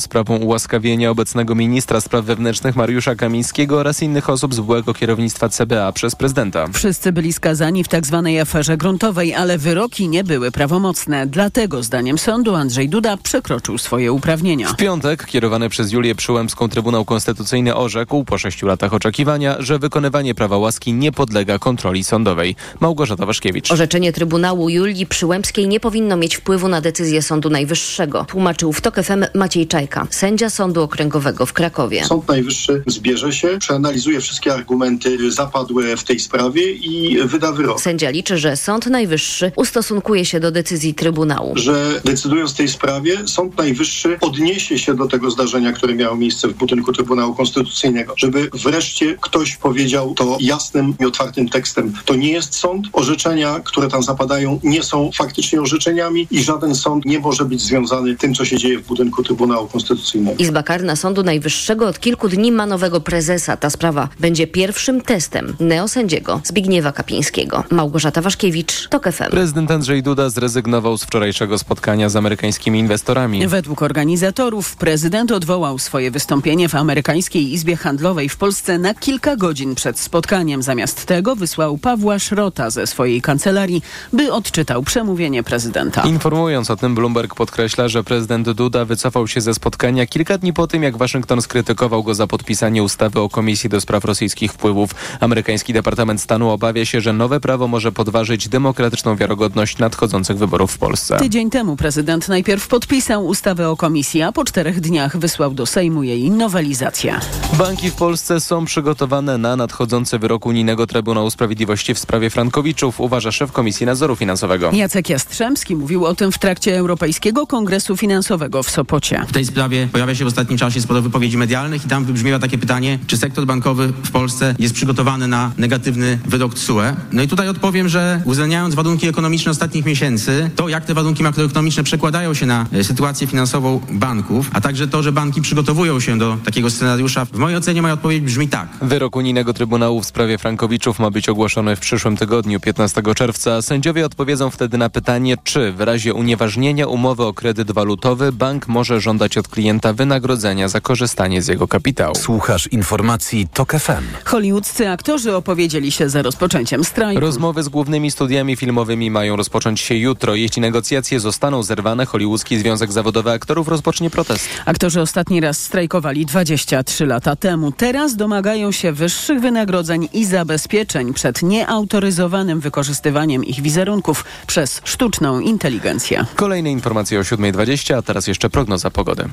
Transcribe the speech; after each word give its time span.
sprawą 0.00 0.36
ułaskawienia 0.36 1.10
obecnego 1.10 1.54
ministra 1.54 2.00
spraw 2.00 2.24
wewnętrznych 2.24 2.76
Mariusza 2.76 3.14
Kamińskiego 3.14 3.78
oraz 3.78 4.02
innych 4.02 4.30
osób 4.30 4.54
z 4.54 4.60
byłego 4.60 4.94
kierownictwa 4.94 5.48
CBA 5.48 5.92
przez 5.92 6.14
prezydenta. 6.14 6.66
Wszyscy 6.72 7.12
byli 7.12 7.32
skazani 7.32 7.84
w 7.84 7.88
tzw. 7.88 8.22
Tak 8.24 8.42
aferze 8.42 8.76
gruntowej, 8.76 9.34
ale 9.34 9.58
wyroki 9.58 10.08
nie 10.08 10.24
były 10.24 10.50
prawomocne. 10.50 11.26
Dlatego 11.26 11.82
zdaniem 11.82 12.18
sądu 12.18 12.54
Andrzej 12.54 12.88
Duda 12.88 13.16
przekroczył 13.16 13.78
swoje 13.78 14.12
uprawnienia. 14.12 14.68
W 14.68 14.76
piątek 14.76 15.26
kierowany 15.26 15.68
przez 15.68 15.92
Julię 15.92 16.14
Przyłębską 16.14 16.68
Trybunał 16.68 17.04
Konstytucyjny 17.04 17.74
orzekł 17.74 18.24
po 18.24 18.38
sześciu 18.38 18.66
latach 18.66 18.94
oczekiwania, 18.94 19.56
że 19.58 19.78
wykonywanie 19.78 20.34
prawa 20.34 20.58
łaski 20.58 20.92
nie 20.92 21.12
podlega 21.12 21.58
kontroli 21.58 22.04
sądowej. 22.04 22.56
Małgorzata 22.80 23.26
Waszkiewicz. 23.26 23.72
Orzeczenie 23.72 24.12
Trybunału 24.12 24.68
Julii 24.68 25.06
Przyłębskiej 25.06 25.68
nie 25.68 25.80
powinno 25.80 26.16
mieć 26.16 26.36
wpływu 26.36 26.68
na 26.68 26.80
decyzję 26.80 27.22
Sądu 27.22 27.50
Najwyższego, 27.50 28.24
tłumaczył 28.24 28.72
w 28.72 28.80
TOK 28.80 29.02
FM 29.02 29.24
Maciej 29.34 29.66
Sędzia 30.10 30.50
Sądu 30.50 30.82
Okręgowego 30.82 31.46
w 31.46 31.52
Krakowie. 31.52 32.04
Sąd 32.04 32.28
Najwyższy 32.28 32.82
zbierze 32.86 33.32
się, 33.32 33.58
przeanalizuje 33.58 34.20
wszystkie 34.20 34.54
argumenty 34.54 35.32
zapadłe 35.32 35.96
w 35.96 36.04
tej 36.04 36.20
sprawie 36.20 36.72
i 36.72 37.18
wyda 37.24 37.52
wyrok. 37.52 37.80
Sędzia 37.80 38.10
liczy, 38.10 38.38
że 38.38 38.56
Sąd 38.56 38.86
Najwyższy 38.86 39.52
ustosunkuje 39.56 40.24
się 40.24 40.40
do 40.40 40.50
decyzji 40.50 40.94
Trybunału. 40.94 41.52
Że 41.56 42.00
decydując 42.04 42.52
w 42.52 42.56
tej 42.56 42.68
sprawie, 42.68 43.28
Sąd 43.28 43.58
Najwyższy 43.58 44.18
odniesie 44.20 44.78
się 44.78 44.94
do 44.94 45.06
tego 45.06 45.30
zdarzenia, 45.30 45.72
które 45.72 45.94
miało 45.94 46.16
miejsce 46.16 46.48
w 46.48 46.54
budynku 46.54 46.92
Trybunału 46.92 47.34
Konstytucyjnego, 47.34 48.14
żeby 48.16 48.50
wreszcie 48.52 49.16
ktoś 49.20 49.56
powiedział 49.56 50.14
to 50.14 50.38
jasnym 50.40 50.94
i 51.00 51.04
otwartym 51.04 51.48
tekstem. 51.48 51.92
To 52.04 52.14
nie 52.14 52.32
jest 52.32 52.54
sąd. 52.54 52.86
Orzeczenia, 52.92 53.60
które 53.64 53.88
tam 53.88 54.02
zapadają, 54.02 54.60
nie 54.62 54.82
są 54.82 55.10
faktycznie 55.14 55.60
orzeczeniami 55.60 56.26
i 56.30 56.42
żaden 56.42 56.74
sąd 56.74 57.04
nie 57.04 57.18
może 57.18 57.44
być 57.44 57.60
związany 57.60 58.16
tym, 58.16 58.34
co 58.34 58.44
się 58.44 58.58
dzieje 58.58 58.78
w 58.78 58.86
budynku 58.86 59.22
Trybunału 59.22 59.68
Konstytucyjnego. 59.72 60.36
Izba 60.38 60.62
Karna 60.62 60.96
Sądu 60.96 61.22
Najwyższego 61.22 61.88
od 61.88 62.00
kilku 62.00 62.28
dni 62.28 62.52
ma 62.52 62.66
nowego 62.66 63.00
prezesa. 63.00 63.56
Ta 63.56 63.70
sprawa 63.70 64.08
będzie 64.20 64.46
pierwszym 64.46 65.00
testem 65.00 65.56
neosędziego 65.60 66.40
Zbigniewa 66.44 66.92
Kapińskiego. 66.92 67.64
Małgorzata 67.70 68.20
Waszkiewicz, 68.20 68.88
TOK 68.88 69.12
FM. 69.12 69.30
Prezydent 69.30 69.70
Andrzej 69.70 70.02
Duda 70.02 70.30
zrezygnował 70.30 70.98
z 70.98 71.04
wczorajszego 71.04 71.58
spotkania 71.58 72.08
z 72.08 72.16
amerykańskimi 72.16 72.78
inwestorami. 72.78 73.48
Według 73.48 73.82
organizatorów 73.82 74.76
prezydent 74.76 75.32
odwołał 75.32 75.78
swoje 75.78 76.10
wystąpienie 76.10 76.68
w 76.68 76.74
amerykańskiej 76.74 77.52
Izbie 77.52 77.76
Handlowej 77.76 78.28
w 78.28 78.36
Polsce 78.36 78.78
na 78.78 78.94
kilka 78.94 79.36
godzin 79.36 79.74
przed 79.74 79.98
spotkaniem. 79.98 80.62
Zamiast 80.62 81.06
tego 81.06 81.36
wysłał 81.36 81.78
Pawła 81.78 82.18
Szrota 82.18 82.70
ze 82.70 82.86
swojej 82.86 83.22
kancelarii, 83.22 83.82
by 84.12 84.32
odczytał 84.32 84.82
przemówienie 84.82 85.42
prezydenta. 85.42 86.02
Informując 86.02 86.70
o 86.70 86.76
tym, 86.76 86.94
Bloomberg 86.94 87.34
podkreśla, 87.34 87.88
że 87.88 88.04
prezydent 88.04 88.50
Duda 88.50 88.84
wycofał 88.84 89.28
się 89.28 89.40
ze 89.40 89.54
spotkania 89.54 89.61
kilka 90.10 90.38
dni 90.38 90.52
po 90.52 90.66
tym, 90.66 90.82
jak 90.82 90.96
Waszyngton 90.96 91.42
skrytykował 91.42 92.02
go 92.02 92.14
za 92.14 92.26
podpisanie 92.26 92.82
ustawy 92.82 93.20
o 93.20 93.28
Komisji 93.28 93.70
do 93.70 93.80
Spraw 93.80 94.04
Rosyjskich 94.04 94.52
Wpływów. 94.52 94.90
Amerykański 95.20 95.72
Departament 95.72 96.20
Stanu 96.20 96.50
obawia 96.50 96.84
się, 96.84 97.00
że 97.00 97.12
nowe 97.12 97.40
prawo 97.40 97.68
może 97.68 97.92
podważyć 97.92 98.48
demokratyczną 98.48 99.16
wiarygodność 99.16 99.78
nadchodzących 99.78 100.38
wyborów 100.38 100.72
w 100.72 100.78
Polsce. 100.78 101.16
Tydzień 101.16 101.50
temu 101.50 101.76
prezydent 101.76 102.28
najpierw 102.28 102.68
podpisał 102.68 103.26
ustawę 103.26 103.68
o 103.68 103.76
komisji, 103.76 104.22
a 104.22 104.32
po 104.32 104.44
czterech 104.44 104.80
dniach 104.80 105.16
wysłał 105.16 105.54
do 105.54 105.66
Sejmu 105.66 106.02
jej 106.02 106.30
nowelizację. 106.30 107.20
Banki 107.58 107.90
w 107.90 107.94
Polsce 107.94 108.40
są 108.40 108.64
przygotowane 108.64 109.38
na 109.38 109.56
nadchodzący 109.56 110.18
wyrok 110.18 110.46
Unijnego 110.46 110.86
Trybunału 110.86 111.30
Sprawiedliwości 111.30 111.94
w 111.94 111.98
sprawie 111.98 112.30
Frankowiczów, 112.30 113.00
uważa 113.00 113.32
szef 113.32 113.52
Komisji 113.52 113.86
Nadzoru 113.86 114.16
Finansowego. 114.16 114.70
Jacek 114.72 115.08
Jastrzębski 115.08 115.76
mówił 115.76 116.04
o 116.04 116.14
tym 116.14 116.32
w 116.32 116.38
trakcie 116.38 116.78
Europejskiego 116.78 117.46
Kongresu 117.46 117.96
Finansowego 117.96 118.62
w 118.62 118.70
Sopocie. 118.70 119.24
W 119.28 119.32
tej 119.32 119.44
sprawie 119.52 119.88
pojawia 119.92 120.14
się 120.14 120.24
w 120.24 120.28
ostatnim 120.28 120.58
czasie 120.58 120.80
sporo 120.80 121.02
wypowiedzi 121.02 121.38
medialnych 121.38 121.84
i 121.84 121.88
tam 121.88 122.04
wybrzmiewa 122.04 122.38
takie 122.38 122.58
pytanie, 122.58 122.98
czy 123.06 123.16
sektor 123.16 123.46
bankowy 123.46 123.92
w 124.04 124.10
Polsce 124.10 124.54
jest 124.58 124.74
przygotowany 124.74 125.28
na 125.28 125.52
negatywny 125.58 126.18
wyrok 126.26 126.54
TSUE. 126.54 126.82
No 127.12 127.22
i 127.22 127.28
tutaj 127.28 127.48
odpowiem, 127.48 127.88
że 127.88 128.22
uwzględniając 128.24 128.74
warunki 128.74 129.08
ekonomiczne 129.08 129.50
ostatnich 129.50 129.84
miesięcy, 129.84 130.50
to 130.56 130.68
jak 130.68 130.84
te 130.84 130.94
warunki 130.94 131.22
makroekonomiczne 131.22 131.84
przekładają 131.84 132.34
się 132.34 132.46
na 132.46 132.66
e, 132.72 132.84
sytuację 132.84 133.26
finansową 133.26 133.80
banków, 133.90 134.50
a 134.52 134.60
także 134.60 134.88
to, 134.88 135.02
że 135.02 135.12
banki 135.12 135.42
przygotowują 135.42 136.00
się 136.00 136.18
do 136.18 136.36
takiego 136.44 136.70
scenariusza, 136.70 137.24
w 137.24 137.36
mojej 137.36 137.58
ocenie 137.58 137.82
moja 137.82 137.94
odpowiedź 137.94 138.22
brzmi 138.22 138.48
tak. 138.48 138.68
Wyrok 138.82 139.16
Unijnego 139.16 139.54
Trybunału 139.54 140.00
w 140.00 140.06
sprawie 140.06 140.38
Frankowiczów 140.38 140.98
ma 140.98 141.10
być 141.10 141.28
ogłoszony 141.28 141.76
w 141.76 141.80
przyszłym 141.80 142.16
tygodniu, 142.16 142.60
15 142.60 143.02
czerwca. 143.14 143.62
Sędziowie 143.62 144.06
odpowiedzą 144.06 144.50
wtedy 144.50 144.78
na 144.78 144.90
pytanie, 144.90 145.36
czy 145.44 145.72
w 145.72 145.80
razie 145.80 146.14
unieważnienia 146.14 146.86
umowy 146.86 147.24
o 147.24 147.34
kredyt 147.34 147.72
walutowy 147.72 148.32
bank 148.32 148.68
może 148.68 149.00
żądać 149.00 149.38
od 149.42 149.48
klienta 149.48 149.92
wynagrodzenia 149.92 150.68
za 150.68 150.80
korzystanie 150.80 151.42
z 151.42 151.48
jego 151.48 151.68
kapitału. 151.68 152.14
Słuchasz 152.14 152.66
informacji 152.66 153.48
TOK 153.54 153.72
FM. 153.72 154.04
Hollywoodzcy 154.24 154.88
aktorzy 154.88 155.36
opowiedzieli 155.36 155.92
się 155.92 156.08
za 156.08 156.22
rozpoczęciem 156.22 156.84
strajku. 156.84 157.20
Rozmowy 157.20 157.62
z 157.62 157.68
głównymi 157.68 158.10
studiami 158.10 158.56
filmowymi 158.56 159.10
mają 159.10 159.36
rozpocząć 159.36 159.80
się 159.80 159.94
jutro. 159.94 160.34
Jeśli 160.34 160.62
negocjacje 160.62 161.20
zostaną 161.20 161.62
zerwane, 161.62 162.06
Hollywoodzki 162.06 162.58
Związek 162.58 162.92
Zawodowy 162.92 163.30
Aktorów 163.30 163.68
rozpocznie 163.68 164.10
protest. 164.10 164.48
Aktorzy 164.66 165.00
ostatni 165.00 165.40
raz 165.40 165.58
strajkowali 165.60 166.26
23 166.26 167.06
lata 167.06 167.36
temu. 167.36 167.72
Teraz 167.72 168.16
domagają 168.16 168.72
się 168.72 168.92
wyższych 168.92 169.40
wynagrodzeń 169.40 170.08
i 170.12 170.24
zabezpieczeń 170.24 171.14
przed 171.14 171.42
nieautoryzowanym 171.42 172.60
wykorzystywaniem 172.60 173.44
ich 173.44 173.60
wizerunków 173.62 174.24
przez 174.46 174.80
sztuczną 174.84 175.40
inteligencję. 175.40 176.24
Kolejne 176.36 176.70
informacje 176.70 177.18
o 177.18 177.22
7.20, 177.22 177.94
a 177.94 178.02
teraz 178.02 178.26
jeszcze 178.26 178.50
prognoza 178.50 178.90
pogody. 178.90 179.31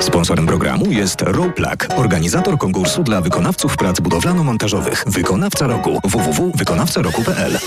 Sponsorem 0.00 0.46
programu 0.46 0.90
jest 0.90 1.22
Roplak, 1.22 1.88
organizator 1.96 2.58
konkursu 2.58 3.02
dla 3.02 3.20
wykonawców 3.20 3.76
prac 3.76 4.00
budowlano-montażowych. 4.00 5.04
Wykonawca 5.06 5.66
roku 5.66 6.00
www.wykonawcaroku.pl 6.04 7.58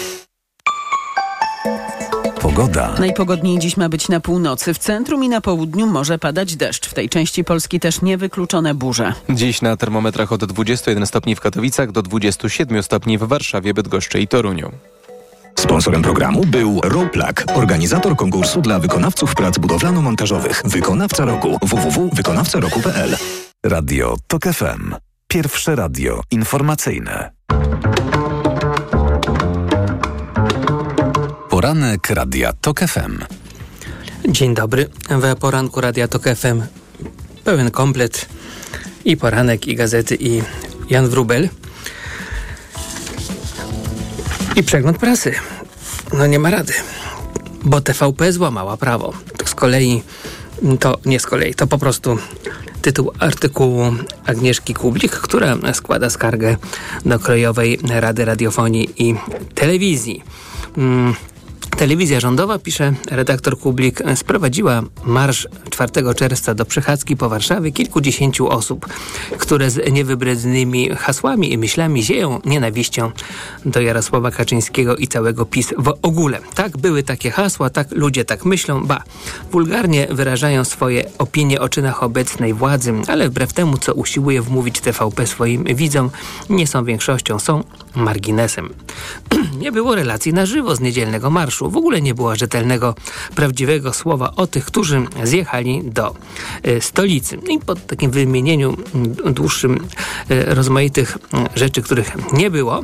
Pogoda. 2.41 2.95
Najpogodniej 2.99 3.59
dziś 3.59 3.77
ma 3.77 3.89
być 3.89 4.09
na 4.09 4.19
północy. 4.19 4.73
W 4.73 4.77
centrum 4.77 5.23
i 5.23 5.29
na 5.29 5.41
południu 5.41 5.87
może 5.87 6.19
padać 6.19 6.55
deszcz. 6.55 6.87
W 6.87 6.93
tej 6.93 7.09
części 7.09 7.43
Polski 7.43 7.79
też 7.79 8.01
niewykluczone 8.01 8.73
burze. 8.73 9.13
Dziś 9.29 9.61
na 9.61 9.77
termometrach 9.77 10.31
od 10.31 10.45
21 10.45 11.07
stopni 11.07 11.35
w 11.35 11.41
Katowicach 11.41 11.91
do 11.91 12.01
27 12.01 12.83
stopni 12.83 13.17
w 13.17 13.23
Warszawie, 13.23 13.73
Bydgoszczy 13.73 14.19
i 14.19 14.27
Toruniu. 14.27 14.71
Sponsorem 15.65 16.01
programu 16.01 16.45
był 16.45 16.81
Roplak, 16.83 17.43
organizator 17.53 18.15
konkursu 18.15 18.61
dla 18.61 18.79
wykonawców 18.79 19.35
prac 19.35 19.57
budowlano-montażowych. 19.57 20.61
Wykonawca 20.65 21.25
roku 21.25 21.57
www.wykonawcaroku.pl 21.61 23.17
Radio 23.65 24.15
TOK 24.27 24.43
FM. 24.43 24.95
Pierwsze 25.27 25.75
radio 25.75 26.21
informacyjne. 26.31 27.31
Poranek 31.49 32.09
Radia 32.09 32.53
TOK 32.53 32.79
FM. 32.79 33.19
Dzień 34.29 34.55
dobry. 34.55 34.89
W 35.09 35.35
poranku 35.35 35.81
Radia 35.81 36.07
TOK 36.07 36.23
FM 36.23 36.61
pełen 37.43 37.71
komplet 37.71 38.25
i 39.05 39.17
poranek, 39.17 39.67
i 39.67 39.75
gazety, 39.75 40.17
i 40.19 40.41
Jan 40.89 41.09
Wrubel. 41.09 41.49
I 44.55 44.63
przegląd 44.63 44.97
prasy. 44.97 45.35
No 46.17 46.27
nie 46.27 46.39
ma 46.39 46.49
rady, 46.49 46.73
bo 47.63 47.81
TVP 47.81 48.31
złamała 48.31 48.77
prawo. 48.77 49.13
Z 49.45 49.55
kolei, 49.55 50.03
to 50.79 50.97
nie 51.05 51.19
z 51.19 51.25
kolei, 51.25 51.53
to 51.53 51.67
po 51.67 51.77
prostu 51.77 52.17
tytuł 52.81 53.11
artykułu 53.19 53.83
Agnieszki 54.25 54.73
Kublik, 54.73 55.11
która 55.11 55.57
składa 55.73 56.09
skargę 56.09 56.57
do 57.05 57.19
Krajowej 57.19 57.79
Rady 57.89 58.25
Radiofonii 58.25 58.89
i 58.97 59.15
Telewizji. 59.55 60.23
Hmm. 60.75 61.15
Telewizja 61.69 62.19
rządowa, 62.19 62.59
pisze 62.59 62.93
redaktor 63.11 63.59
Kublik, 63.59 63.99
sprowadziła 64.15 64.83
marsz 65.05 65.47
4 65.69 65.91
czerwca 66.15 66.55
do 66.55 66.65
przechadzki 66.65 67.17
po 67.17 67.29
Warszawie 67.29 67.71
kilkudziesięciu 67.71 68.49
osób, 68.49 68.85
które 69.37 69.69
z 69.69 69.91
niewybrednymi 69.91 70.89
hasłami 70.89 71.53
i 71.53 71.57
myślami 71.57 72.03
zieją 72.03 72.41
nienawiścią 72.45 73.11
do 73.65 73.81
Jarosława 73.81 74.31
Kaczyńskiego 74.31 74.95
i 74.95 75.07
całego 75.07 75.45
PiS 75.45 75.73
w 75.77 75.93
ogóle. 76.01 76.39
Tak, 76.55 76.77
były 76.77 77.03
takie 77.03 77.31
hasła, 77.31 77.69
tak 77.69 77.91
ludzie 77.91 78.25
tak 78.25 78.45
myślą, 78.45 78.85
ba, 78.85 79.03
wulgarnie 79.51 80.07
wyrażają 80.11 80.63
swoje 80.63 81.09
opinie 81.17 81.61
o 81.61 81.69
czynach 81.69 82.03
obecnej 82.03 82.53
władzy, 82.53 82.93
ale 83.07 83.29
wbrew 83.29 83.53
temu, 83.53 83.77
co 83.77 83.93
usiłuje 83.93 84.41
wmówić 84.41 84.79
TVP 84.79 85.27
swoim 85.27 85.63
widzom, 85.63 86.09
nie 86.49 86.67
są 86.67 86.85
większością, 86.85 87.39
są 87.39 87.63
marginesem. 87.95 88.73
nie 89.61 89.71
było 89.71 89.95
relacji 89.95 90.33
na 90.33 90.45
żywo 90.45 90.75
z 90.75 90.79
niedzielnego 90.79 91.29
marszu. 91.29 91.54
W 91.61 91.77
ogóle 91.77 92.01
nie 92.01 92.13
było 92.13 92.35
rzetelnego, 92.35 92.95
prawdziwego 93.35 93.93
słowa 93.93 94.33
o 94.35 94.47
tych, 94.47 94.65
którzy 94.65 95.05
zjechali 95.23 95.81
do 95.83 96.15
y, 96.67 96.81
stolicy. 96.81 97.37
I 97.49 97.59
po 97.59 97.75
takim 97.75 98.11
wymienieniu 98.11 98.77
dłuższym 99.25 99.87
y, 100.31 100.45
rozmaitych 100.45 101.17
rzeczy, 101.55 101.81
których 101.81 102.33
nie 102.33 102.51
było, 102.51 102.83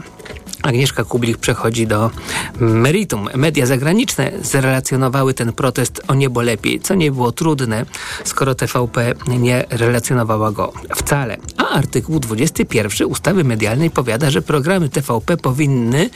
Agnieszka 0.63 1.03
Kublik 1.03 1.37
przechodzi 1.37 1.87
do 1.87 2.11
meritum. 2.59 3.29
Media 3.35 3.65
zagraniczne 3.65 4.31
zrelacjonowały 4.43 5.33
ten 5.33 5.53
protest 5.53 6.01
o 6.07 6.13
niebo 6.13 6.41
lepiej, 6.41 6.79
co 6.79 6.95
nie 6.95 7.11
było 7.11 7.31
trudne, 7.31 7.85
skoro 8.23 8.55
TVP 8.55 9.13
nie 9.27 9.65
relacjonowała 9.69 10.51
go 10.51 10.73
wcale. 10.95 11.37
A 11.57 11.69
artykuł 11.69 12.19
21 12.19 13.07
ustawy 13.07 13.43
medialnej 13.43 13.89
powiada, 13.89 14.31
że 14.31 14.41
programy 14.41 14.89
TVP 14.89 15.37
powinny 15.37 16.09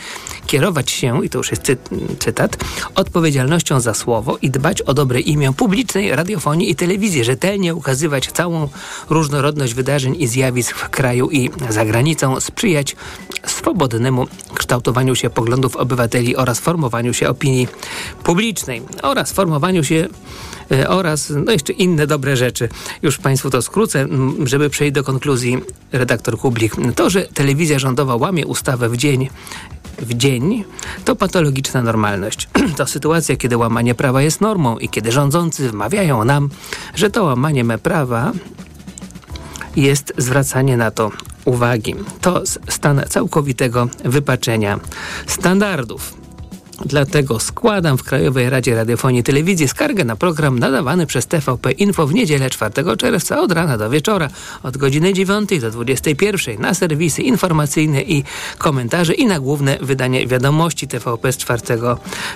kierować 0.46 0.92
się, 0.92 1.26
i 1.26 1.30
to 1.30 1.38
już 1.38 1.52
jest 1.52 1.64
cy 1.64 1.78
cytat, 2.20 2.58
odpowiedzialnością 2.96 3.80
za 3.80 3.94
słowo 3.94 4.38
i 4.42 4.50
dbać 4.50 4.82
o 4.82 4.94
dobre 4.94 5.20
imię 5.20 5.54
publicznej 5.54 6.16
radiofonii 6.16 6.72
i 6.72 6.76
telewizji, 6.76 7.24
rzetelnie 7.24 7.76
ukazywać 7.76 8.32
całą 8.32 8.70
różnorodność 9.10 9.74
wydarzeń 9.74 10.16
i 10.20 10.28
zjawisk 10.28 10.76
w 10.76 10.90
kraju 10.90 11.30
i 11.32 11.50
za 11.70 11.86
granicą, 11.86 12.40
sprzyjać 12.40 12.96
swobodnemu 13.48 14.28
kształtowaniu 14.54 15.16
się 15.16 15.30
poglądów 15.30 15.76
obywateli 15.76 16.36
oraz 16.36 16.60
formowaniu 16.60 17.14
się 17.14 17.30
opinii 17.30 17.68
publicznej 18.24 18.82
oraz 19.02 19.32
formowaniu 19.32 19.84
się 19.84 20.08
e, 20.72 20.90
oraz 20.90 21.34
no 21.46 21.52
jeszcze 21.52 21.74
inne 21.74 22.08
dobre 22.08 22.38
rzeczy. 22.38 22.70
Już 23.02 23.18
Państwu 23.18 23.50
to 23.50 23.62
skrócę, 23.62 24.08
żeby 24.44 24.70
przejść 24.70 24.94
do 24.94 25.04
konkluzji 25.04 25.58
redaktor 25.92 26.38
Kublik. 26.38 26.76
To, 26.96 27.10
że 27.10 27.22
telewizja 27.22 27.80
rządowa 27.80 28.16
łamie 28.16 28.46
ustawę 28.46 28.90
w 28.90 28.98
dzień 28.98 29.30
w 30.00 30.14
dzień, 30.14 30.64
to 31.06 31.16
patologiczna 31.16 31.82
normalność. 31.82 32.50
To 32.78 32.88
sytuacja, 32.88 33.36
kiedy 33.36 33.58
łamanie 33.58 33.96
prawa 33.96 34.22
jest 34.22 34.42
normą 34.42 34.78
i 34.78 34.90
kiedy 34.90 35.12
rządzący 35.12 35.70
wmawiają 35.70 36.24
nam, 36.24 36.50
że 36.96 37.10
to 37.10 37.24
łamanie 37.24 37.64
me 37.64 37.78
prawa 37.78 38.32
jest 39.76 40.14
zwracanie 40.18 40.78
na 40.78 40.92
to 40.92 41.12
uwagi. 41.46 41.96
To 42.22 42.44
stan 42.70 43.02
całkowitego 43.10 43.88
wypaczenia 44.06 44.80
standardów. 45.28 46.25
Dlatego 46.86 47.40
składam 47.40 47.98
w 47.98 48.04
Krajowej 48.04 48.50
Radzie 48.50 48.76
Radiofonii 48.76 49.22
i 49.22 49.24
Telewizji 49.24 49.68
skargę 49.68 50.04
na 50.04 50.16
program 50.16 50.60
nadawany 50.60 51.06
przez 51.06 51.28
TVP 51.28 51.72
Info 51.72 52.08
w 52.08 52.14
niedzielę 52.14 52.50
4 52.50 52.74
czerwca 52.98 53.42
od 53.42 53.52
rana 53.52 53.78
do 53.78 53.90
wieczora, 53.90 54.30
od 54.64 54.78
godziny 54.78 55.14
9 55.14 55.60
do 55.62 55.72
21 55.72 56.62
na 56.62 56.74
serwisy 56.74 57.22
informacyjne 57.22 58.02
i 58.02 58.24
komentarze 58.58 59.14
i 59.14 59.26
na 59.26 59.40
główne 59.40 59.78
wydanie 59.82 60.28
wiadomości 60.28 60.88
TVP 60.88 61.32
z 61.32 61.38
4 61.38 61.62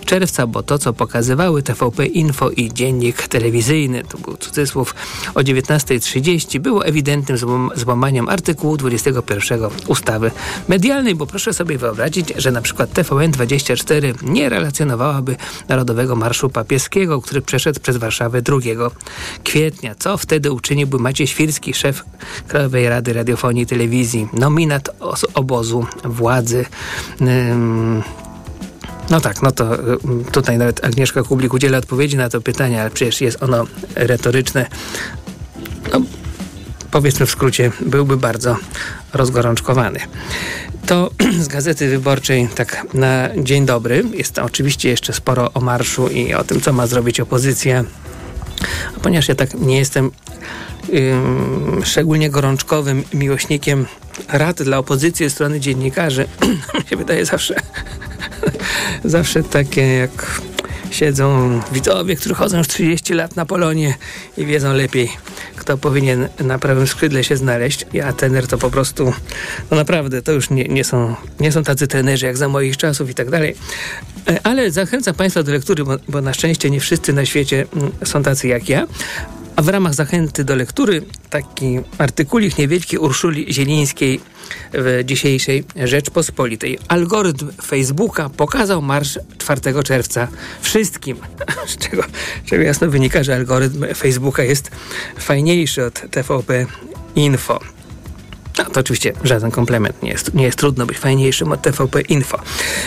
czerwca, 0.06 0.47
bo 0.47 0.63
to, 0.63 0.80
co 0.80 0.94
pokazywały 0.94 1.63
TVP 1.63 2.06
Info 2.06 2.50
i 2.50 2.74
dziennik 2.74 3.27
telewizyjny, 3.27 4.03
to 4.03 4.18
był 4.18 4.38
cudzysłów 4.38 4.95
o 5.35 5.39
19.30, 5.39 6.59
było 6.59 6.85
ewidentnym 6.85 7.38
złamaniem 7.75 8.30
artykułu 8.30 8.77
21 8.77 9.59
ustawy 9.88 10.31
medialnej, 10.68 11.15
bo 11.15 11.27
proszę 11.27 11.53
sobie 11.53 11.77
wyobrazić, 11.77 12.33
że 12.38 12.51
na 12.51 12.62
przykład 12.62 12.94
TVN 12.94 13.31
24 13.31 14.13
nie 14.29 14.49
relacjonowałaby 14.49 15.35
Narodowego 15.67 16.15
Marszu 16.15 16.49
Papieskiego, 16.49 17.21
który 17.21 17.41
przeszedł 17.41 17.79
przez 17.79 17.97
Warszawę 17.97 18.41
2 18.41 18.57
kwietnia. 19.43 19.95
Co 19.95 20.17
wtedy 20.17 20.51
uczyniłby 20.51 20.99
Maciej 20.99 21.27
Świrski, 21.27 21.73
szef 21.73 22.03
Krajowej 22.47 22.89
Rady 22.89 23.13
Radiofonii 23.13 23.63
i 23.63 23.65
Telewizji, 23.65 24.27
nominat 24.33 24.89
obozu 25.33 25.85
władzy. 26.03 26.65
No 29.09 29.21
tak, 29.21 29.41
no 29.41 29.51
to 29.51 29.77
tutaj 30.31 30.57
nawet 30.57 30.85
Agnieszka 30.85 31.23
Kublik 31.23 31.53
udziela 31.53 31.77
odpowiedzi 31.77 32.17
na 32.17 32.29
to 32.29 32.41
pytanie, 32.41 32.81
ale 32.81 32.89
przecież 32.89 33.21
jest 33.21 33.43
ono 33.43 33.65
retoryczne. 33.95 34.67
No, 35.93 36.01
powiedzmy 36.91 37.25
w 37.25 37.31
skrócie, 37.31 37.71
byłby 37.81 38.18
bardzo 38.18 38.57
rozgorączkowany. 39.13 40.00
To 40.86 41.12
z 41.44 41.47
Gazety 41.47 41.89
Wyborczej 41.89 42.47
tak 42.56 42.86
na 42.94 43.30
dzień 43.38 43.65
dobry. 43.65 44.03
Jest 44.13 44.33
tam 44.33 44.45
oczywiście 44.45 44.89
jeszcze 44.89 45.13
sporo 45.13 45.53
o 45.53 45.62
marszu 45.62 46.07
i 46.07 46.33
o 46.33 46.44
tym, 46.44 46.62
co 46.62 46.74
ma 46.74 46.88
zrobić 46.88 47.19
opozycja. 47.19 47.83
Ponieważ 49.01 49.27
ja 49.27 49.36
tak 49.36 49.53
nie 49.53 49.77
jestem 49.77 50.12
szczególnie 51.83 52.30
gorączkowym 52.30 53.03
miłośnikiem 53.13 53.85
rad 54.27 54.63
dla 54.63 54.77
opozycji 54.77 55.25
ze 55.25 55.30
strony 55.30 55.59
dziennikarzy, 55.59 56.27
mi 56.80 56.89
się 56.89 56.95
wydaje 56.95 57.25
zawsze 57.25 57.56
zawsze 59.03 59.44
takie 59.44 59.81
jak 59.81 60.42
siedzą 60.91 61.59
widzowie, 61.71 62.15
którzy 62.15 62.36
chodzą 62.36 62.57
już 62.57 62.68
30 62.68 63.13
lat 63.13 63.36
na 63.36 63.45
Polonie 63.45 63.95
i 64.38 64.45
wiedzą 64.45 64.74
lepiej, 64.74 65.09
kto 65.56 65.77
powinien 65.77 66.27
na 66.39 66.59
prawym 66.59 66.88
skrzydle 66.88 67.24
się 67.24 67.38
znaleźć. 67.38 67.86
Ja 67.94 68.13
tener 68.13 68.47
to 68.47 68.57
po 68.57 68.69
prostu, 68.69 69.13
no 69.71 69.77
naprawdę, 69.77 70.21
to 70.21 70.31
już 70.31 70.50
nie, 70.50 70.63
nie, 70.63 70.83
są, 70.83 71.15
nie 71.39 71.51
są 71.51 71.63
tacy 71.63 71.88
trenerzy 71.88 72.25
jak 72.25 72.38
za 72.38 72.47
moich 72.47 72.77
czasów 72.77 73.09
i 73.09 73.13
tak 73.13 73.30
dalej. 73.30 73.56
E, 74.27 74.39
ale 74.44 74.71
zachęcam 74.71 75.15
Państwa 75.15 75.44
do 75.44 75.51
lektury, 75.51 75.83
bo, 75.83 75.97
bo 76.07 76.21
na 76.21 76.33
szczęście 76.33 76.69
nie 76.69 76.80
wszyscy 76.80 77.13
na 77.13 77.25
świecie 77.25 77.65
mm, 77.75 77.92
są 78.06 78.24
tacy 78.24 78.47
jak 78.47 78.69
ja. 78.69 78.88
A 79.56 79.62
w 79.62 79.68
ramach 79.68 79.94
zachęty 79.94 80.44
do 80.44 80.56
lektury 80.56 81.01
taki 81.30 81.80
artykulik 81.97 82.57
niewielki 82.57 82.97
Urszuli 82.97 83.53
Zielińskiej 83.53 84.19
w 84.73 85.01
dzisiejszej 85.05 85.63
Rzeczpospolitej. 85.75 86.79
Algorytm 86.87 87.51
Facebooka 87.65 88.29
pokazał 88.29 88.81
marsz 88.81 89.19
4 89.37 89.83
czerwca 89.83 90.27
wszystkim, 90.61 91.17
z 91.67 91.77
czego, 91.77 92.03
czego 92.45 92.63
jasno 92.63 92.89
wynika, 92.89 93.23
że 93.23 93.35
algorytm 93.35 93.85
Facebooka 93.95 94.43
jest 94.43 94.71
fajniejszy 95.19 95.85
od 95.85 96.11
TVP 96.11 96.65
Info. 97.15 97.78
No, 98.59 98.65
to 98.65 98.79
oczywiście 98.79 99.13
żaden 99.23 99.51
komplement. 99.51 100.03
Nie 100.03 100.11
jest, 100.11 100.33
nie 100.33 100.44
jest 100.44 100.57
trudno 100.57 100.85
być 100.85 100.97
fajniejszym 100.97 101.51
od 101.51 101.61
TVP 101.61 102.01
Info. 102.01 102.39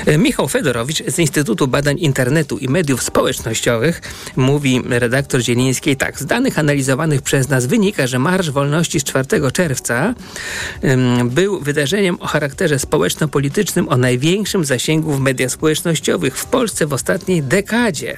E, 0.06 0.18
Michał 0.18 0.48
Fedorowicz 0.48 1.02
z 1.06 1.18
Instytutu 1.18 1.68
Badań 1.68 1.98
Internetu 1.98 2.58
i 2.58 2.68
Mediów 2.68 3.02
Społecznościowych 3.02 4.00
mówi 4.36 4.82
redaktor 4.88 5.40
Zielińskiej 5.40 5.96
tak. 5.96 6.20
Z 6.20 6.26
danych 6.26 6.58
analizowanych 6.58 7.22
przez 7.22 7.48
nas 7.48 7.66
wynika, 7.66 8.06
że 8.06 8.18
Marsz 8.18 8.50
Wolności 8.50 9.00
z 9.00 9.04
4 9.04 9.26
czerwca 9.52 10.14
um, 10.82 11.30
był 11.30 11.60
wydarzeniem 11.60 12.20
o 12.20 12.26
charakterze 12.26 12.78
społeczno-politycznym 12.78 13.88
o 13.88 13.96
największym 13.96 14.64
zasięgu 14.64 15.12
w 15.12 15.20
mediach 15.20 15.50
społecznościowych 15.50 16.38
w 16.38 16.46
Polsce 16.46 16.86
w 16.86 16.92
ostatniej 16.92 17.42
dekadzie 17.42 18.16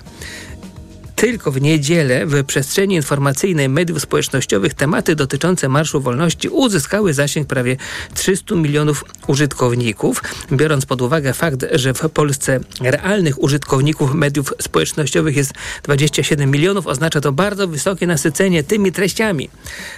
tylko 1.17 1.53
w 1.53 1.61
niedzielę 1.61 2.27
w 2.27 2.45
przestrzeni 2.45 2.95
informacyjnej 2.95 3.69
mediów 3.69 4.01
społecznościowych 4.03 4.75
tematy 4.75 5.17
dotyczące 5.17 5.69
Marszu 5.69 6.01
Wolności 6.01 6.49
uzyskały 6.49 7.15
zasięg 7.15 7.49
prawie 7.49 7.77
300 8.15 8.55
milionów 8.55 9.05
użytkowników. 9.27 10.23
Biorąc 10.53 10.87
pod 10.87 11.03
uwagę 11.03 11.35
fakt, 11.35 11.65
że 11.73 11.95
w 11.95 12.09
Polsce 12.11 12.61
realnych 12.81 13.43
użytkowników 13.43 14.15
mediów 14.15 14.55
społecznościowych 14.63 15.37
jest 15.37 15.53
27 15.83 16.51
milionów, 16.51 16.87
oznacza 16.87 17.21
to 17.21 17.33
bardzo 17.33 17.69
wysokie 17.69 18.07
nasycenie 18.07 18.63
tymi 18.63 18.93
treściami. 18.93 19.49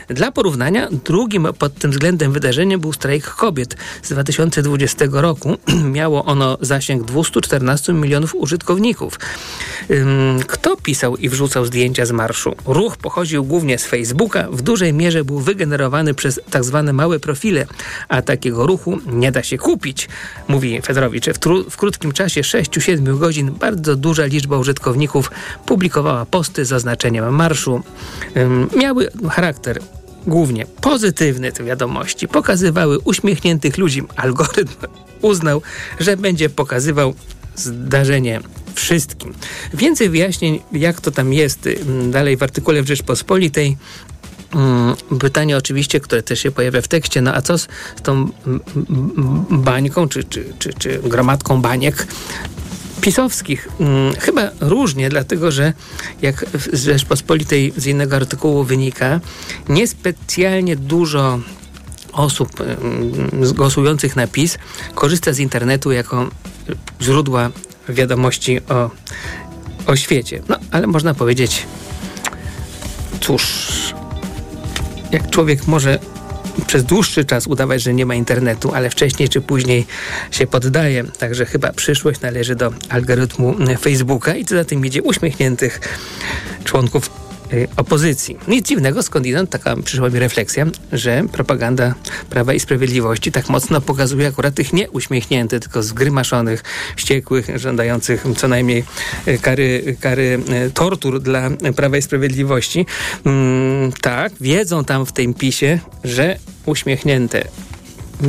Dla 0.09 0.33
porównania, 0.33 0.89
drugim 1.05 1.49
pod 1.59 1.75
tym 1.75 1.91
względem 1.91 2.33
wydarzeniem 2.33 2.81
był 2.81 2.93
strajk 2.93 3.25
kobiet 3.25 3.77
z 4.03 4.09
2020 4.09 5.05
roku. 5.11 5.57
Miało 5.99 6.25
ono 6.25 6.59
zasięg 6.61 7.05
214 7.05 7.93
milionów 7.93 8.35
użytkowników. 8.35 9.19
Kto 10.47 10.77
pisał 10.77 11.17
i 11.17 11.29
wrzucał 11.29 11.65
zdjęcia 11.65 12.07
z 12.07 12.13
marszu. 12.13 12.55
Ruch 12.67 12.97
pochodził 12.97 13.45
głównie 13.45 13.79
z 13.79 13.87
Facebooka, 13.87 14.49
w 14.51 14.63
dużej 14.63 14.93
mierze 14.93 15.25
był 15.25 15.39
wygenerowany 15.41 16.15
przez 16.15 16.41
tak 16.51 16.65
zwane 16.65 16.93
małe 16.93 17.21
profile, 17.21 17.67
a 18.09 18.23
takiego 18.23 18.67
ruchu 18.67 18.99
nie 19.07 19.33
da 19.33 19.43
się 19.43 19.59
kupić, 19.59 20.09
mówi 20.49 20.83
Fedorowicz. 20.83 21.27
W, 21.27 21.71
w 21.71 21.77
krótkim 21.77 22.13
czasie 22.13 22.41
6-7 22.41 23.19
godzin 23.19 23.51
bardzo 23.51 23.97
duża 23.97 24.25
liczba 24.25 24.59
użytkowników 24.59 25.31
publikowała 25.67 26.27
posty 26.27 26.65
z 26.65 26.73
oznaczeniem 26.73 27.35
marszu. 27.35 27.83
Miały 28.77 29.11
charakter 29.31 29.81
głównie 30.27 30.67
pozytywny 30.81 31.53
te 31.53 31.65
wiadomości, 31.65 32.29
pokazywały 32.29 32.99
uśmiechniętych 32.99 33.79
ludzi. 33.79 34.03
Algorytm 34.17 34.87
uznał, 35.23 35.63
że 36.01 36.17
będzie 36.17 36.51
pokazywał 36.51 37.15
zdarzenie 37.57 38.41
wszystkim. 38.81 39.35
Więcej 39.75 40.09
wyjaśnień, 40.09 40.61
jak 40.73 41.01
to 41.01 41.11
tam 41.11 41.33
jest 41.33 41.67
mm, 41.67 42.11
dalej 42.11 42.37
w 42.37 42.43
artykule 42.43 42.83
w 42.83 42.87
Rzeczpospolitej. 42.87 43.77
Mm, 44.55 44.97
pytanie 45.21 45.57
oczywiście, 45.57 46.01
które 46.01 46.23
też 46.23 46.41
się 46.41 46.51
pojawia 46.51 46.83
w 46.83 46.89
tekście, 46.89 47.21
no 47.21 47.35
a 47.35 47.43
co 47.43 47.59
z 47.59 47.69
tą 48.03 48.13
mm, 48.13 48.31
bańką, 49.51 50.09
czy, 50.09 50.25
czy, 50.25 50.45
czy, 50.59 50.75
czy 50.75 50.99
gromadką 50.99 51.61
baniek 51.61 52.07
pisowskich. 53.01 53.69
Chyba 54.19 54.51
różnie, 54.61 55.09
dlatego 55.09 55.51
że 55.51 55.73
jak 56.23 56.47
z 56.73 56.85
Rzeczpospolitej 56.85 57.73
z 57.77 57.87
innego 57.87 58.17
artykułu 58.17 58.65
wynika, 58.65 59.21
niespecjalnie 59.69 60.77
dużo 60.77 61.41
osób 62.13 62.51
głosujących 63.55 64.17
na 64.17 64.27
PiS 64.27 64.59
korzysta 64.95 65.33
z 65.33 65.39
internetu 65.39 65.93
jako 65.93 66.31
źródła 67.03 67.51
wiadomości 67.89 68.61
o, 68.69 68.91
o 69.87 69.97
świecie. 69.97 70.43
No, 70.49 70.57
ale 70.71 70.87
można 70.87 71.15
powiedzieć, 71.15 71.67
cóż, 73.21 73.67
jak 75.13 75.31
człowiek 75.31 75.67
może 75.67 75.99
przez 76.67 76.85
dłuższy 76.85 77.25
czas 77.25 77.47
udawać, 77.47 77.83
że 77.83 77.95
nie 77.95 78.07
ma 78.07 78.15
internetu, 78.15 78.75
ale 78.75 78.91
wcześniej 78.91 79.29
czy 79.29 79.41
później 79.41 79.87
się 80.31 80.47
poddaje. 80.47 81.05
Także 81.05 81.47
chyba 81.47 81.73
przyszłość 81.73 82.21
należy 82.21 82.57
do 82.57 82.73
algorytmu 82.89 83.57
Facebooka 83.81 84.35
i 84.35 84.45
co 84.45 84.55
za 84.55 84.65
tym 84.65 84.87
idzie 84.87 85.03
uśmiechniętych 85.03 85.81
członków 86.65 87.26
opozycji. 87.77 88.37
Nic 88.49 88.69
dziwnego, 88.69 89.03
skądinąd 89.03 89.51
taka 89.51 89.77
przyszła 89.77 90.11
mi 90.11 90.19
refleksja, 90.19 90.67
że 90.93 91.25
propaganda 91.33 91.95
Prawa 92.31 92.55
i 92.55 92.61
Sprawiedliwości 92.61 93.33
tak 93.33 93.49
mocno 93.49 93.81
pokazuje 93.81 94.29
akurat 94.29 94.55
tych 94.55 94.73
nieuśmiechniętych, 94.73 95.61
tylko 95.61 95.83
zgrymaszonych, 95.83 96.63
wściekłych, 96.97 97.47
żądających 97.55 98.25
co 98.37 98.49
najmniej 98.49 98.85
y, 99.29 99.39
kary, 99.39 99.97
kary 100.01 100.41
y, 100.67 100.71
tortur 100.71 101.21
dla 101.21 101.51
Prawa 101.77 101.97
i 101.97 102.03
Sprawiedliwości. 102.03 102.87
Mm, 103.25 103.93
tak, 103.93 104.33
wiedzą 104.41 104.85
tam 104.85 105.07
w 105.07 105.13
tym 105.13 105.35
pisie, 105.35 105.79
że 106.05 106.39
uśmiechnięte 106.67 107.45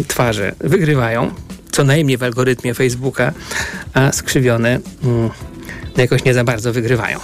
twarze 0.07 0.55
wygrywają, 0.59 1.31
co 1.71 1.83
najmniej 1.83 2.17
w 2.17 2.23
algorytmie 2.23 2.73
Facebooka, 2.73 3.33
a 3.93 4.11
skrzywione 4.11 4.79
mm, 5.03 5.29
jakoś 5.97 6.23
nie 6.23 6.33
za 6.33 6.43
bardzo 6.43 6.73
wygrywają. 6.73 7.19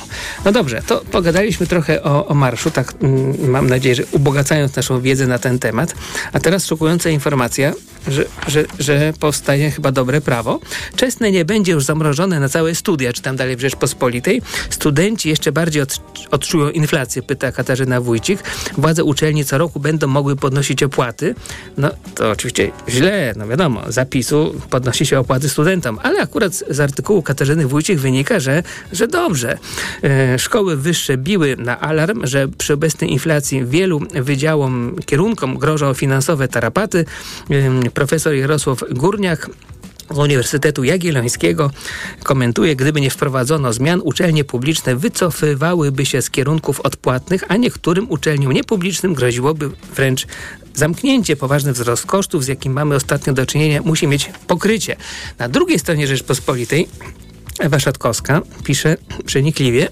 No 0.46 0.52
dobrze, 0.52 0.82
to 0.88 1.02
pogadaliśmy 1.12 1.68
trochę 1.68 2.04
o, 2.04 2.28
o 2.28 2.34
marszu, 2.34 2.72
tak 2.72 2.94
mm, 3.02 3.50
mam 3.50 3.68
nadzieję, 3.68 3.96
że 3.96 4.04
ubogacając 4.12 4.76
naszą 4.76 5.02
wiedzę 5.02 5.28
na 5.28 5.40
ten 5.40 5.60
temat. 5.60 5.96
A 6.34 6.40
teraz 6.40 6.66
szokująca 6.66 7.10
informacja, 7.10 7.74
że, 8.08 8.26
że, 8.48 8.66
że 8.80 9.14
powstaje 9.20 9.72
chyba 9.72 9.92
dobre 9.92 10.22
prawo. 10.22 10.60
Czesne 10.96 11.32
nie 11.32 11.46
będzie 11.46 11.72
już 11.72 11.86
zamrożone 11.86 12.40
na 12.40 12.50
całe 12.50 12.76
studia, 12.76 13.14
czy 13.14 13.22
tam 13.22 13.36
dalej 13.36 13.56
w 13.56 13.60
Rzeczpospolitej. 13.60 14.42
Studenci 14.70 15.30
jeszcze 15.30 15.52
bardziej 15.52 15.82
od, 15.82 16.02
odczują 16.32 16.70
inflację, 16.70 17.22
pyta 17.22 17.52
Katarzyna 17.52 18.02
Wójcik. 18.02 18.44
Władze 18.78 19.04
uczelni 19.04 19.46
co 19.46 19.58
roku 19.58 19.80
będą 19.80 20.08
mogły 20.08 20.36
podnosić 20.36 20.84
opłaty. 20.84 21.36
No 21.78 21.90
to 22.16 22.32
oczywiście 22.32 22.72
źle, 22.90 23.34
no 23.38 23.48
wiadomo, 23.48 23.82
zapisu 23.88 24.56
podnosi 24.70 25.06
się 25.06 25.20
opłaty 25.20 25.50
studentom, 25.50 26.00
ale 26.04 26.22
akurat 26.22 26.54
z 26.70 26.80
artykułu 26.80 27.22
Katarzyny 27.22 27.68
Wójcik 27.68 28.00
wynika, 28.00 28.33
że, 28.40 28.64
dobrze. 29.08 29.58
E, 30.04 30.40
szkoły 30.40 30.78
wyższe 30.78 31.18
biły 31.18 31.56
na 31.58 31.80
alarm, 31.80 32.26
że 32.26 32.48
przy 32.48 32.74
obecnej 32.74 33.12
inflacji 33.12 33.66
wielu 33.66 34.02
wydziałom, 34.14 34.96
kierunkom 35.06 35.58
grożą 35.58 35.94
finansowe 35.94 36.48
tarapaty. 36.48 37.06
E, 37.50 37.90
profesor 37.90 38.34
Jarosław 38.34 38.84
Górniak 38.92 39.50
z 40.12 40.18
Uniwersytetu 40.18 40.84
Jagiellońskiego 40.84 41.72
komentuje, 42.24 42.76
gdyby 42.76 43.02
nie 43.02 43.10
wprowadzono 43.10 43.74
zmian, 43.74 44.02
uczelnie 44.04 44.44
publiczne 44.44 44.96
wycofywałyby 44.96 46.06
się 46.06 46.22
z 46.22 46.30
kierunków 46.30 46.82
odpłatnych, 46.82 47.44
a 47.48 47.58
niektórym 47.58 48.06
uczelniom 48.10 48.52
niepublicznym 48.52 49.14
groziłoby 49.14 49.70
wręcz 49.96 50.28
zamknięcie. 50.74 51.36
Poważny 51.36 51.74
wzrost 51.74 52.06
kosztów, 52.06 52.44
z 52.44 52.48
jakim 52.48 52.74
mamy 52.74 52.96
ostatnio 52.96 53.34
do 53.34 53.46
czynienia, 53.46 53.82
musi 53.82 54.08
mieć 54.08 54.32
pokrycie. 54.48 54.96
Na 55.40 55.50
drugiej 55.50 55.80
stronie 55.80 56.08
Rzeczpospolitej 56.08 56.88
Ewa 57.60 57.80
Szatkowska 57.80 58.42
pisze 58.64 58.98
przenikliwie 59.26 59.88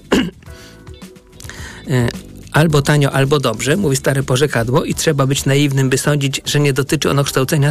e, 1.90 2.08
albo 2.52 2.82
tanio, 2.82 3.12
albo 3.12 3.40
dobrze, 3.40 3.76
mówi 3.76 3.96
stare 3.96 4.22
porzekadło 4.22 4.84
i 4.84 4.94
trzeba 4.94 5.26
być 5.26 5.44
naiwnym, 5.44 5.90
by 5.90 5.98
sądzić, 5.98 6.40
że 6.44 6.60
nie 6.60 6.72
dotyczy 6.72 7.10
ono 7.10 7.24
kształcenia 7.24 7.70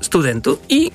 studentów 0.00 0.58
i 0.68 0.90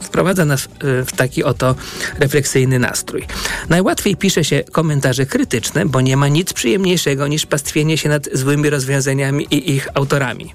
wprowadza 0.00 0.44
nas 0.44 0.64
e, 0.64 0.68
w 1.04 1.12
taki 1.12 1.44
oto 1.44 1.74
refleksyjny 2.18 2.78
nastrój. 2.78 3.26
Najłatwiej 3.68 4.16
pisze 4.16 4.44
się 4.44 4.64
komentarze 4.72 5.26
krytyczne, 5.26 5.86
bo 5.86 6.00
nie 6.00 6.16
ma 6.16 6.28
nic 6.28 6.52
przyjemniejszego 6.52 7.26
niż 7.26 7.46
pastwienie 7.46 7.98
się 7.98 8.08
nad 8.08 8.28
złymi 8.32 8.70
rozwiązaniami 8.70 9.46
i 9.50 9.70
ich 9.70 9.88
autorami. 9.94 10.54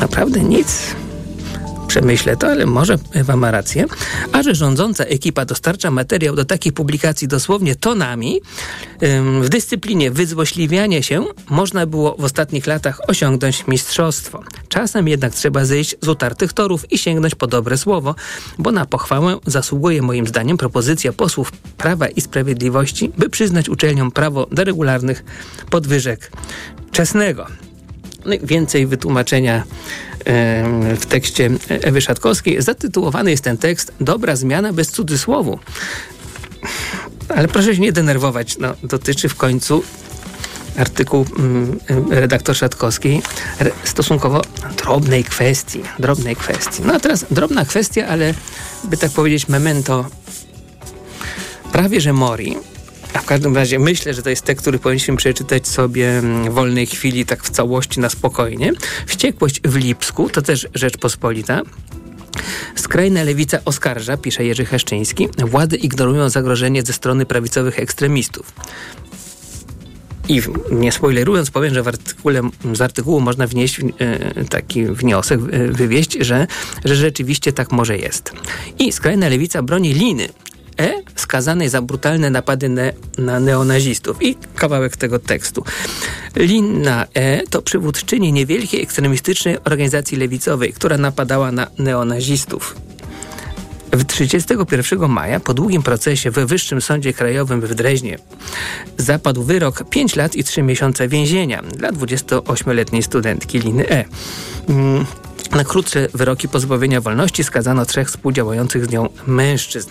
Naprawdę 0.00 0.40
nic 0.40 0.82
przemyślę 1.92 2.36
to, 2.36 2.46
ale 2.46 2.66
może 2.66 2.98
Ewa 3.12 3.36
ma 3.36 3.50
rację. 3.50 3.84
A 4.32 4.42
że 4.42 4.54
rządząca 4.54 5.04
ekipa 5.04 5.44
dostarcza 5.44 5.90
materiał 5.90 6.36
do 6.36 6.44
takich 6.44 6.72
publikacji 6.72 7.28
dosłownie 7.28 7.76
tonami, 7.76 8.40
w 9.42 9.48
dyscyplinie 9.48 10.10
wyzłośliwiania 10.10 11.02
się 11.02 11.24
można 11.50 11.86
było 11.86 12.16
w 12.18 12.24
ostatnich 12.24 12.66
latach 12.66 13.00
osiągnąć 13.08 13.66
mistrzostwo. 13.66 14.42
Czasem 14.68 15.08
jednak 15.08 15.34
trzeba 15.34 15.64
zejść 15.64 15.96
z 16.00 16.08
utartych 16.08 16.52
torów 16.52 16.92
i 16.92 16.98
sięgnąć 16.98 17.34
po 17.34 17.46
dobre 17.46 17.78
słowo, 17.78 18.14
bo 18.58 18.72
na 18.72 18.86
pochwałę 18.86 19.38
zasługuje 19.46 20.02
moim 20.02 20.26
zdaniem 20.26 20.56
propozycja 20.56 21.12
posłów 21.12 21.52
Prawa 21.52 22.08
i 22.08 22.20
Sprawiedliwości, 22.20 23.12
by 23.18 23.30
przyznać 23.30 23.68
uczelniom 23.68 24.10
prawo 24.10 24.46
do 24.52 24.64
regularnych 24.64 25.24
podwyżek 25.70 26.32
czesnego. 26.92 27.46
No 28.26 28.34
więcej 28.42 28.86
wytłumaczenia 28.86 29.64
w 30.96 31.06
tekście 31.08 31.50
Ewy 31.68 32.00
Szatkowskiej. 32.00 32.62
Zatytułowany 32.62 33.30
jest 33.30 33.44
ten 33.44 33.58
tekst 33.58 33.92
Dobra 34.00 34.36
zmiana 34.36 34.72
bez 34.72 34.90
cudzysłowu. 34.90 35.58
Ale 37.28 37.48
proszę 37.48 37.74
się 37.74 37.80
nie 37.80 37.92
denerwować. 37.92 38.58
No, 38.58 38.74
dotyczy 38.82 39.28
w 39.28 39.34
końcu 39.34 39.82
artykuł 40.78 41.26
redaktor 42.10 42.56
Szatkowskiej 42.56 43.22
stosunkowo 43.84 44.42
drobnej 44.76 45.24
kwestii. 45.24 45.82
Drobnej 45.98 46.36
kwestii. 46.36 46.82
No 46.84 46.94
a 46.94 47.00
teraz 47.00 47.26
drobna 47.30 47.64
kwestia, 47.64 48.06
ale 48.06 48.34
by 48.84 48.96
tak 48.96 49.10
powiedzieć 49.10 49.48
memento 49.48 50.06
prawie 51.72 52.00
że 52.00 52.12
mori 52.12 52.56
a 53.14 53.18
w 53.18 53.24
każdym 53.24 53.56
razie 53.56 53.78
myślę, 53.78 54.14
że 54.14 54.22
to 54.22 54.30
jest 54.30 54.42
tekst, 54.42 54.62
który 54.62 54.78
powinniśmy 54.78 55.16
przeczytać 55.16 55.68
sobie 55.68 56.18
mm, 56.18 56.50
w 56.50 56.54
wolnej 56.54 56.86
chwili, 56.86 57.26
tak 57.26 57.42
w 57.42 57.50
całości, 57.50 58.00
na 58.00 58.08
spokojnie. 58.08 58.72
Wściekłość 59.06 59.60
w 59.64 59.76
Lipsku, 59.76 60.28
to 60.28 60.42
też 60.42 60.68
Rzeczpospolita. 60.74 61.62
Skrajna 62.76 63.22
lewica 63.22 63.58
oskarża, 63.64 64.16
pisze 64.16 64.44
Jerzy 64.44 64.64
Heszczyński, 64.64 65.28
władze 65.38 65.76
ignorują 65.76 66.28
zagrożenie 66.28 66.82
ze 66.82 66.92
strony 66.92 67.26
prawicowych 67.26 67.78
ekstremistów. 67.78 68.52
I 70.28 70.42
nie 70.70 70.92
spoilerując, 70.92 71.50
powiem, 71.50 71.74
że 71.74 71.82
w 71.82 71.88
artykule, 71.88 72.40
z 72.72 72.80
artykułu 72.80 73.20
można 73.20 73.46
wnieść 73.46 73.80
e, 73.80 74.44
taki 74.44 74.86
wniosek, 74.86 75.40
e, 75.50 75.68
wywieść, 75.68 76.16
że, 76.20 76.46
że 76.84 76.96
rzeczywiście 76.96 77.52
tak 77.52 77.72
może 77.72 77.98
jest. 77.98 78.32
I 78.78 78.92
skrajna 78.92 79.28
lewica 79.28 79.62
broni 79.62 79.94
liny 79.94 80.28
E 80.78 81.02
skazanej 81.16 81.68
za 81.68 81.82
brutalne 81.82 82.30
napady 82.30 82.68
ne 82.68 82.92
na 83.18 83.40
neonazistów. 83.40 84.22
I 84.22 84.36
kawałek 84.56 84.96
tego 84.96 85.18
tekstu. 85.18 85.64
Lina 86.36 87.06
E 87.14 87.46
to 87.46 87.62
przywódczyni 87.62 88.32
niewielkiej 88.32 88.82
ekstremistycznej 88.82 89.58
organizacji 89.64 90.18
lewicowej, 90.18 90.72
która 90.72 90.98
napadała 90.98 91.52
na 91.52 91.66
neonazistów. 91.78 92.76
W 93.92 94.04
31 94.04 95.08
maja, 95.08 95.40
po 95.40 95.54
długim 95.54 95.82
procesie 95.82 96.30
we 96.30 96.46
Wyższym 96.46 96.80
Sądzie 96.80 97.12
Krajowym 97.12 97.60
w 97.60 97.74
Dreźnie, 97.74 98.18
zapadł 98.98 99.42
wyrok 99.42 99.84
5 99.90 100.16
lat 100.16 100.36
i 100.36 100.44
3 100.44 100.62
miesiące 100.62 101.08
więzienia 101.08 101.62
dla 101.62 101.92
28-letniej 101.92 103.02
studentki 103.02 103.58
Liny 103.58 103.88
E. 103.90 104.04
Mm, 104.68 105.04
na 105.50 105.64
krótsze 105.64 106.08
wyroki 106.14 106.48
pozbawienia 106.48 107.00
wolności 107.00 107.44
skazano 107.44 107.86
trzech 107.86 108.08
współdziałających 108.08 108.86
z 108.86 108.90
nią 108.90 109.08
mężczyzn. 109.26 109.90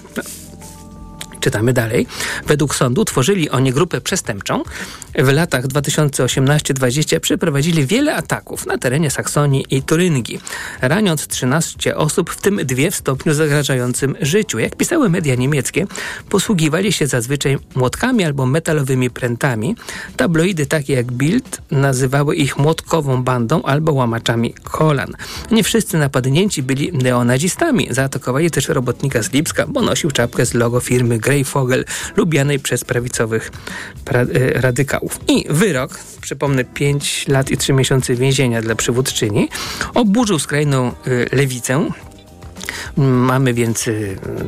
Czytamy 1.41 1.73
dalej. 1.73 2.07
Według 2.47 2.75
sądu 2.75 3.05
tworzyli 3.05 3.49
oni 3.49 3.73
grupę 3.73 4.01
przestępczą. 4.01 4.63
W 5.15 5.27
latach 5.33 5.67
2018-2020 5.67 7.19
przeprowadzili 7.19 7.85
wiele 7.85 8.15
ataków 8.15 8.65
na 8.65 8.77
terenie 8.77 9.11
Saksonii 9.11 9.65
i 9.69 9.83
Turyngii, 9.83 10.41
raniąc 10.81 11.27
13 11.27 11.97
osób, 11.97 12.29
w 12.29 12.41
tym 12.41 12.59
dwie 12.63 12.91
w 12.91 12.95
stopniu 12.95 13.33
zagrażającym 13.33 14.15
życiu. 14.21 14.59
Jak 14.59 14.75
pisały 14.75 15.09
media 15.09 15.35
niemieckie, 15.35 15.87
posługiwali 16.29 16.93
się 16.93 17.07
zazwyczaj 17.07 17.57
młotkami 17.75 18.23
albo 18.23 18.45
metalowymi 18.45 19.09
prętami. 19.09 19.75
Tabloidy 20.17 20.65
takie 20.65 20.93
jak 20.93 21.11
Bild 21.11 21.61
nazywały 21.71 22.35
ich 22.35 22.57
młotkową 22.57 23.23
bandą 23.23 23.61
albo 23.61 23.93
łamaczami 23.93 24.53
kolan. 24.63 25.13
Nie 25.51 25.63
wszyscy 25.63 25.97
napadnięci 25.97 26.63
byli 26.63 26.91
neonazistami. 26.93 27.87
Zaatakowali 27.91 28.51
też 28.51 28.67
robotnika 28.67 29.23
z 29.23 29.31
Lipska, 29.31 29.67
bo 29.67 29.81
nosił 29.81 30.11
czapkę 30.11 30.45
z 30.45 30.53
logo 30.53 30.79
firmy 30.79 31.19
Grey 31.31 31.43
Fogel, 31.43 31.85
lubianej 32.15 32.59
przez 32.59 32.83
prawicowych 32.83 33.51
pra 34.05 34.21
e, 34.21 34.25
radykałów. 34.61 35.19
I 35.27 35.45
wyrok, 35.49 35.99
przypomnę, 36.21 36.63
5 36.63 37.27
lat 37.27 37.51
i 37.51 37.57
3 37.57 37.73
miesiące 37.73 38.15
więzienia 38.15 38.61
dla 38.61 38.75
przywódczyni, 38.75 39.49
oburzył 39.93 40.39
skrajną 40.39 40.87
e, 40.87 41.35
lewicę, 41.35 41.89
Mamy 42.97 43.53
więc 43.53 43.87
e, 43.87 43.91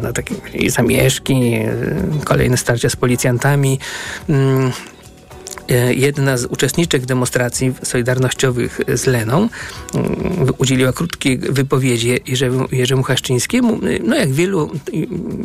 no, 0.02 0.14
takie 0.14 0.36
zamieszki, 0.68 1.54
kolejne 2.26 2.58
starcia 2.58 2.90
z 2.90 2.96
policjantami. 2.96 3.80
E, 5.70 5.94
jedna 5.94 6.38
z 6.38 6.46
uczestniczek 6.46 7.06
demonstracji 7.06 7.74
solidarnościowych 7.84 8.80
z 8.94 9.06
Leną 9.06 9.50
mm, 9.94 10.10
udzieliła 10.58 10.94
krótkiej 10.94 11.38
wypowiedzi 11.38 12.20
Jerzemu 12.72 13.04
Haszczyńskiemu. 13.04 13.80
No 14.04 14.16
jak 14.16 14.32
wielu, 14.32 14.72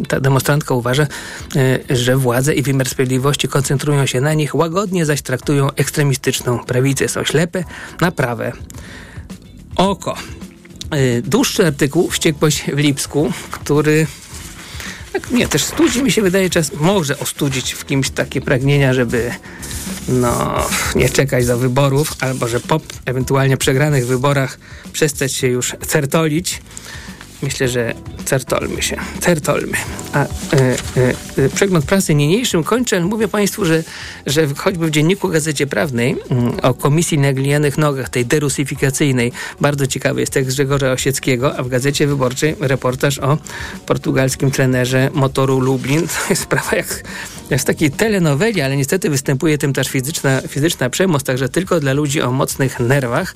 ta 0.08 0.20
demonstrantka 0.20 0.74
uważa, 0.74 1.06
e, 1.56 1.96
że 1.96 2.16
władze 2.16 2.54
i 2.54 2.62
wymiar 2.62 2.88
sprawiedliwości 2.88 3.48
koncentrują 3.48 4.06
się 4.06 4.20
na 4.20 4.34
nich, 4.34 4.54
łagodnie 4.54 5.06
zaś 5.06 5.22
traktują 5.22 5.72
ekstremistyczną 5.72 6.58
prawicę. 6.58 7.08
Są 7.08 7.24
ślepe 7.24 7.64
na 8.00 8.10
prawe 8.10 8.52
oko. 9.76 10.16
E, 10.90 11.22
dłuższy 11.22 11.66
artykuł 11.66 12.10
Wściekłość 12.10 12.64
w 12.72 12.78
Lipsku, 12.78 13.32
który 13.50 14.06
tak, 15.20 15.30
nie, 15.30 15.48
też 15.48 15.64
studzi 15.64 16.02
mi 16.02 16.12
się 16.12 16.22
wydaje 16.22 16.50
czas, 16.50 16.72
może 16.80 17.18
ostudzić 17.18 17.72
w 17.72 17.86
kimś 17.86 18.10
takie 18.10 18.40
pragnienia, 18.40 18.94
żeby 18.94 19.30
no, 20.08 20.66
nie 20.94 21.08
czekać 21.08 21.46
do 21.46 21.58
wyborów, 21.58 22.12
albo 22.20 22.48
że 22.48 22.60
po 22.60 22.80
ewentualnie 23.04 23.56
przegranych 23.56 24.06
wyborach 24.06 24.58
przestać 24.92 25.32
się 25.32 25.46
już 25.46 25.76
certolić 25.86 26.62
myślę, 27.42 27.68
że 27.68 27.94
certolmy 28.24 28.82
się, 28.82 28.96
certolmy. 29.20 29.76
A 30.12 30.24
e, 30.24 30.26
e, 30.26 30.74
e, 31.44 31.48
przegląd 31.48 31.84
prasy 31.84 32.14
niniejszym 32.14 32.64
kończę. 32.64 33.00
Mówię 33.00 33.28
Państwu, 33.28 33.64
że, 33.64 33.82
że 34.26 34.46
choćby 34.56 34.86
w 34.86 34.90
Dzienniku 34.90 35.28
Gazecie 35.28 35.66
Prawnej 35.66 36.16
mm, 36.30 36.52
o 36.62 36.74
Komisji 36.74 37.18
na 37.18 37.32
glinianych 37.32 37.78
nogach, 37.78 38.08
tej 38.08 38.26
derusyfikacyjnej, 38.26 39.32
bardzo 39.60 39.86
ciekawy 39.86 40.20
jest 40.20 40.32
tekst 40.32 40.50
Grzegorza 40.50 40.92
Osieckiego, 40.92 41.58
a 41.58 41.62
w 41.62 41.68
Gazecie 41.68 42.06
Wyborczej 42.06 42.56
reportaż 42.60 43.18
o 43.18 43.38
portugalskim 43.86 44.50
trenerze 44.50 45.10
motoru 45.14 45.60
Lublin. 45.60 46.06
To 46.18 46.30
jest 46.30 46.42
sprawa 46.42 46.76
jak, 46.76 47.02
jak 47.50 47.60
w 47.60 47.64
takiej 47.64 47.90
telenoweli, 47.90 48.60
ale 48.60 48.76
niestety 48.76 49.10
występuje 49.10 49.58
tym 49.58 49.72
też 49.72 49.88
fizyczna, 49.88 50.40
fizyczna 50.48 50.90
przemoc, 50.90 51.24
także 51.24 51.48
tylko 51.48 51.80
dla 51.80 51.92
ludzi 51.92 52.22
o 52.22 52.30
mocnych 52.32 52.80
nerwach 52.80 53.34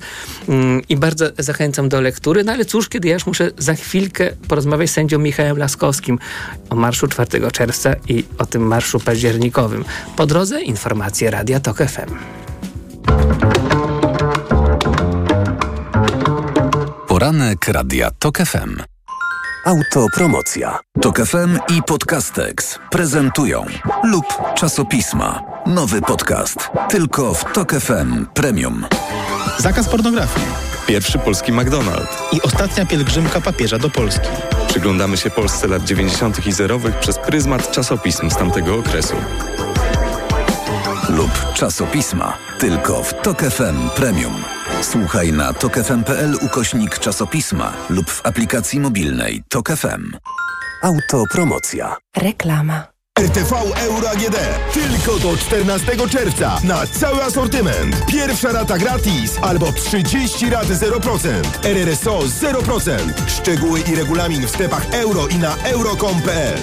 mm, 0.49 0.81
i 0.89 0.97
bardzo 0.97 1.25
zachęcam 1.37 1.89
do 1.89 2.01
lektury. 2.01 2.43
No 2.43 2.51
ale 2.51 2.65
cóż, 2.65 2.89
kiedy 2.89 3.07
ja 3.07 3.13
już 3.13 3.25
muszę 3.25 3.51
za 3.57 3.73
chwilę 3.73 3.92
chwilkę 3.93 4.29
porozmawiać 4.47 4.89
z 4.89 4.93
sędzią 4.93 5.19
Michałem 5.19 5.57
Laskowskim 5.57 6.19
o 6.69 6.75
marszu 6.75 7.07
4 7.07 7.51
czerwca 7.51 7.93
i 8.07 8.25
o 8.37 8.45
tym 8.45 8.67
marszu 8.67 8.99
październikowym. 8.99 9.85
Po 10.15 10.25
drodze 10.25 10.61
informacje 10.61 11.31
Radia 11.31 11.59
Tok 11.59 11.77
FM. 11.77 12.15
Poranek 17.07 17.67
Radia 17.67 18.11
Tok 18.19 18.37
FM. 18.37 18.81
Autopromocja. 19.65 20.79
Tok 21.01 21.19
FM 21.19 21.59
i 21.77 21.83
Podcastex 21.83 22.79
prezentują 22.91 23.65
lub 24.03 24.25
czasopisma. 24.55 25.43
Nowy 25.65 26.01
podcast. 26.01 26.69
Tylko 26.89 27.33
w 27.33 27.53
Tok 27.53 27.73
FM 27.73 28.25
Premium. 28.33 28.85
Zakaz 29.59 29.89
pornografii. 29.89 30.72
Pierwszy 30.87 31.19
polski 31.19 31.53
McDonald's. 31.53 32.17
I 32.31 32.41
ostatnia 32.41 32.85
pielgrzymka 32.85 33.41
papieża 33.41 33.79
do 33.79 33.89
Polski. 33.89 34.27
Przyglądamy 34.67 35.17
się 35.17 35.29
Polsce 35.29 35.67
lat 35.67 35.83
90. 35.83 36.47
i 36.47 36.51
zerowych 36.51 36.99
przez 36.99 37.19
pryzmat 37.19 37.71
czasopism 37.71 38.29
z 38.29 38.35
tamtego 38.35 38.75
okresu. 38.75 39.15
Lub 41.09 41.53
czasopisma. 41.53 42.37
Tylko 42.59 43.03
w 43.03 43.13
Tok 43.21 43.41
FM 43.41 43.89
Premium. 43.95 44.43
Słuchaj 44.81 45.33
na 45.33 45.53
tokefm.pl 45.53 46.35
ukośnik 46.41 46.99
czasopisma 46.99 47.73
lub 47.89 48.09
w 48.09 48.25
aplikacji 48.25 48.79
mobilnej 48.79 49.43
Tok 49.49 49.69
FM. 49.69 50.11
Autopromocja. 50.83 51.95
Reklama. 52.17 52.92
RTV 53.19 53.53
Euro 53.75 54.09
AGD. 54.09 54.37
Tylko 54.73 55.19
do 55.19 55.37
14 55.37 56.09
czerwca 56.09 56.59
na 56.63 56.87
cały 56.87 57.23
asortyment. 57.23 58.05
Pierwsza 58.05 58.51
rata 58.51 58.77
gratis 58.77 59.37
albo 59.41 59.71
30 59.71 60.49
rat 60.49 60.67
0%. 60.67 61.43
RRSO 61.63 62.19
0%. 62.19 62.99
Szczegóły 63.27 63.79
i 63.79 63.95
regulamin 63.95 64.47
w 64.47 64.49
sklepach 64.49 64.93
euro 64.93 65.27
i 65.27 65.35
na 65.35 65.55
euro.com.pl. 65.63 66.59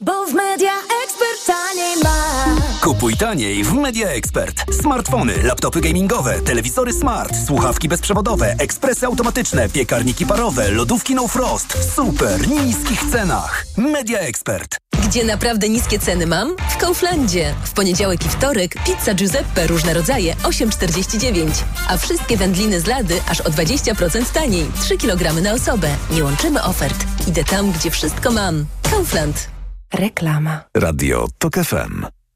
Bo 0.00 0.26
w 0.26 0.34
Media 0.34 0.72
taniej. 1.46 2.63
Kupuj 2.84 3.16
taniej 3.16 3.64
w 3.64 3.72
Media 3.72 4.08
Expert. 4.08 4.64
Smartfony, 4.80 5.42
laptopy 5.42 5.80
gamingowe, 5.80 6.40
telewizory 6.40 6.92
smart, 6.92 7.36
słuchawki 7.46 7.88
bezprzewodowe, 7.88 8.54
ekspresy 8.58 9.06
automatyczne, 9.06 9.68
piekarniki 9.68 10.26
parowe, 10.26 10.70
lodówki 10.70 11.14
no 11.14 11.28
frost. 11.28 11.72
W 11.72 11.94
super 11.94 12.48
niskich 12.48 13.04
cenach. 13.12 13.66
Media 13.76 14.18
Expert. 14.18 14.76
Gdzie 15.04 15.24
naprawdę 15.24 15.68
niskie 15.68 15.98
ceny 15.98 16.26
mam? 16.26 16.56
W 16.70 16.76
Kauflandzie. 16.76 17.54
W 17.64 17.72
poniedziałek 17.72 18.26
i 18.26 18.28
wtorek 18.28 18.74
pizza 18.86 19.14
Giuseppe 19.14 19.66
różne 19.66 19.94
rodzaje 19.94 20.34
8,49. 20.34 21.50
A 21.88 21.96
wszystkie 21.96 22.36
wędliny 22.36 22.80
z 22.80 22.86
lady 22.86 23.20
aż 23.28 23.40
o 23.40 23.50
20% 23.50 24.32
taniej. 24.32 24.66
3 24.80 24.98
kg 24.98 25.42
na 25.42 25.52
osobę. 25.52 25.88
Nie 26.10 26.24
łączymy 26.24 26.62
ofert. 26.62 27.06
Idę 27.28 27.44
tam, 27.44 27.72
gdzie 27.72 27.90
wszystko 27.90 28.30
mam. 28.32 28.66
Kaufland. 28.90 29.48
Reklama. 29.94 30.60
Radio 30.74 31.26
TOK 31.38 31.54
FM. 31.54 32.23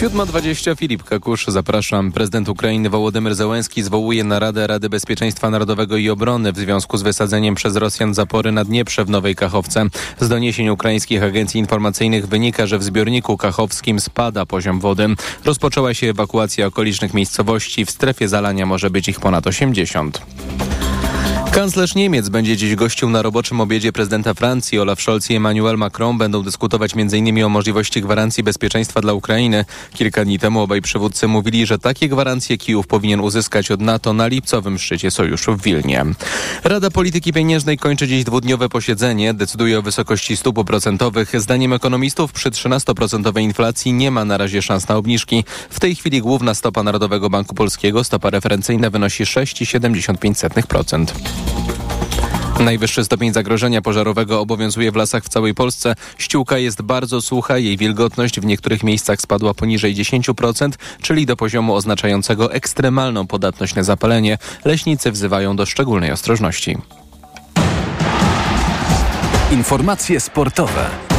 7.20 0.00 0.76
Filip 0.76 1.04
Kakusz, 1.04 1.46
zapraszam. 1.48 2.12
Prezydent 2.12 2.48
Ukrainy 2.48 2.90
Wołodymyr 2.90 3.34
Zełenski 3.34 3.82
zwołuje 3.82 4.24
naradę 4.24 4.66
Rady 4.66 4.88
Bezpieczeństwa 4.88 5.50
Narodowego 5.50 5.96
i 5.96 6.10
Obrony 6.10 6.52
w 6.52 6.58
związku 6.58 6.96
z 6.96 7.02
wysadzeniem 7.02 7.54
przez 7.54 7.76
Rosjan 7.76 8.14
zapory 8.14 8.52
na 8.52 8.64
Dnieprze 8.64 9.04
w 9.04 9.10
Nowej 9.10 9.34
Kachowce. 9.34 9.86
Z 10.20 10.28
doniesień 10.28 10.68
ukraińskich 10.68 11.22
agencji 11.22 11.60
informacyjnych 11.60 12.26
wynika, 12.26 12.66
że 12.66 12.78
w 12.78 12.82
zbiorniku 12.82 13.36
kachowskim 13.36 14.00
spada 14.00 14.46
poziom 14.46 14.80
wody. 14.80 15.06
Rozpoczęła 15.44 15.94
się 15.94 16.06
ewakuacja 16.06 16.66
okolicznych 16.66 17.14
miejscowości. 17.14 17.84
W 17.84 17.90
strefie 17.90 18.28
zalania 18.28 18.66
może 18.66 18.90
być 18.90 19.08
ich 19.08 19.20
ponad 19.20 19.46
80. 19.46 20.20
Kanclerz 21.52 21.94
Niemiec 21.94 22.28
będzie 22.28 22.56
dziś 22.56 22.74
gościł 22.74 23.10
na 23.10 23.22
roboczym 23.22 23.60
obiedzie 23.60 23.92
prezydenta 23.92 24.34
Francji. 24.34 24.78
Olaf 24.78 25.00
Scholz 25.00 25.30
i 25.30 25.34
Emmanuel 25.34 25.78
Macron 25.78 26.18
będą 26.18 26.42
dyskutować 26.42 26.92
m.in. 26.96 27.44
o 27.44 27.48
możliwości 27.48 28.02
gwarancji 28.02 28.42
bezpieczeństwa 28.42 29.00
dla 29.00 29.12
Ukrainy. 29.12 29.64
Kilka 29.94 30.24
dni 30.24 30.38
temu 30.38 30.60
obaj 30.60 30.82
przywódcy 30.82 31.28
mówili, 31.28 31.66
że 31.66 31.78
takie 31.78 32.08
gwarancje 32.08 32.58
Kijów 32.58 32.86
powinien 32.86 33.20
uzyskać 33.20 33.70
od 33.70 33.80
NATO 33.80 34.12
na 34.12 34.26
lipcowym 34.26 34.78
szczycie 34.78 35.10
sojuszu 35.10 35.56
w 35.56 35.62
Wilnie. 35.62 36.04
Rada 36.64 36.90
Polityki 36.90 37.32
Pieniężnej 37.32 37.78
kończy 37.78 38.08
dziś 38.08 38.24
dwudniowe 38.24 38.68
posiedzenie. 38.68 39.34
Decyduje 39.34 39.78
o 39.78 39.82
wysokości 39.82 40.36
stóp 40.36 40.66
procentowych. 40.66 41.40
Zdaniem 41.40 41.72
ekonomistów 41.72 42.32
przy 42.32 42.50
13% 42.50 43.40
inflacji 43.40 43.92
nie 43.92 44.10
ma 44.10 44.24
na 44.24 44.38
razie 44.38 44.62
szans 44.62 44.88
na 44.88 44.96
obniżki. 44.96 45.44
W 45.70 45.80
tej 45.80 45.94
chwili 45.94 46.20
główna 46.20 46.54
stopa 46.54 46.82
Narodowego 46.82 47.30
Banku 47.30 47.54
Polskiego, 47.54 48.04
stopa 48.04 48.30
referencyjna 48.30 48.90
wynosi 48.90 49.24
6,75%. 49.24 51.39
Najwyższy 52.60 53.04
stopień 53.04 53.32
zagrożenia 53.32 53.82
pożarowego 53.82 54.40
obowiązuje 54.40 54.92
w 54.92 54.96
lasach 54.96 55.24
w 55.24 55.28
całej 55.28 55.54
Polsce. 55.54 55.94
Ściółka 56.18 56.58
jest 56.58 56.82
bardzo 56.82 57.22
sucha, 57.22 57.58
jej 57.58 57.76
wilgotność 57.76 58.40
w 58.40 58.44
niektórych 58.44 58.82
miejscach 58.82 59.20
spadła 59.20 59.54
poniżej 59.54 59.94
10%, 59.94 60.70
czyli 61.02 61.26
do 61.26 61.36
poziomu 61.36 61.74
oznaczającego 61.74 62.52
ekstremalną 62.52 63.26
podatność 63.26 63.74
na 63.74 63.82
zapalenie. 63.82 64.38
Leśnicy 64.64 65.12
wzywają 65.12 65.56
do 65.56 65.66
szczególnej 65.66 66.12
ostrożności. 66.12 66.78
Informacje 69.52 70.20
sportowe. 70.20 71.09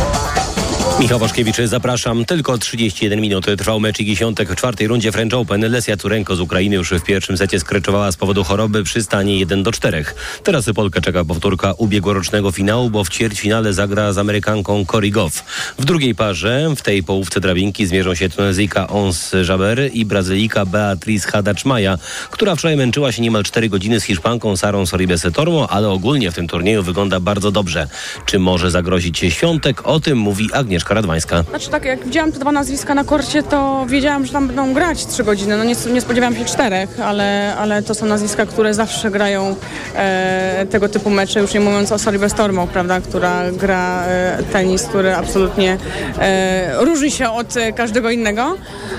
Michał 1.01 1.19
Waszkiewicz, 1.19 1.57
zapraszam. 1.65 2.25
Tylko 2.25 2.57
31 2.57 3.21
minut 3.21 3.45
trwał 3.57 3.79
mecz 3.79 3.99
i 3.99 4.05
dziesiątek 4.05 4.49
w 4.49 4.55
czwartej 4.55 4.87
rundzie 4.87 5.11
French 5.11 5.33
Open. 5.33 5.71
Lesia 5.71 5.97
Turenko 5.97 6.35
z 6.35 6.39
Ukrainy 6.39 6.75
już 6.75 6.89
w 6.91 7.03
pierwszym 7.03 7.37
secie 7.37 7.59
skreczowała 7.59 8.11
z 8.11 8.17
powodu 8.17 8.43
choroby 8.43 8.83
przy 8.83 9.03
stanie 9.03 9.39
1 9.39 9.63
do 9.63 9.71
4. 9.71 10.05
Teraz 10.43 10.65
Polkę 10.75 11.01
czeka 11.01 11.25
powtórka 11.25 11.73
ubiegłorocznego 11.77 12.51
finału, 12.51 12.89
bo 12.89 13.03
w 13.03 13.09
ćwierćfinale 13.09 13.73
zagra 13.73 14.13
z 14.13 14.17
Amerykanką 14.17 14.85
Cory 14.85 15.11
Goff. 15.11 15.43
W 15.79 15.85
drugiej 15.85 16.15
parze, 16.15 16.73
w 16.75 16.81
tej 16.81 17.03
połówce 17.03 17.39
drabinki 17.39 17.85
zmierzą 17.85 18.15
się 18.15 18.29
Tunezyjka 18.29 18.87
Ons 18.87 19.31
Jaber 19.49 19.89
i 19.93 20.05
Brazylijka 20.05 20.65
Beatriz 20.65 21.25
Hadacz-Maja, 21.25 21.97
która 22.31 22.55
wczoraj 22.55 22.77
męczyła 22.77 23.11
się 23.11 23.21
niemal 23.21 23.43
4 23.43 23.69
godziny 23.69 23.99
z 23.99 24.03
Hiszpanką 24.03 24.57
Sarą 24.57 24.85
Soribes 24.85 25.27
Tormo, 25.33 25.69
ale 25.69 25.89
ogólnie 25.89 26.31
w 26.31 26.35
tym 26.35 26.47
turnieju 26.47 26.83
wygląda 26.83 27.19
bardzo 27.19 27.51
dobrze. 27.51 27.87
Czy 28.25 28.39
może 28.39 28.71
zagrozić 28.71 29.17
się 29.17 29.31
świątek? 29.31 29.87
O 29.87 29.99
tym 29.99 30.17
mówi 30.17 30.49
Agnieszka 30.53 30.90
Radwańska. 30.93 31.43
Znaczy 31.49 31.69
tak, 31.69 31.85
jak 31.85 32.05
widziałam 32.05 32.31
te 32.31 32.39
dwa 32.39 32.51
nazwiska 32.51 32.95
na 32.95 33.03
korcie, 33.03 33.43
to 33.43 33.85
wiedziałam, 33.87 34.25
że 34.25 34.33
tam 34.33 34.47
będą 34.47 34.73
grać 34.73 35.05
trzy 35.05 35.23
godziny. 35.23 35.57
No 35.57 35.63
nie, 35.63 35.75
nie 35.93 36.01
spodziewałam 36.01 36.35
się 36.35 36.45
czterech, 36.45 36.99
ale, 36.99 37.55
ale 37.55 37.83
to 37.83 37.95
są 37.95 38.05
nazwiska, 38.05 38.45
które 38.45 38.73
zawsze 38.73 39.11
grają 39.11 39.55
e, 39.95 40.65
tego 40.69 40.89
typu 40.89 41.09
mecze, 41.09 41.39
już 41.39 41.53
nie 41.53 41.59
mówiąc 41.59 41.91
o 41.91 41.99
Solibę 41.99 42.29
Stormo, 42.29 42.67
prawda, 42.67 43.01
która 43.01 43.51
gra 43.51 44.03
e, 44.07 44.43
tenis, 44.51 44.83
który 44.83 45.15
absolutnie 45.15 45.77
e, 46.19 46.85
różni 46.85 47.11
się 47.11 47.29
od 47.29 47.53
każdego 47.75 48.09
innego. 48.09 48.57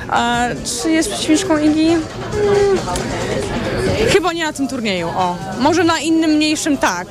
A 0.09 0.45
czy 0.65 0.91
jest 0.91 1.11
przeciwniczką 1.11 1.59
Igi? 1.59 1.89
Hmm. 1.89 2.79
Chyba 4.09 4.33
nie 4.33 4.45
na 4.45 4.53
tym 4.53 4.69
turnieju, 4.69 5.09
o. 5.09 5.37
Może 5.61 5.85
na 5.85 5.99
innym, 5.99 6.31
mniejszym 6.31 6.77
tak, 6.79 7.07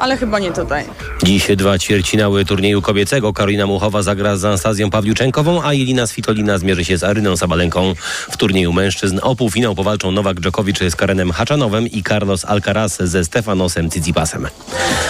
ale 0.00 0.16
chyba 0.16 0.38
nie 0.38 0.52
tutaj. 0.52 0.84
Dziś 1.22 1.46
dwa 1.56 1.78
ćwierćfinały 1.78 2.44
turnieju 2.44 2.82
kobiecego. 2.82 3.32
Karolina 3.32 3.66
Muchowa 3.66 4.02
zagra 4.02 4.36
z 4.36 4.44
Anastazją 4.44 4.90
Pawliuczenkową, 4.90 5.62
a 5.62 5.74
Jelina 5.74 6.06
Svitolina 6.06 6.58
zmierzy 6.58 6.84
się 6.84 6.98
z 6.98 7.04
Aryną 7.04 7.36
Sabalenką. 7.36 7.94
W 8.30 8.36
turnieju 8.36 8.72
mężczyzn 8.72 9.18
o 9.22 9.36
półfinał 9.36 9.74
powalczą 9.74 10.10
Nowak 10.12 10.40
Dżokowicz 10.40 10.78
z 10.90 10.96
Karenem 10.96 11.30
Haczanowem 11.32 11.86
i 11.86 12.02
Carlos 12.02 12.44
Alcaraz 12.44 12.98
ze 13.02 13.24
Stefanosem 13.24 13.90
Cicipasem. 13.90 14.46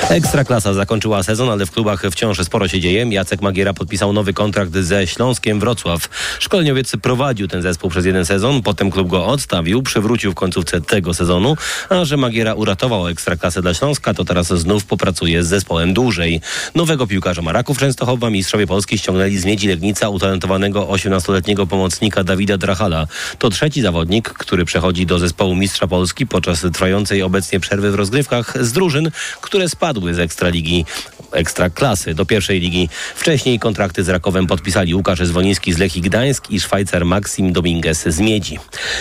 Ekstraklasa 0.08 0.74
zakończyła 0.74 1.22
sezon, 1.22 1.50
ale 1.50 1.66
w 1.66 1.70
klubach 1.70 2.02
wciąż 2.10 2.38
sporo 2.38 2.68
się 2.68 2.80
dzieje. 2.80 3.06
Jacek 3.10 3.42
Magiera 3.42 3.74
podpisał 3.74 4.12
nowy 4.12 4.32
kontrakt 4.32 4.72
ze 4.76 5.06
Śląskiem 5.06 5.60
Wrocław. 5.60 6.08
Szkoleniowiec 6.38 6.92
prowadził 7.02 7.48
ten 7.48 7.62
zespół 7.62 7.90
przez 7.90 8.06
jeden 8.06 8.26
sezon, 8.26 8.62
potem 8.62 8.90
klub 8.90 9.08
go 9.08 9.26
odstawił, 9.26 9.82
przywrócił 9.82 10.32
w 10.32 10.34
końcówce 10.34 10.80
tego 10.80 11.14
sezonu, 11.14 11.56
a 11.88 12.04
że 12.04 12.16
Magiera 12.16 12.54
uratował 12.54 13.08
Ekstraklasę 13.08 13.62
dla 13.62 13.74
Śląska, 13.74 14.14
to 14.14 14.24
teraz 14.24 14.46
znów 14.46 14.79
popracuje 14.84 15.44
z 15.44 15.46
zespołem 15.46 15.94
dłużej. 15.94 16.40
Nowego 16.74 17.06
piłkarza 17.06 17.42
Maraków 17.42 17.78
Częstochowa 17.78 18.30
mistrzowie 18.30 18.66
Polski 18.66 18.98
ściągnęli 18.98 19.36
z 19.36 19.44
Miedzi 19.44 19.68
Legnica 19.68 20.08
utalentowanego 20.08 20.86
18-letniego 20.86 21.66
pomocnika 21.66 22.24
Dawida 22.24 22.58
Drachala. 22.58 23.06
To 23.38 23.50
trzeci 23.50 23.82
zawodnik, 23.82 24.28
który 24.28 24.64
przechodzi 24.64 25.06
do 25.06 25.18
zespołu 25.18 25.54
mistrza 25.54 25.86
Polski 25.86 26.26
podczas 26.26 26.66
trwającej 26.72 27.22
obecnie 27.22 27.60
przerwy 27.60 27.90
w 27.90 27.94
rozgrywkach 27.94 28.64
z 28.64 28.72
drużyn, 28.72 29.10
które 29.40 29.68
spadły 29.68 30.14
z 30.14 30.18
Ekstraligi. 30.18 30.84
Ekstraklasy 31.32 32.14
do 32.14 32.26
pierwszej 32.26 32.60
ligi. 32.60 32.88
Wcześniej 33.14 33.58
kontrakty 33.58 34.04
z 34.04 34.08
Rakowem 34.08 34.46
podpisali 34.46 34.94
Łukasz 34.94 35.20
Zwoliński 35.20 35.72
z 35.72 35.78
Lechii 35.78 36.02
Gdańsk 36.02 36.50
i 36.50 36.60
Szwajcar 36.60 37.04
Maxim 37.04 37.52
Dominguez 37.52 38.02
z 38.06 38.20
Miedzi. 38.20 38.58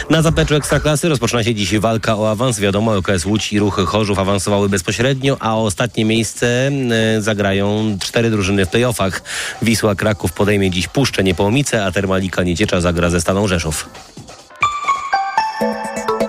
Na 0.09 0.21
zapleczu 0.21 0.55
Ekstraklasy 0.55 1.09
rozpoczyna 1.09 1.43
się 1.43 1.55
dziś 1.55 1.79
walka 1.79 2.17
o 2.17 2.31
awans. 2.31 2.59
Wiadomo, 2.59 2.95
OKS 2.95 3.25
Łódź 3.25 3.53
i 3.53 3.59
Ruch 3.59 3.75
Chorzów 3.75 4.19
awansowały 4.19 4.69
bezpośrednio, 4.69 5.37
a 5.39 5.55
o 5.55 5.63
ostatnie 5.63 6.05
miejsce 6.05 6.71
e, 7.17 7.21
zagrają 7.21 7.97
cztery 8.01 8.29
drużyny 8.29 8.65
w 8.65 8.69
playoffach. 8.69 9.21
Wisła 9.61 9.95
Kraków 9.95 10.33
podejmie 10.33 10.71
dziś 10.71 10.87
Puszczę 10.87 11.23
Niepołomice, 11.23 11.85
a 11.85 11.91
Termalika 11.91 12.43
Nieciecza 12.43 12.81
zagra 12.81 13.09
ze 13.09 13.21
Stalą 13.21 13.47
Rzeszów. 13.47 13.89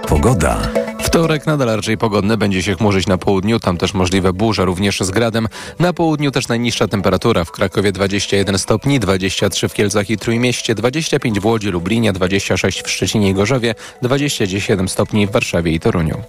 Pogoda. 0.09 0.90
Wtorek 1.03 1.47
nadal 1.47 1.69
raczej 1.69 1.99
pogodny, 1.99 2.37
będzie 2.37 2.63
się 2.63 2.75
chmurzyć 2.75 3.07
na 3.07 3.19
południu, 3.19 3.61
tam 3.61 3.77
też 3.77 3.95
możliwe 3.95 4.33
burze, 4.33 4.65
również 4.65 5.01
z 5.01 5.11
gradem. 5.11 5.49
Na 5.79 5.93
południu 5.93 6.31
też 6.31 6.49
najniższa 6.49 6.89
temperatura, 6.89 7.45
w 7.45 7.51
Krakowie 7.51 7.93
21 7.93 8.59
stopni, 8.59 9.01
23 9.01 9.69
w 9.69 9.75
Kielcach 9.75 10.11
i 10.11 10.17
Trójmieście, 10.17 10.75
25 10.75 11.41
w 11.41 11.47
Łodzi, 11.47 11.69
Lublinie, 11.69 12.13
26 12.13 12.83
w 12.83 12.91
Szczecinie 12.91 13.31
i 13.31 13.35
Gorzowie, 13.35 13.75
27 14.03 14.89
stopni 14.89 15.27
w 15.27 15.31
Warszawie 15.31 15.73
i 15.73 15.81
Toruniu. 15.81 16.23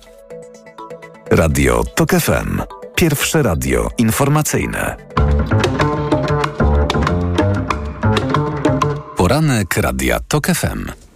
Radio 1.32 1.84
TOK 1.96 2.12
FM. 2.12 2.62
Pierwsze 2.96 3.44
radio 3.44 3.90
informacyjne. 3.98 4.96
Poranek 9.18 9.78
Radia 9.78 10.20
TOK 10.20 10.48
FM. 10.48 11.11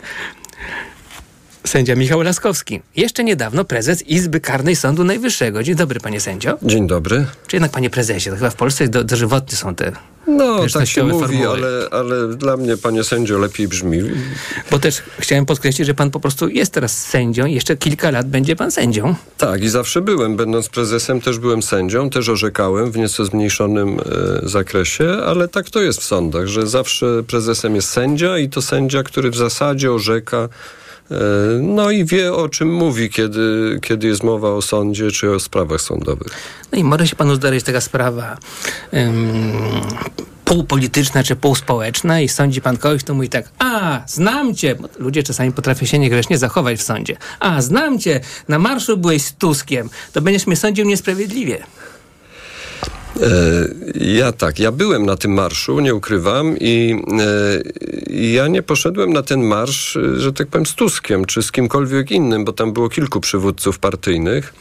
Sędzia 1.66 1.96
Michał 1.96 2.22
Laskowski. 2.22 2.82
Jeszcze 2.96 3.24
niedawno 3.24 3.66
prezes 3.66 4.02
Izby 4.02 4.40
Karnej 4.40 4.76
Sądu 4.76 5.04
Najwyższego. 5.04 5.64
Dzień 5.64 5.76
dobry, 5.76 6.00
panie 6.00 6.20
sędzio. 6.22 6.58
Dzień 6.64 6.88
dobry. 6.88 7.26
Czy 7.48 7.56
jednak, 7.56 7.72
panie 7.72 7.90
prezesie, 7.90 8.30
to 8.30 8.36
chyba 8.36 8.50
w 8.50 8.56
Polsce 8.56 8.88
do, 8.88 9.04
dożywotnie 9.04 9.58
są 9.58 9.76
te 9.76 9.92
No, 10.28 10.60
tak 10.74 10.88
się 10.88 11.04
mówi, 11.04 11.20
formuły. 11.26 11.48
ale, 11.50 11.88
ale 11.92 12.36
dla 12.36 12.58
mnie, 12.58 12.78
panie 12.78 13.04
sędzio, 13.04 13.38
lepiej 13.40 13.68
brzmi. 13.68 14.02
Bo 14.72 14.80
też 14.80 15.04
chciałem 15.20 15.46
podkreślić, 15.46 15.88
że 15.88 15.94
pan 15.94 16.12
po 16.12 16.20
prostu 16.20 16.50
jest 16.50 16.72
teraz 16.74 17.06
sędzią 17.06 17.46
jeszcze 17.46 17.78
kilka 17.78 18.12
lat 18.12 18.28
będzie 18.30 18.56
pan 18.56 18.72
sędzią. 18.72 19.16
Tak, 19.38 19.64
i 19.64 19.70
zawsze 19.70 20.02
byłem. 20.02 20.36
Będąc 20.36 20.70
prezesem, 20.70 21.22
też 21.22 21.40
byłem 21.40 21.64
sędzią, 21.64 22.10
też 22.10 22.30
orzekałem 22.30 22.92
w 22.92 22.98
nieco 22.98 23.26
zmniejszonym 23.26 24.00
e, 24.00 24.50
zakresie, 24.50 25.10
ale 25.26 25.48
tak 25.48 25.70
to 25.70 25.82
jest 25.82 26.02
w 26.02 26.04
sądach, 26.04 26.48
że 26.48 26.68
zawsze 26.68 27.24
prezesem 27.28 27.76
jest 27.76 27.90
sędzia 27.90 28.38
i 28.38 28.50
to 28.50 28.62
sędzia, 28.62 29.04
który 29.04 29.32
w 29.32 29.36
zasadzie 29.36 29.92
orzeka. 29.92 30.50
E, 31.12 31.16
No 31.62 31.92
i 31.92 32.06
wie 32.06 32.34
o 32.34 32.50
czym 32.50 32.74
mówi, 32.74 33.10
kiedy, 33.10 33.80
kiedy 33.82 34.08
jest 34.08 34.24
mowa 34.24 34.50
o 34.50 34.62
sądzie 34.62 35.12
czy 35.12 35.32
o 35.32 35.40
sprawach 35.40 35.82
sądowych. 35.82 36.28
No 36.72 36.78
i 36.78 36.84
może 36.84 37.08
się 37.08 37.16
panu 37.16 37.36
zdarzyć 37.36 37.64
taka 37.64 37.82
sprawa 37.82 38.38
ym, 38.94 39.52
półpolityczna 40.46 41.24
czy 41.24 41.36
półspołeczna 41.36 42.22
i 42.22 42.30
sądzi 42.30 42.62
pan 42.62 42.78
kogoś, 42.78 43.04
to 43.04 43.14
mówi 43.14 43.30
tak, 43.30 43.50
a, 43.60 44.02
znam 44.08 44.56
cię, 44.56 44.76
bo 44.76 44.90
ludzie 45.00 45.24
czasami 45.24 45.52
potrafią 45.52 45.86
się 45.86 46.00
niegrzecznie 46.00 46.38
zachować 46.38 46.80
w 46.80 46.84
sądzie, 46.84 47.18
a, 47.40 47.62
znam 47.62 48.00
cię, 48.00 48.20
na 48.48 48.60
marszu 48.60 48.98
byłeś 48.98 49.22
z 49.22 49.34
Tuskiem, 49.34 49.90
to 50.14 50.22
będziesz 50.22 50.48
mnie 50.48 50.56
sądził 50.56 50.86
niesprawiedliwie. 50.86 51.64
E, 53.22 53.86
Ja 53.96 54.32
tak, 54.32 54.60
ja 54.60 54.72
byłem 54.72 55.06
na 55.06 55.16
tym 55.18 55.34
marszu, 55.34 55.80
nie 55.80 55.96
ukrywam, 55.96 56.58
i 56.60 56.96
e, 57.20 57.62
i 58.10 58.34
ja 58.34 58.48
nie 58.48 58.64
poszedłem 58.64 59.14
na 59.14 59.22
ten 59.24 59.44
marsz, 59.44 59.98
że 60.18 60.34
tak 60.34 60.48
powiem, 60.48 60.66
z 60.66 60.76
Tuskiem 60.76 61.26
czy 61.26 61.44
z 61.44 61.52
kimkolwiek 61.52 62.12
innym, 62.12 62.46
bo 62.46 62.54
tam 62.54 62.74
było 62.74 62.90
kilku 62.90 63.22
przywódców 63.22 63.80
partyjnych. 63.80 64.54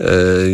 E, 0.00 0.04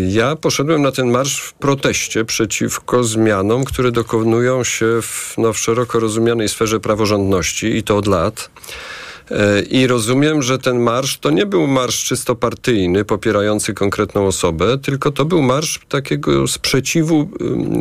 Ja 0.09 0.37
poszedłem 0.37 0.83
na 0.83 0.92
ten 0.92 1.11
marsz 1.11 1.40
w 1.40 1.53
proteście 1.53 2.25
przeciwko 2.25 3.05
zmianom, 3.05 3.64
które 3.64 3.92
dokonują 3.92 4.64
się 4.64 4.87
w, 5.03 5.35
no, 5.38 5.53
w 5.53 5.59
szeroko 5.59 6.01
rozumianej 6.01 6.49
sferze 6.49 6.81
praworządności 6.81 7.77
i 7.77 7.83
to 7.83 7.97
od 7.97 8.07
lat. 8.07 8.51
I 9.71 9.87
rozumiem, 9.87 10.43
że 10.43 10.59
ten 10.59 10.79
marsz 10.79 11.19
to 11.19 11.31
nie 11.31 11.47
był 11.47 11.67
marsz 11.67 12.05
czysto 12.05 12.35
partyjny, 12.35 13.05
popierający 13.05 13.75
konkretną 13.75 14.27
osobę, 14.27 14.79
tylko 14.79 15.11
to 15.11 15.25
był 15.25 15.43
marsz 15.43 15.81
takiego 15.89 16.49
sprzeciwu 16.49 17.29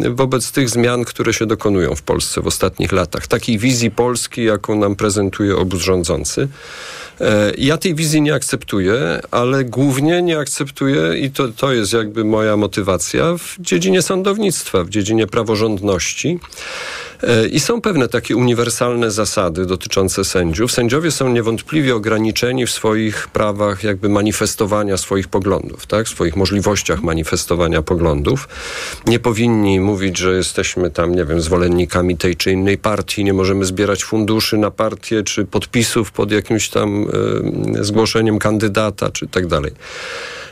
wobec 0.09 0.51
tych 0.51 0.69
zmian, 0.69 1.05
które 1.05 1.33
się 1.33 1.45
dokonują 1.45 1.95
w 1.95 2.01
Polsce 2.01 2.41
w 2.41 2.47
ostatnich 2.47 2.91
latach. 2.91 3.27
Takiej 3.27 3.57
wizji 3.57 3.91
Polski, 3.91 4.43
jaką 4.43 4.75
nam 4.75 4.95
prezentuje 4.95 5.57
obóz 5.57 5.81
rządzący. 5.81 6.47
E, 7.21 7.51
Ja 7.57 7.77
tej 7.77 7.95
wizji 7.95 8.21
nie 8.21 8.33
akceptuję, 8.33 9.19
ale 9.31 9.63
głównie 9.65 10.21
nie 10.21 10.39
akceptuję, 10.39 11.17
i 11.17 11.31
to, 11.31 11.47
to 11.47 11.73
jest 11.73 11.93
jakby 11.93 12.23
moja 12.23 12.57
motywacja, 12.57 13.37
w 13.37 13.55
dziedzinie 13.59 14.01
sądownictwa, 14.01 14.83
w 14.83 14.89
dziedzinie 14.89 15.27
praworządności. 15.27 16.39
E, 17.27 17.47
I 17.47 17.59
są 17.59 17.81
pewne 17.81 18.07
takie 18.07 18.35
uniwersalne 18.35 19.11
zasady 19.11 19.65
dotyczące 19.65 20.25
sędziów. 20.25 20.71
Sędziowie 20.71 21.11
są 21.11 21.29
niewątpliwie 21.29 21.95
ograniczeni 21.95 22.65
w 22.65 22.71
swoich 22.71 23.27
prawach 23.27 23.83
jakby 23.83 24.09
manifestowania 24.09 24.97
swoich 24.97 25.27
poglądów, 25.27 25.87
tak? 25.87 26.07
swoich 26.07 26.35
możliwościach 26.35 27.03
manifestowania 27.03 27.81
poglądów. 27.81 28.49
Nie 29.07 29.19
powinni 29.19 29.79
mówić, 29.79 30.17
że 30.17 30.35
jesteśmy 30.35 30.91
tam, 30.91 31.15
nie 31.15 31.25
wiem, 31.25 31.41
zwolennikami 31.41 32.17
tej 32.17 32.35
czy 32.35 32.51
innej 32.51 32.77
partii, 32.77 33.23
nie 33.23 33.33
możemy 33.33 33.65
zbierać 33.65 34.03
funduszy 34.03 34.57
na 34.57 34.71
partię, 34.71 35.23
czy 35.23 35.45
podpisów 35.45 36.11
pod 36.11 36.31
jakimś 36.31 36.69
tam 36.69 37.07
e, 37.79 37.83
zgłoszeniem 37.83 38.39
kandydata, 38.39 39.09
czy 39.09 39.27
tak 39.27 39.47
dalej. 39.47 39.71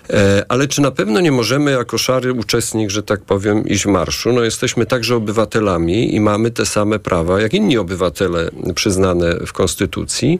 E, 0.09 0.45
Ale 0.49 0.67
czy 0.67 0.81
na 0.81 0.91
pewno 0.91 1.19
nie 1.19 1.31
możemy 1.31 1.71
jako 1.71 1.97
szary 1.97 2.33
uczestnik, 2.33 2.89
że 2.89 3.03
tak 3.03 3.21
powiem, 3.21 3.67
iść 3.67 3.85
marszu? 3.85 4.33
No 4.33 4.41
jesteśmy 4.43 4.85
także 4.85 5.15
obywatelami 5.15 6.15
i 6.15 6.19
mamy 6.19 6.51
te 6.51 6.65
same 6.65 6.99
prawa, 6.99 7.41
jak 7.41 7.53
inni 7.53 7.77
obywatele 7.77 8.49
przyznane 8.75 9.35
w 9.47 9.53
Konstytucji. 9.53 10.39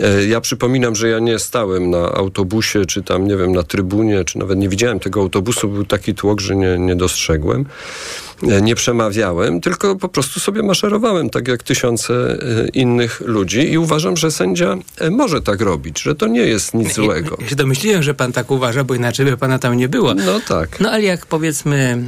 E, 0.00 0.24
Ja 0.24 0.40
przypominam, 0.40 0.94
że 0.96 1.08
ja 1.08 1.18
nie 1.18 1.38
stałem 1.38 1.90
na 1.90 2.12
autobusie, 2.12 2.86
czy 2.86 3.02
tam, 3.02 3.28
nie 3.28 3.36
wiem, 3.36 3.52
na 3.52 3.62
trybunie, 3.62 4.24
czy 4.24 4.38
nawet 4.38 4.58
nie 4.58 4.68
widziałem 4.68 5.00
tego 5.00 5.20
autobusu, 5.20 5.68
był 5.68 5.84
taki 5.84 6.14
tłok, 6.14 6.40
że 6.40 6.56
nie, 6.56 6.78
nie 6.78 6.96
dostrzegłem. 6.96 7.64
E, 8.50 8.62
Nie 8.62 8.74
przemawiałem, 8.74 9.60
tylko 9.60 9.96
po 9.96 10.08
prostu 10.08 10.40
sobie 10.40 10.62
maszerowałem, 10.62 11.30
tak 11.30 11.48
jak 11.48 11.62
tysiące 11.62 12.14
e, 12.14 12.68
innych 12.68 13.20
ludzi 13.20 13.72
i 13.72 13.78
uważam, 13.78 14.16
że 14.16 14.30
sędzia 14.30 14.76
e, 14.98 15.10
może 15.10 15.42
tak 15.42 15.60
robić, 15.60 16.02
że 16.02 16.14
to 16.14 16.26
nie 16.26 16.40
jest 16.40 16.74
nic 16.74 16.94
złego. 16.94 17.36
Ja 17.40 17.48
się 17.48 17.56
domyśliłem, 17.56 18.02
że 18.02 18.14
pan 18.14 18.32
tak 18.32 18.50
uważa, 18.50 18.84
bo 18.84 18.94
inaczej 18.94 19.26
by 19.26 19.36
pana 19.36 19.58
tam 19.58 19.76
nie 19.76 19.88
było. 19.88 20.14
No 20.14 20.40
tak. 20.48 20.80
No 20.80 20.90
ale 20.90 21.02
jak 21.02 21.26
powiedzmy 21.26 22.04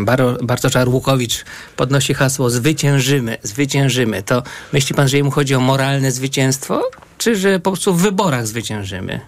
Baro, 0.00 0.36
Bartosz 0.42 0.72
Łukowicz 0.86 1.44
podnosi 1.76 2.14
hasło 2.14 2.50
zwyciężymy, 2.50 3.38
zwyciężymy, 3.42 4.22
to 4.22 4.42
myśli 4.72 4.94
pan, 4.94 5.08
że 5.08 5.16
jemu 5.16 5.30
chodzi 5.30 5.54
o 5.54 5.60
moralne 5.60 6.12
zwycięstwo? 6.12 6.90
Czy 7.18 7.36
że 7.36 7.60
po 7.60 7.70
prostu 7.70 7.94
w 7.94 8.02
wyborach 8.02 8.46
zwyciężymy? 8.46 9.20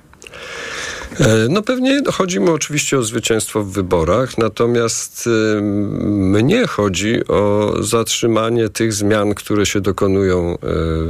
E, 1.21 1.47
No 1.49 1.63
pewnie 1.63 2.03
chodzi 2.13 2.41
mu 2.41 2.53
oczywiście 2.53 2.99
o 2.99 3.03
zwycięstwo 3.03 3.63
w 3.63 3.73
wyborach, 3.73 4.39
natomiast 4.39 5.27
y, 5.27 5.61
mnie 6.03 6.67
chodzi 6.67 7.27
o 7.29 7.75
zatrzymanie 7.81 8.69
tych 8.69 8.93
zmian, 8.93 9.35
które 9.35 9.67
się 9.67 9.81
dokonują 9.81 10.55
y, 10.55 10.59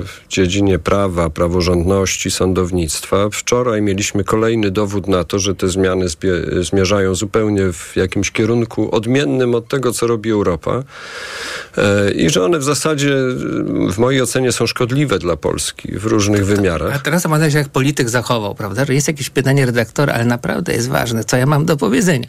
w 0.05 0.21
dziedzinie 0.29 0.79
prawa, 0.79 1.31
praworządności, 1.31 2.31
sądownictwa. 2.31 3.29
Wczoraj 3.33 3.83
mieliśmy 3.83 4.25
kolejny 4.25 4.71
dowód 4.71 5.07
na 5.07 5.25
to, 5.25 5.38
że 5.38 5.55
te 5.55 5.69
zmiany 5.69 6.07
zmierzają 6.61 7.14
zupełnie 7.14 7.73
w 7.73 7.97
jakimś 7.97 8.31
kierunku 8.31 8.95
odmiennym 8.95 9.55
od 9.55 9.69
tego, 9.69 9.92
co 9.92 10.07
robi 10.07 10.31
Europa 10.31 10.83
E, 11.77 12.11
i 12.11 12.31
że 12.31 12.45
one 12.45 12.59
w 12.59 12.64
zasadzie 12.64 13.12
y, 13.88 13.92
w 13.92 13.99
mojej 13.99 14.23
ocenie 14.23 14.53
są 14.53 14.66
szkodliwe 14.66 15.19
dla 15.19 15.37
Polski 15.37 15.92
w 15.92 16.07
różnych 16.07 16.47
wymiarach. 16.47 16.95
A 16.95 16.99
teraz 16.99 17.23
się, 17.53 17.59
jak 17.59 17.69
polityk 17.69 18.11
zachował, 18.11 18.55
prawda? 18.55 18.85
Że 18.85 18.95
jest 18.95 19.09
jakieś 19.09 19.31
pytanie 19.31 19.66
redaktora, 19.97 20.15
ale 20.15 20.25
naprawdę 20.25 20.73
jest 20.73 20.89
ważne, 20.89 21.25
co 21.25 21.37
ja 21.37 21.47
mam 21.47 21.65
do 21.65 21.77
powiedzenia. 21.77 22.27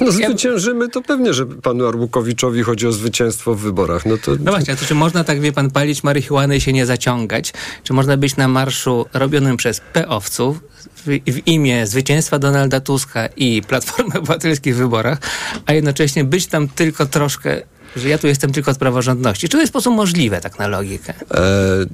No 0.00 0.12
zwyciężymy, 0.12 0.88
to 0.88 1.02
pewnie, 1.02 1.34
że 1.34 1.46
panu 1.46 1.86
Arbukowiczowi 1.86 2.62
chodzi 2.62 2.86
o 2.86 2.92
zwycięstwo 2.92 3.54
w 3.54 3.60
wyborach. 3.60 4.06
No 4.06 4.16
to... 4.18 4.32
No 4.40 4.52
właśnie, 4.52 4.74
a 4.74 4.76
to 4.76 4.86
czy 4.86 4.94
można 4.94 5.24
tak, 5.24 5.40
wie 5.40 5.52
pan, 5.52 5.70
palić 5.70 6.04
marihuanę 6.04 6.56
i 6.56 6.60
się 6.60 6.72
nie 6.72 6.86
zaciągać? 6.86 7.52
Czy 7.84 7.92
można 7.92 8.16
być 8.16 8.36
na 8.36 8.48
marszu 8.48 9.06
robionym 9.12 9.56
przez 9.56 9.80
P-owców 9.92 10.60
w, 10.96 11.32
w 11.32 11.46
imię 11.46 11.86
zwycięstwa 11.86 12.38
Donalda 12.38 12.80
Tuska 12.80 13.26
i 13.36 13.62
Platformy 13.62 14.14
Obywatelskiej 14.18 14.74
w 14.74 14.76
wyborach, 14.76 15.18
a 15.66 15.72
jednocześnie 15.72 16.24
być 16.24 16.46
tam 16.46 16.68
tylko 16.68 17.06
troszkę 17.06 17.62
że 17.96 18.08
ja 18.08 18.18
tu 18.18 18.26
jestem 18.26 18.52
tylko 18.52 18.70
od 18.70 18.78
praworządności. 18.78 19.48
Czy 19.48 19.52
to 19.52 19.60
jest 19.60 19.72
sposób 19.72 19.94
możliwe, 19.94 20.40
tak 20.40 20.58
na 20.58 20.68
logikę? 20.68 21.14
E, 21.34 21.42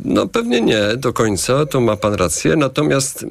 no 0.04 0.28
pewnie 0.28 0.60
nie 0.60 0.82
do 0.96 1.12
końca, 1.12 1.66
to 1.66 1.80
ma 1.80 1.96
pan 1.96 2.14
rację. 2.14 2.56
Natomiast 2.56 3.24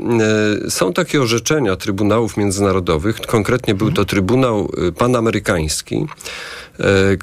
e, 0.65 0.69
są 0.69 0.93
takie 0.93 1.21
orzeczenia 1.21 1.75
Trybunałów 1.75 2.37
Międzynarodowych, 2.37 3.21
konkretnie 3.21 3.75
był 3.75 3.91
to 3.91 4.05
Trybunał 4.05 4.71
e, 4.87 4.91
Panamerykański, 4.91 6.07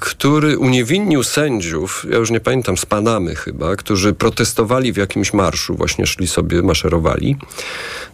który 0.00 0.58
uniewinnił 0.58 1.22
sędziów, 1.22 2.06
ja 2.10 2.16
już 2.16 2.30
nie 2.30 2.40
pamiętam, 2.40 2.76
z 2.76 2.86
Panamy 2.86 3.34
chyba, 3.34 3.76
którzy 3.76 4.12
protestowali 4.12 4.92
w 4.92 4.96
jakimś 4.96 5.32
marszu, 5.32 5.74
właśnie 5.74 6.06
szli 6.06 6.26
sobie, 6.26 6.62
maszerowali. 6.62 7.36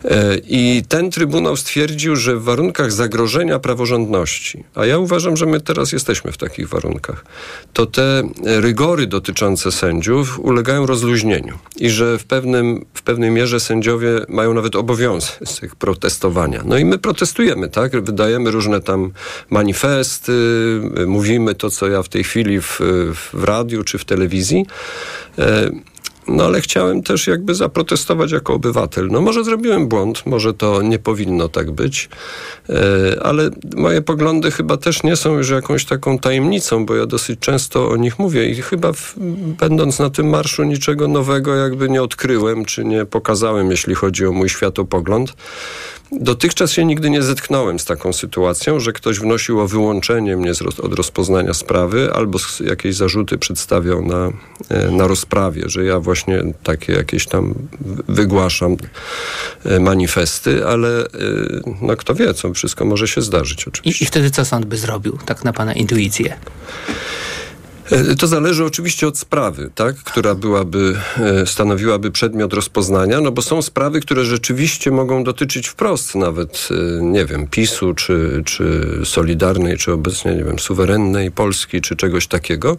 E, 0.05 0.37
I 0.49 0.83
ten 0.89 1.11
Trybunał 1.11 1.57
stwierdził, 1.57 2.17
że 2.17 2.37
w 2.37 2.43
warunkach 2.43 2.93
zagrożenia 2.93 3.59
praworządności, 3.59 4.65
a 4.75 4.87
ja 4.87 4.99
uważam, 4.99 5.37
że 5.37 5.47
my 5.47 5.61
teraz 5.61 5.93
jesteśmy 5.93 6.33
w 6.33 6.37
takich 6.37 6.69
warunkach, 6.69 7.25
to 7.73 7.87
te 7.87 8.23
rygory 8.45 9.07
dotyczące 9.07 9.73
sędziów 9.73 10.39
ulegają 10.39 10.87
rozluźnieniu 10.87 11.59
i 11.77 11.91
że 11.91 12.19
w, 12.19 12.25
pewnym, 12.25 12.85
w 12.95 13.03
pewnej 13.03 13.31
mierze 13.31 13.61
sędziowie 13.61 14.09
mają 14.29 14.55
nawet 14.55 14.77
obowiązek 14.77 15.75
protestowania. 15.79 16.63
No 16.65 16.79
i 16.79 16.85
my 16.85 16.99
protestujemy, 16.99 17.69
tak? 17.69 18.05
Wydajemy 18.05 18.51
różne 18.51 18.81
tam 18.81 19.13
manifesty, 19.51 20.33
mówimy 21.07 21.30
to, 21.59 21.71
co 21.71 21.89
ja 21.89 22.03
w 22.03 22.09
tej 22.09 22.25
chwili 22.25 22.61
w, 22.61 22.81
w 23.33 23.45
radiu 23.45 23.85
czy 23.85 23.99
w 23.99 24.05
telewizji. 24.05 24.67
E, 25.39 25.71
no 26.29 26.45
ale 26.45 26.61
chciałem 26.61 27.03
też 27.03 27.27
jakby 27.27 27.55
zaprotestować 27.55 28.33
jako 28.33 28.55
obywatel. 28.55 29.09
No 29.11 29.21
może 29.21 29.45
zrobiłem 29.45 29.89
błąd, 29.89 30.27
może 30.27 30.55
to 30.55 30.83
nie 30.83 30.99
powinno 30.99 31.49
tak 31.49 31.71
być, 31.71 32.09
e, 32.69 33.23
ale 33.23 33.51
moje 33.77 34.03
poglądy 34.03 34.51
chyba 34.51 34.77
też 34.77 35.03
nie 35.03 35.17
są 35.17 35.39
już 35.39 35.51
jakąś 35.51 35.85
taką 35.85 36.19
tajemnicą, 36.19 36.87
bo 36.87 36.97
ja 36.97 37.07
dosyć 37.07 37.41
często 37.41 37.89
o 37.89 37.97
nich 37.97 38.19
mówię 38.19 38.51
i 38.51 38.63
chyba 38.63 38.93
w, 38.93 39.15
będąc 39.59 39.99
na 39.99 40.11
tym 40.11 40.29
marszu 40.29 40.63
niczego 40.63 41.09
nowego 41.09 41.55
jakby 41.55 41.89
nie 41.89 42.03
odkryłem, 42.03 42.65
czy 42.65 42.85
nie 42.85 43.05
pokazałem, 43.05 43.71
jeśli 43.71 43.95
chodzi 43.95 44.27
o 44.27 44.33
mój 44.33 44.49
światopogląd. 44.49 45.35
Dotychczas 46.13 46.73
się 46.73 46.85
nigdy 46.85 47.11
nie 47.11 47.23
zetknąłem 47.23 47.79
z 47.79 47.85
taką 47.85 48.13
sytuacją, 48.13 48.81
że 48.81 48.93
ktoś 48.93 49.19
wnosił 49.19 49.61
o 49.61 49.69
wyłączenie 49.69 50.37
mnie 50.37 50.53
od 50.83 50.95
rozpoznania 50.95 51.55
sprawy 51.55 52.13
albo 52.15 52.39
jakieś 52.61 52.97
zarzuty 52.97 53.39
przedstawiał 53.39 54.07
na, 54.07 54.33
e, 54.69 54.91
na 54.91 55.07
rozprawie, 55.07 55.63
że 55.67 55.85
ja 55.85 56.01
właśnie 56.01 56.43
takie 56.63 56.93
jakieś 56.93 57.27
tam 57.27 57.55
wygłaszam 58.09 58.77
e, 59.65 59.81
manifesty, 59.81 60.67
ale 60.67 61.05
e, 61.05 61.09
no 61.83 61.97
kto 61.97 62.15
wie, 62.15 62.35
co 62.35 62.55
wszystko 62.55 62.85
może 62.85 63.09
się 63.09 63.23
zdarzyć 63.23 63.69
oczywiście. 63.69 64.05
I, 64.05 64.07
I 64.07 64.07
wtedy 64.07 64.31
co 64.31 64.45
sąd 64.45 64.67
by 64.67 64.77
zrobił, 64.77 65.19
tak 65.27 65.45
na 65.45 65.53
pana 65.53 65.73
intuicję? 65.73 66.37
E, 67.91 68.15
To 68.15 68.27
zależy 68.27 68.65
oczywiście 68.65 69.09
od 69.09 69.19
sprawy, 69.19 69.71
tak, 69.75 69.97
która 69.97 70.35
byłaby, 70.35 70.97
e, 71.17 71.47
stanowiłaby 71.47 72.11
przedmiot 72.11 72.53
rozpoznania, 72.53 73.21
no 73.21 73.33
bo 73.33 73.43
są 73.43 73.63
sprawy, 73.63 74.01
które 74.01 74.25
rzeczywiście 74.25 74.91
mogą 74.91 75.25
dotyczyć 75.25 75.69
wprost 75.69 76.15
nawet, 76.15 76.69
e, 76.71 77.03
nie 77.03 77.27
wiem, 77.27 77.47
PiSu, 77.47 77.95
czy, 77.95 78.43
czy 78.47 78.83
Solidarnej, 79.05 79.79
czy 79.79 79.93
obecnie, 79.93 80.35
nie 80.35 80.45
wiem, 80.45 80.59
suwerennej 80.59 81.31
Polski, 81.31 81.81
czy 81.81 81.97
czegoś 81.97 82.27
takiego. 82.27 82.77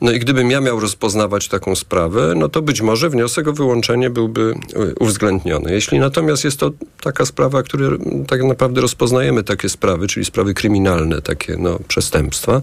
No 0.00 0.12
i 0.12 0.18
gdybym 0.18 0.50
ja 0.50 0.60
miał 0.60 0.80
rozpoznawać 0.80 1.48
taką 1.48 1.74
sprawę, 1.74 2.34
no 2.36 2.48
to 2.48 2.62
być 2.62 2.80
może 2.80 3.10
wniosek 3.10 3.48
o 3.48 3.52
wyłączenie 3.52 4.10
byłby 4.10 4.54
uwzględniony. 5.00 5.72
Jeśli 5.72 5.98
natomiast 5.98 6.44
jest 6.44 6.60
to 6.60 6.70
taka 7.00 7.26
sprawa, 7.26 7.62
które 7.62 7.88
tak 8.28 8.42
naprawdę 8.42 8.80
rozpoznajemy 8.80 9.42
takie 9.42 9.68
sprawy, 9.68 10.08
czyli 10.08 10.26
sprawy 10.26 10.54
kryminalne, 10.54 11.22
takie 11.22 11.56
no, 11.58 11.78
przestępstwa, 11.88 12.60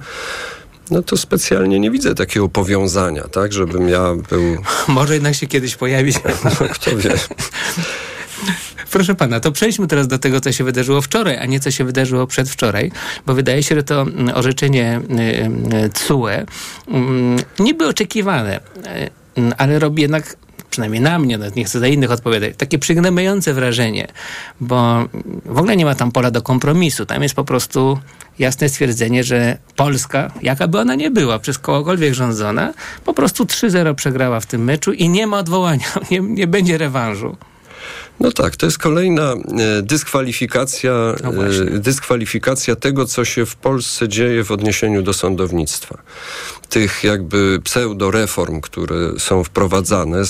no 0.91 1.03
to 1.03 1.17
specjalnie 1.17 1.79
nie 1.79 1.91
widzę 1.91 2.15
takiego 2.15 2.49
powiązania, 2.49 3.23
tak, 3.23 3.53
żebym 3.53 3.89
ja 3.89 4.13
był... 4.29 4.57
Może 4.87 5.13
jednak 5.13 5.35
się 5.35 5.47
kiedyś 5.47 5.75
pojawić. 5.75 6.17
No, 6.43 6.67
kto 6.69 6.97
wie. 6.97 7.13
Proszę 8.91 9.15
pana, 9.15 9.39
to 9.39 9.51
przejdźmy 9.51 9.87
teraz 9.87 10.07
do 10.07 10.19
tego, 10.19 10.41
co 10.41 10.51
się 10.51 10.63
wydarzyło 10.63 11.01
wczoraj, 11.01 11.37
a 11.37 11.45
nie 11.45 11.59
co 11.59 11.71
się 11.71 11.85
wydarzyło 11.85 12.27
przedwczoraj, 12.27 12.91
bo 13.25 13.33
wydaje 13.33 13.63
się, 13.63 13.75
że 13.75 13.83
to 13.83 14.01
mm, 14.01 14.35
orzeczenie 14.35 15.01
y, 15.19 15.85
y, 15.85 15.89
TSUE 15.89 16.45
mm, 16.87 17.39
niby 17.59 17.87
oczekiwane, 17.87 18.59
y, 19.37 19.41
ale 19.57 19.79
robi 19.79 20.01
jednak 20.01 20.35
przynajmniej 20.77 21.01
na 21.01 21.19
mnie, 21.19 21.39
nie 21.55 21.65
chcę 21.65 21.79
za 21.79 21.87
innych 21.87 22.11
odpowiadać, 22.11 22.53
takie 22.57 22.79
przygnębiające 22.79 23.53
wrażenie, 23.53 24.07
bo 24.61 25.07
w 25.45 25.57
ogóle 25.57 25.77
nie 25.77 25.85
ma 25.85 25.95
tam 25.95 26.11
pola 26.11 26.31
do 26.31 26.41
kompromisu. 26.41 27.05
Tam 27.05 27.23
jest 27.23 27.35
po 27.35 27.43
prostu 27.43 27.99
jasne 28.39 28.69
stwierdzenie, 28.69 29.23
że 29.23 29.57
Polska, 29.75 30.31
jaka 30.41 30.67
by 30.67 30.79
ona 30.79 30.95
nie 30.95 31.11
była, 31.11 31.39
przez 31.39 31.59
kogokolwiek 31.59 32.13
rządzona, 32.13 32.73
po 33.05 33.13
prostu 33.13 33.43
3-0 33.43 33.95
przegrała 33.95 34.39
w 34.39 34.45
tym 34.45 34.63
meczu 34.63 34.93
i 34.93 35.09
nie 35.09 35.27
ma 35.27 35.37
odwołania, 35.37 35.85
nie, 36.11 36.19
nie 36.19 36.47
będzie 36.47 36.77
rewanżu. 36.77 37.37
No 38.19 38.31
tak, 38.31 38.55
to 38.55 38.65
jest 38.65 38.77
kolejna 38.77 39.33
e, 39.33 39.81
dyskwalifikacja, 39.81 40.91
e, 41.73 41.79
dyskwalifikacja 41.79 42.75
tego, 42.75 43.05
co 43.05 43.25
się 43.25 43.45
w 43.45 43.55
Polsce 43.55 44.09
dzieje 44.09 44.43
w 44.43 44.51
odniesieniu 44.51 45.01
do 45.01 45.13
sądownictwa. 45.13 45.97
Tych 46.69 47.03
jakby 47.03 47.59
pseudoreform, 47.63 48.61
które 48.61 49.11
są 49.17 49.43
wprowadzane, 49.43 50.21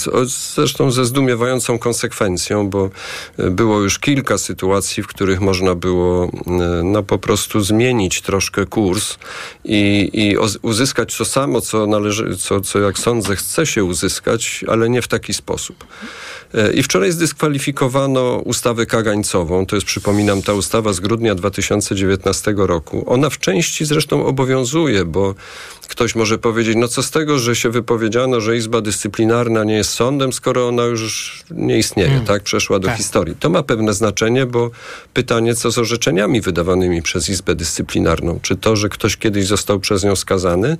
zresztą 0.56 0.92
ze 0.92 1.06
zdumiewającą 1.06 1.80
konsekwencją, 1.80 2.70
bo 2.70 2.90
e, 3.38 3.50
było 3.50 3.80
już 3.80 4.00
kilka 4.00 4.38
sytuacji, 4.38 5.04
w 5.04 5.08
których 5.08 5.42
można 5.42 5.76
było 5.76 6.32
no, 6.84 7.04
po 7.04 7.20
prostu 7.20 7.62
zmienić 7.62 8.22
troszkę 8.22 8.66
kurs 8.66 9.18
i, 9.66 10.10
i 10.14 10.38
uzyskać 10.62 11.18
to 11.18 11.26
samo, 11.26 11.62
co 11.62 11.88
należy, 11.88 12.38
co, 12.38 12.62
co 12.62 12.80
jak 12.80 13.00
sądzę 13.00 13.36
chce 13.36 13.66
się 13.66 13.84
uzyskać, 13.84 14.66
ale 14.68 14.90
nie 14.90 15.02
w 15.02 15.08
taki 15.08 15.34
sposób. 15.34 15.86
I 16.74 16.84
wczoraj 16.84 17.12
zdyskwalifikowano 17.12 17.77
ustawę 18.46 18.86
kagańcową. 18.86 19.66
To 19.66 19.76
jest, 19.76 19.88
przypominam, 19.88 20.42
ta 20.42 20.54
ustawa 20.54 20.94
z 20.94 21.00
grudnia 21.00 21.36
2019 21.36 22.54
roku. 22.58 23.04
Ona 23.08 23.30
w 23.30 23.40
części 23.40 23.86
zresztą 23.86 24.26
obowiązuje, 24.26 25.06
bo 25.06 25.36
ktoś 25.88 26.16
może 26.16 26.38
powiedzieć, 26.38 26.76
no 26.78 26.88
co 26.88 27.04
z 27.04 27.12
tego, 27.12 27.40
że 27.40 27.56
się 27.56 27.70
wypowiedziano, 27.70 28.42
że 28.42 28.58
Izba 28.58 28.82
Dyscyplinarna 28.82 29.64
nie 29.64 29.74
jest 29.76 29.90
sądem, 29.90 30.34
skoro 30.34 30.68
ona 30.68 30.84
już 30.84 31.44
nie 31.52 31.78
istnieje, 31.78 32.12
Mm. 32.12 32.26
tak? 32.26 32.44
Przeszła 32.44 32.80
do 32.80 32.88
Tak. 32.88 32.98
historii. 32.98 33.36
To 33.40 33.50
ma 33.50 33.64
pewne 33.64 33.94
znaczenie, 33.94 34.46
bo 34.46 34.72
pytanie, 35.14 35.56
co 35.56 35.72
z 35.72 35.78
orzeczeniami 35.78 36.42
wydawanymi 36.42 37.02
przez 37.02 37.30
Izbę 37.30 37.56
Dyscyplinarną. 37.56 38.40
Czy 38.42 38.56
to, 38.56 38.76
że 38.76 38.90
ktoś 38.90 39.18
kiedyś 39.18 39.46
został 39.48 39.80
przez 39.80 40.04
nią 40.04 40.16
skazany, 40.16 40.78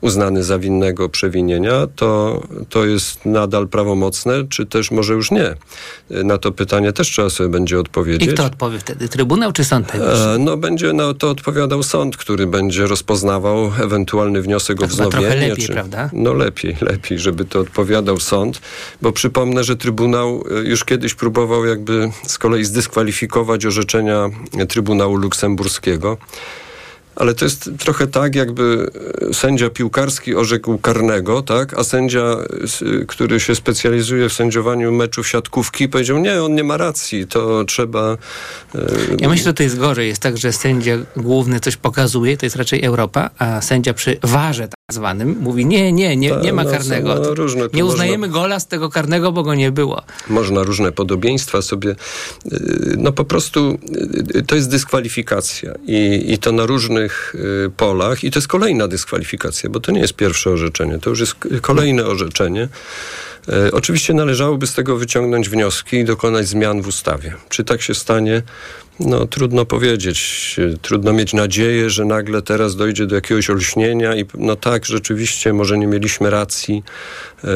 uznany 0.00 0.44
za 0.44 0.58
winnego 0.58 1.08
przewinienia, 1.08 1.86
to, 1.96 2.42
to 2.68 2.84
jest 2.84 3.26
nadal 3.26 3.68
prawomocne, 3.68 4.32
czy 4.48 4.66
też 4.66 4.90
może 4.90 5.12
już 5.14 5.30
nie? 5.30 5.54
Na 6.10 6.35
to 6.38 6.52
pytanie 6.52 6.92
też 6.92 7.08
trzeba 7.08 7.30
sobie 7.30 7.48
będzie 7.48 7.76
I 7.76 7.78
odpowiedzieć. 7.78 8.30
kto 8.34 8.44
odpowie 8.44 8.78
wtedy? 8.78 9.08
Trybunał 9.08 9.52
czy 9.52 9.64
Sąd 9.64 9.94
Najwyższy? 9.94 10.24
E, 10.28 10.38
No 10.38 10.56
będzie 10.56 10.92
na 10.92 11.14
to 11.14 11.30
odpowiadał 11.30 11.82
sąd, 11.82 12.16
który 12.16 12.46
będzie 12.46 12.86
rozpoznawał 12.86 13.72
ewentualny 13.82 14.42
wniosek 14.42 14.76
o 14.78 14.80
chyba 14.80 14.92
wznowienie. 14.92 15.22
trochę 15.26 15.48
lepiej, 15.48 15.66
prawda? 15.68 16.10
No 16.12 16.32
lepiej, 16.32 16.76
lepiej, 16.90 17.18
żeby 17.18 17.44
to 17.44 17.60
odpowiadał 17.60 18.20
sąd, 18.20 18.60
bo 19.02 19.12
przypomnę, 19.12 19.64
że 19.64 19.76
Trybunał 19.76 20.44
e, 20.50 20.68
już 20.68 20.84
kiedyś 20.84 21.14
próbował 21.14 21.64
jakby 21.66 22.10
z 22.26 22.38
kolei 22.38 22.64
zdyskwalifikować 22.64 23.66
orzeczenia 23.66 24.28
Trybunału 24.68 25.16
Luksemburskiego. 25.16 26.16
Ale 27.16 27.34
to 27.34 27.44
jest 27.44 27.70
trochę 27.78 28.06
tak, 28.06 28.34
jakby 28.34 28.90
e, 29.30 29.34
sędzia 29.34 29.70
piłkarski 29.70 30.34
orzekł 30.34 30.78
karnego, 30.78 31.42
tak? 31.42 31.74
a 31.78 31.84
sędzia, 31.84 32.36
który 33.08 33.40
się 33.40 33.54
specjalizuje 33.54 34.28
w 34.28 34.32
sędziowaniu 34.32 34.92
meczów 34.92 35.28
siatkówki, 35.28 35.88
powiedział, 35.88 36.18
nie, 36.18 36.42
on 36.42 36.54
nie 36.54 36.64
ma 36.64 36.76
racji, 36.76 37.26
to 37.26 37.64
trzeba... 37.64 38.16
e, 38.74 38.78
Ja 39.20 39.28
myślę, 39.28 39.44
że 39.44 39.54
to 39.54 39.62
jest 39.62 39.78
gorzej. 39.78 40.08
Jest 40.08 40.22
tak, 40.22 40.38
że 40.38 40.52
sędzia 40.52 40.96
główny 41.16 41.60
coś 41.60 41.76
pokazuje, 41.76 42.36
to 42.36 42.46
jest 42.46 42.56
raczej 42.56 42.84
Europa, 42.84 43.30
a 43.38 43.60
sędzia 43.60 43.94
przy 43.94 44.16
warze 44.22 44.75
zwanym 44.96 45.36
mówi 45.40 45.66
nie, 45.66 45.92
nie, 45.92 46.16
nie, 46.16 46.30
Ta, 46.30 46.40
nie 46.40 46.52
ma 46.52 46.64
no, 46.64 46.70
karnego. 46.70 47.14
no, 47.14 47.34
różne 47.34 47.68
tu 47.68 47.76
nie 47.76 47.82
można- 47.82 47.94
uznajemy 47.94 48.28
gola 48.28 48.60
z 48.60 48.66
tego 48.66 48.90
karnego, 48.90 49.32
bo 49.32 49.42
go 49.42 49.54
nie 49.54 49.72
było. 49.72 50.02
Można 50.28 50.62
różne 50.62 50.92
podobieństwa 50.92 51.62
sobie, 51.62 51.90
y, 52.52 52.94
no 52.98 53.12
po 53.12 53.24
prostu 53.24 53.78
y, 54.36 54.42
to 54.42 54.54
jest 54.56 54.70
dyskwalifikacja 54.70 55.74
i, 55.86 56.24
i 56.32 56.38
to 56.38 56.52
na 56.52 56.66
różnych 56.66 57.34
y, 57.66 57.70
polach 57.76 58.24
i 58.24 58.30
to 58.30 58.38
jest 58.38 58.48
kolejna 58.48 58.88
dyskwalifikacja, 58.88 59.70
bo 59.70 59.80
to 59.80 59.92
nie 59.92 60.00
jest 60.00 60.14
pierwsze 60.14 60.50
orzeczenie, 60.50 60.98
to 60.98 61.10
już 61.10 61.20
jest 61.20 61.34
kolejne 61.60 62.06
orzeczenie. 62.06 62.68
E, 63.48 63.72
Oczywiście 63.72 64.14
należałoby 64.14 64.66
z 64.66 64.74
tego 64.74 64.96
wyciągnąć 64.96 65.48
wnioski 65.48 65.96
i 65.96 66.04
dokonać 66.04 66.46
zmian 66.48 66.82
w 66.82 66.86
ustawie. 66.88 67.34
Czy 67.48 67.64
tak 67.64 67.82
się 67.82 67.94
stanie? 67.94 68.42
No 69.00 69.26
trudno 69.26 69.64
powiedzieć. 69.64 70.56
E, 70.74 70.78
Trudno 70.78 71.12
mieć 71.12 71.32
nadzieję, 71.34 71.90
że 71.90 72.04
nagle 72.04 72.42
teraz 72.42 72.76
dojdzie 72.76 73.06
do 73.06 73.14
jakiegoś 73.14 73.50
olśnienia 73.50 74.16
i 74.16 74.24
no 74.34 74.56
tak, 74.56 74.86
rzeczywiście 74.86 75.52
może 75.52 75.78
nie 75.78 75.86
mieliśmy 75.86 76.30
racji. 76.30 76.82
E, 77.44 77.48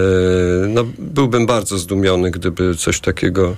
No 0.69 0.85
byłbym 0.99 1.47
bardzo 1.47 1.79
zdumiony, 1.79 2.31
gdyby 2.31 2.75
coś 2.77 3.01
takiego 3.01 3.57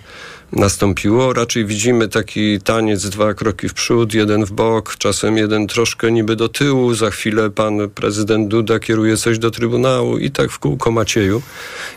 nastąpiło. 0.52 1.32
Raczej 1.32 1.64
widzimy 1.64 2.08
taki 2.08 2.60
taniec, 2.60 3.08
dwa 3.08 3.34
kroki 3.34 3.68
w 3.68 3.74
przód, 3.74 4.14
jeden 4.14 4.44
w 4.44 4.52
bok, 4.52 4.96
czasem 4.96 5.36
jeden 5.36 5.66
troszkę 5.66 6.12
niby 6.12 6.36
do 6.36 6.48
tyłu, 6.48 6.94
za 6.94 7.10
chwilę 7.10 7.50
pan 7.50 7.90
prezydent 7.90 8.48
Duda 8.48 8.78
kieruje 8.78 9.16
coś 9.16 9.38
do 9.38 9.50
Trybunału 9.50 10.18
i 10.18 10.30
tak 10.30 10.50
w 10.50 10.58
kółko 10.58 10.90
Macieju. 10.90 11.42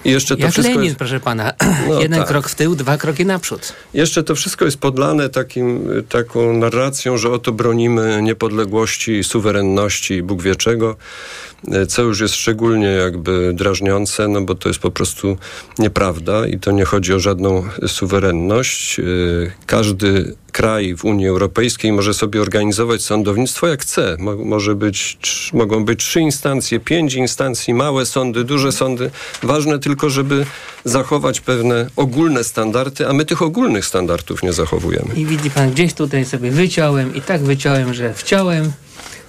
I 0.06 0.12
jeszcze 0.12 0.36
to 0.36 0.41
Jak 0.41 0.52
wszystko 0.52 0.74
Lenin, 0.74 0.86
jest... 0.86 0.98
proszę 0.98 1.20
pana. 1.20 1.54
No 1.88 2.00
Jeden 2.02 2.20
tak. 2.20 2.28
krok 2.28 2.50
w 2.50 2.56
tył, 2.56 2.76
dwa 2.76 2.98
kroki 2.98 3.26
naprzód. 3.26 3.74
Jeszcze 3.94 4.24
to 4.24 4.36
wszystko 4.36 4.65
jest 4.65 4.78
podlane 4.78 5.30
takim, 5.30 5.89
taką 6.10 6.54
narracją, 6.54 7.18
że 7.18 7.32
oto 7.32 7.52
bronimy 7.52 8.20
niepodległości, 8.22 9.24
suwerenności 9.24 10.24
Bóg 10.24 10.41
wie 10.41 10.56
czego, 10.56 10.96
co 11.88 12.02
już 12.02 12.20
jest 12.20 12.36
szczególnie 12.36 12.88
jakby 12.88 13.52
drażniące, 13.54 14.28
no 14.28 14.41
bo 14.41 14.56
to 14.56 14.70
jest 14.70 14.80
po 14.80 14.91
prostu 14.91 15.38
nieprawda 15.80 16.48
i 16.48 16.60
to 16.60 16.72
nie 16.72 16.86
chodzi 16.86 17.13
o 17.13 17.20
żadną 17.20 17.63
suwerenność. 17.88 18.44
Y, 18.99 19.51
Każdy 19.65 20.36
kraj 20.51 20.95
w 20.95 21.05
Unii 21.05 21.27
Europejskiej 21.27 21.91
może 21.91 22.13
sobie 22.13 22.41
organizować 22.41 23.01
sądownictwo 23.01 23.67
jak 23.67 23.81
chce. 23.81 24.15
Mo- 24.19 24.36
może 24.36 24.75
być, 24.75 25.17
mogą 25.53 25.86
być 25.86 25.99
trzy 25.99 26.21
instancje, 26.21 26.79
pięć 26.79 27.13
instancji, 27.13 27.73
małe 27.73 28.05
sądy, 28.05 28.43
duże 28.43 28.71
sądy. 28.71 29.12
Ważne 29.43 29.79
tylko, 29.79 30.10
żeby 30.10 30.45
zachować 30.84 31.41
pewne 31.41 31.88
ogólne 31.95 32.43
standardy, 32.43 33.08
a 33.08 33.13
my 33.13 33.25
tych 33.25 33.41
ogólnych 33.41 33.86
standardów 33.86 34.43
nie 34.43 34.53
zachowujemy. 34.53 35.13
I 35.15 35.25
widzi 35.25 35.49
pan, 35.49 35.71
gdzieś 35.71 35.93
tutaj 35.93 36.25
sobie 36.25 36.51
wyciąłem 36.51 37.15
i 37.15 37.21
tak 37.21 37.41
wyciąłem, 37.43 37.93
że 37.93 38.13
wciąłem 38.13 38.71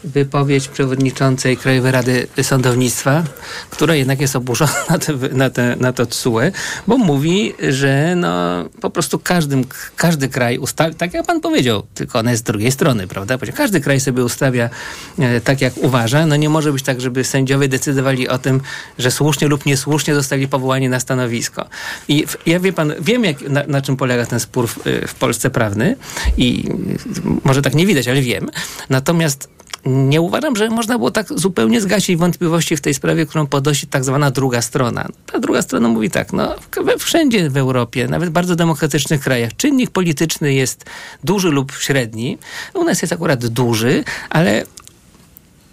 wypowiedź 0.04 0.68
przewodniczącej 0.68 1.56
Krajowej 1.56 1.92
Rady 1.92 2.26
Sądownictwa, 2.42 3.24
która 3.70 3.94
jednak 3.94 4.20
jest 4.20 4.36
oburzona 4.36 4.72
na, 4.90 4.98
te, 4.98 5.12
na, 5.12 5.50
te, 5.50 5.76
na 5.80 5.92
to 5.92 6.06
TSUE, 6.06 6.40
bo 6.86 6.98
mówi, 6.98 7.54
że 7.68 8.14
no, 8.16 8.64
po 8.80 8.90
prostu 8.90 9.18
każdym, 9.18 9.64
każdy 9.96 10.28
kraj 10.28 10.58
ustawi, 10.58 10.94
tak 10.94 11.14
jak 11.14 11.26
pan 11.26 11.40
powiedział, 11.40 11.82
tylko 11.94 12.18
ona 12.18 12.30
jest 12.30 12.42
z 12.42 12.46
drugiej 12.46 12.72
strony, 12.72 13.06
prawda? 13.06 13.38
Każdy 13.54 13.80
kraj 13.80 14.00
sobie 14.00 14.24
ustawia 14.24 14.70
e, 15.18 15.40
tak, 15.40 15.60
jak 15.60 15.76
uważa. 15.76 16.26
No 16.26 16.36
nie 16.36 16.48
może 16.48 16.72
być 16.72 16.82
tak, 16.82 17.00
żeby 17.00 17.24
sędziowie 17.24 17.68
decydowali 17.68 18.28
o 18.28 18.38
tym, 18.38 18.60
że 18.98 19.10
słusznie 19.10 19.48
lub 19.48 19.66
niesłusznie 19.66 20.14
zostali 20.14 20.48
powołani 20.48 20.88
na 20.88 21.00
stanowisko. 21.00 21.68
I 22.08 22.26
w, 22.26 22.36
ja 22.46 22.60
wie 22.60 22.72
pan, 22.72 22.92
wiem 23.00 23.24
jak, 23.24 23.40
na, 23.40 23.64
na 23.66 23.82
czym 23.82 23.96
polega 23.96 24.26
ten 24.26 24.40
spór 24.40 24.68
w, 24.68 24.78
w 25.06 25.14
Polsce 25.14 25.50
prawny 25.50 25.96
i 26.36 26.64
y, 27.06 27.40
może 27.44 27.62
tak 27.62 27.74
nie 27.74 27.86
widać, 27.86 28.08
ale 28.08 28.20
wiem. 28.20 28.50
Natomiast 28.90 29.55
nie 29.86 30.20
uważam, 30.20 30.56
że 30.56 30.70
można 30.70 30.98
było 30.98 31.10
tak 31.10 31.26
zupełnie 31.38 31.80
zgasić 31.80 32.16
wątpliwości 32.16 32.76
w 32.76 32.80
tej 32.80 32.94
sprawie, 32.94 33.26
którą 33.26 33.46
podnosi 33.46 33.86
tak 33.86 34.04
zwana 34.04 34.30
druga 34.30 34.62
strona. 34.62 35.08
Ta 35.32 35.38
druga 35.38 35.62
strona 35.62 35.88
mówi 35.88 36.10
tak, 36.10 36.32
no 36.32 36.54
we, 36.84 36.98
wszędzie 36.98 37.50
w 37.50 37.56
Europie, 37.56 38.08
nawet 38.08 38.28
w 38.28 38.32
bardzo 38.32 38.56
demokratycznych 38.56 39.20
krajach, 39.20 39.56
czynnik 39.56 39.90
polityczny 39.90 40.54
jest 40.54 40.84
duży 41.24 41.50
lub 41.50 41.72
średni. 41.72 42.38
U 42.74 42.84
nas 42.84 43.02
jest 43.02 43.12
akurat 43.12 43.46
duży, 43.46 44.04
ale 44.30 44.64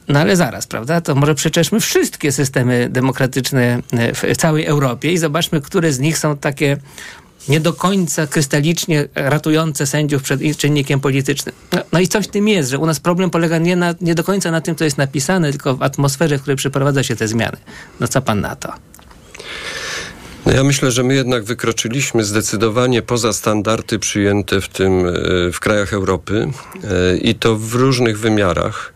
no 0.08 0.20
ale 0.20 0.36
zaraz, 0.36 0.68
prawda? 0.68 1.02
To 1.02 1.16
może 1.16 1.36
przeczeszmy 1.36 1.80
wszystkie 1.80 2.32
systemy 2.32 2.90
demokratyczne 2.90 3.82
e, 3.94 4.14
w 4.14 4.22
w 4.22 4.38
całej 4.38 4.66
Europie 4.66 5.12
i 5.12 5.18
zobaczmy, 5.18 5.62
które 5.62 5.94
z 5.94 6.00
nich 6.00 6.18
są 6.18 6.38
takie 6.38 6.78
nie 7.48 7.60
do 7.60 7.74
końca 7.74 8.28
krystalicznie 8.28 9.08
ratujące 9.16 9.86
sędziów 9.86 10.24
przed 10.24 10.42
czynnikiem 10.58 11.00
politycznym. 11.00 11.56
No, 11.72 11.80
no 11.92 12.00
i 12.00 12.08
coś 12.08 12.26
w 12.26 12.32
tym 12.32 12.48
jest, 12.48 12.70
że 12.70 12.80
u 12.80 12.86
nas 12.86 13.00
problem 13.00 13.30
polega 13.30 13.58
nie, 13.58 13.76
na, 13.76 13.96
nie 14.02 14.16
do 14.16 14.24
końca 14.24 14.52
na 14.52 14.62
tym, 14.62 14.76
co 14.76 14.84
jest 14.84 14.98
napisane, 14.98 15.52
tylko 15.52 15.76
w 15.76 15.84
atmosferze, 15.84 16.38
w 16.38 16.42
której 16.42 16.58
przeprowadza 16.58 17.04
się 17.04 17.16
te 17.16 17.28
zmiany. 17.28 17.58
No 18.00 18.08
co 18.08 18.22
pan 18.22 18.42
na 18.42 18.56
to? 18.56 18.74
No 20.46 20.52
ja 20.52 20.64
myślę, 20.64 20.92
że 20.92 21.04
my 21.04 21.16
jednak 21.16 21.44
wykroczyliśmy 21.44 22.24
zdecydowanie 22.24 23.02
poza 23.02 23.34
standardy 23.34 24.00
przyjęte 24.00 24.62
w 24.62 24.68
tym, 24.68 25.08
e, 25.08 25.12
w 25.52 25.60
krajach 25.60 25.94
Europy 25.94 26.48
e, 26.84 27.18
i 27.18 27.36
to 27.36 27.56
w 27.56 27.74
różnych 27.74 28.20
wymiarach. 28.20 28.93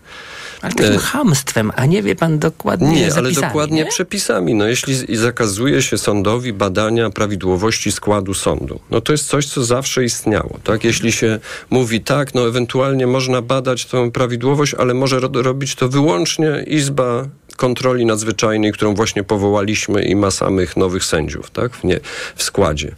Ale 0.61 0.73
takim 0.73 0.93
E, 0.93 0.97
chamstwem, 0.97 1.71
a 1.75 1.85
nie 1.85 2.03
wie 2.03 2.15
pan 2.15 2.39
dokładnie 2.39 2.91
Nie, 2.91 3.03
ale 3.03 3.11
zapisami, 3.11 3.47
dokładnie 3.47 3.83
nie? 3.83 3.89
przepisami. 3.89 4.53
No, 4.55 4.67
jeśli 4.67 5.17
zakazuje 5.17 5.81
się 5.81 5.97
sądowi 5.97 6.53
badania 6.53 7.09
prawidłowości 7.09 7.91
składu 7.91 8.33
sądu, 8.33 8.79
no 8.91 9.01
to 9.01 9.11
jest 9.11 9.27
coś, 9.27 9.45
co 9.45 9.63
zawsze 9.63 10.03
istniało. 10.03 10.59
Tak? 10.63 10.83
Jeśli 10.83 11.11
się 11.11 11.39
mówi 11.69 12.01
tak, 12.01 12.33
no 12.33 12.47
ewentualnie 12.47 13.07
można 13.07 13.41
badać 13.41 13.85
tą 13.85 14.11
prawidłowość, 14.11 14.73
ale 14.73 14.93
może 14.93 15.19
ro- 15.19 15.29
robić 15.41 15.75
to 15.75 15.89
wyłącznie 15.89 16.63
Izba 16.67 17.25
Kontroli 17.57 18.05
Nadzwyczajnej, 18.05 18.71
którą 18.71 18.95
właśnie 18.95 19.23
powołaliśmy 19.23 20.03
i 20.03 20.15
ma 20.15 20.31
samych 20.31 20.77
nowych 20.77 21.05
sędziów 21.05 21.49
tak? 21.51 21.73
w, 21.75 21.83
nie, 21.83 21.99
w 22.35 22.43
składzie. 22.43 22.91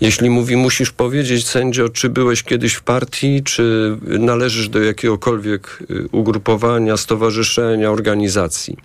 Jeśli 0.00 0.30
mówi, 0.30 0.56
musisz 0.56 0.90
powiedzieć 0.90 1.46
sędzio, 1.46 1.88
czy 1.88 2.08
byłeś 2.08 2.42
kiedyś 2.42 2.74
w 2.74 2.82
partii, 2.82 3.42
czy 3.44 3.96
należysz 4.02 4.68
do 4.68 4.82
jakiegokolwiek 4.82 5.78
y, 5.90 6.08
ugrupowania, 6.12 6.96
stowarzyszenia, 7.02 7.90
organizacji. 7.90 8.76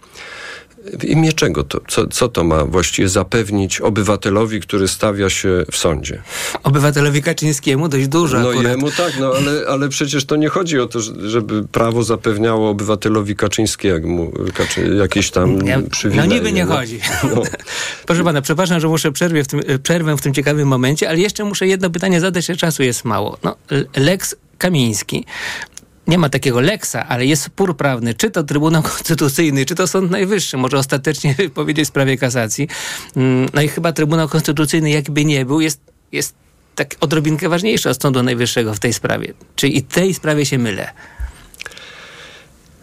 W 0.99 1.03
imię 1.05 1.33
czego 1.33 1.63
to? 1.63 1.79
Co, 1.87 2.07
co 2.07 2.27
to 2.27 2.43
ma 2.43 2.65
właściwie 2.65 3.09
zapewnić 3.09 3.81
obywatelowi, 3.81 4.59
który 4.59 4.87
stawia 4.87 5.29
się 5.29 5.65
w 5.71 5.77
sądzie? 5.77 6.21
Obywatelowi 6.63 7.21
Kaczyńskiemu 7.21 7.87
dość 7.89 8.07
dużo 8.07 8.39
No 8.39 8.49
akurat. 8.49 8.71
jemu 8.71 8.91
tak, 8.91 9.13
no 9.19 9.31
ale, 9.37 9.67
ale 9.67 9.89
przecież 9.89 10.25
to 10.25 10.35
nie 10.35 10.49
chodzi 10.49 10.79
o 10.79 10.87
to, 10.87 10.99
że- 11.01 11.29
żeby 11.29 11.63
prawo 11.63 12.03
zapewniało 12.03 12.69
obywatelowi 12.69 13.35
Kaczyńskiemu 13.35 14.31
Kaczy, 14.53 14.95
jakieś 14.99 15.31
tam 15.31 15.65
Ja- 15.67 15.81
przywileje. 15.91 16.27
no 16.29 16.35
niby 16.35 16.51
nie 16.53 16.65
no. 16.65 16.75
chodzi. 16.75 16.99
No. 17.35 17.41
Proszę 18.07 18.23
pana, 18.23 18.41
przepraszam, 18.41 18.79
że 18.79 18.87
muszę 18.87 19.11
przerwie 19.11 19.43
w 19.43 19.47
tym, 19.47 19.61
przerwę 19.83 20.17
w 20.17 20.21
tym 20.21 20.33
ciekawym 20.33 20.67
momencie, 20.67 21.09
ale 21.09 21.17
jeszcze 21.19 21.43
muszę 21.43 21.67
jedno 21.67 21.89
pytanie 21.89 22.19
zadać, 22.21 22.45
że 22.45 22.55
czasu 22.57 22.83
jest 22.83 23.05
mało. 23.05 23.37
No, 23.43 23.55
Lex 23.95 24.35
Kamiński. 24.57 25.25
Nie 26.07 26.17
ma 26.17 26.29
takiego 26.29 26.59
leksa, 26.59 27.07
ale 27.07 27.25
jest 27.25 27.43
spór 27.43 27.77
prawny, 27.77 28.13
czy 28.13 28.31
to 28.31 28.43
Trybunał 28.43 28.83
Konstytucyjny, 28.83 29.65
czy 29.65 29.75
to 29.75 29.87
Sąd 29.87 30.11
Najwyższy 30.11 30.57
może 30.57 30.77
ostatecznie 30.77 31.35
powiedzieć 31.55 31.85
w 31.85 31.87
sprawie 31.87 32.17
kasacji. 32.17 32.67
Mm, 33.15 33.49
No 33.53 33.61
i 33.61 33.67
chyba 33.67 33.93
Trybunał 33.93 34.29
Konstytucyjny, 34.29 34.89
jakby 34.89 35.25
nie 35.25 35.45
był, 35.45 35.61
jest, 35.61 35.81
jest 36.11 36.35
tak 36.75 36.95
odrobinkę 36.99 37.49
ważniejszy 37.49 37.89
od 37.89 38.01
Sądu 38.01 38.23
Najwyższego 38.23 38.73
w 38.73 38.79
tej 38.79 38.93
sprawie. 38.93 39.33
Czy 39.55 39.67
i 39.67 39.83
tej 39.83 40.13
sprawie 40.13 40.45
się 40.45 40.57
mylę? 40.57 40.91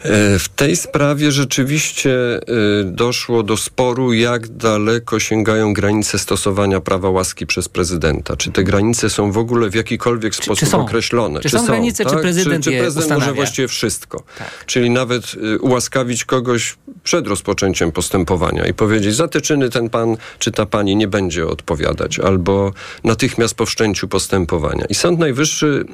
E, 0.04 0.38
W 0.38 0.48
tej 0.48 0.76
sprawie 0.76 1.32
rzeczywiście 1.32 2.36
e, 2.36 2.40
doszło 2.84 3.42
do 3.42 3.56
sporu, 3.56 4.12
jak 4.12 4.48
daleko 4.48 5.20
sięgają 5.20 5.72
granice 5.72 6.18
stosowania 6.18 6.80
prawa 6.80 7.10
łaski 7.10 7.46
przez 7.46 7.68
prezydenta. 7.68 8.36
Czy 8.36 8.52
te 8.52 8.64
granice 8.64 9.10
są 9.10 9.32
w 9.32 9.38
ogóle 9.38 9.70
w 9.70 9.74
jakikolwiek 9.74 10.34
sposób 10.34 10.68
są? 10.68 10.80
określone? 10.80 11.40
Czy 11.40 11.48
są 11.48 11.66
granice, 11.66 12.04
czy 12.04 12.16
prezydent 12.16 12.64
czy, 12.64 12.70
czy 12.70 12.78
prezydent 12.78 13.10
może 13.10 13.32
właściwie 13.32 13.68
wszystko? 13.68 14.22
Czyli 14.66 14.90
nawet 14.90 15.34
y, 15.34 15.58
ułaskawić 15.58 16.24
kogoś 16.24 16.76
przed 17.04 17.26
rozpoczęciem 17.26 17.92
postępowania 17.92 18.66
i 18.66 18.74
powiedzieć, 18.74 19.14
za 19.14 19.28
te 19.28 19.40
czyny 19.40 19.70
ten 19.70 19.90
pan 19.90 20.16
czy 20.38 20.52
ta 20.52 20.66
pani 20.66 20.96
nie 20.96 21.08
będzie 21.08 21.46
odpowiadać, 21.46 22.18
albo 22.18 22.72
natychmiast 23.04 23.54
po 23.54 23.66
wszczęciu 23.66 24.08
postępowania. 24.08 24.84
I 24.88 24.94
Sąd 24.94 25.18
Najwyższy, 25.18 25.84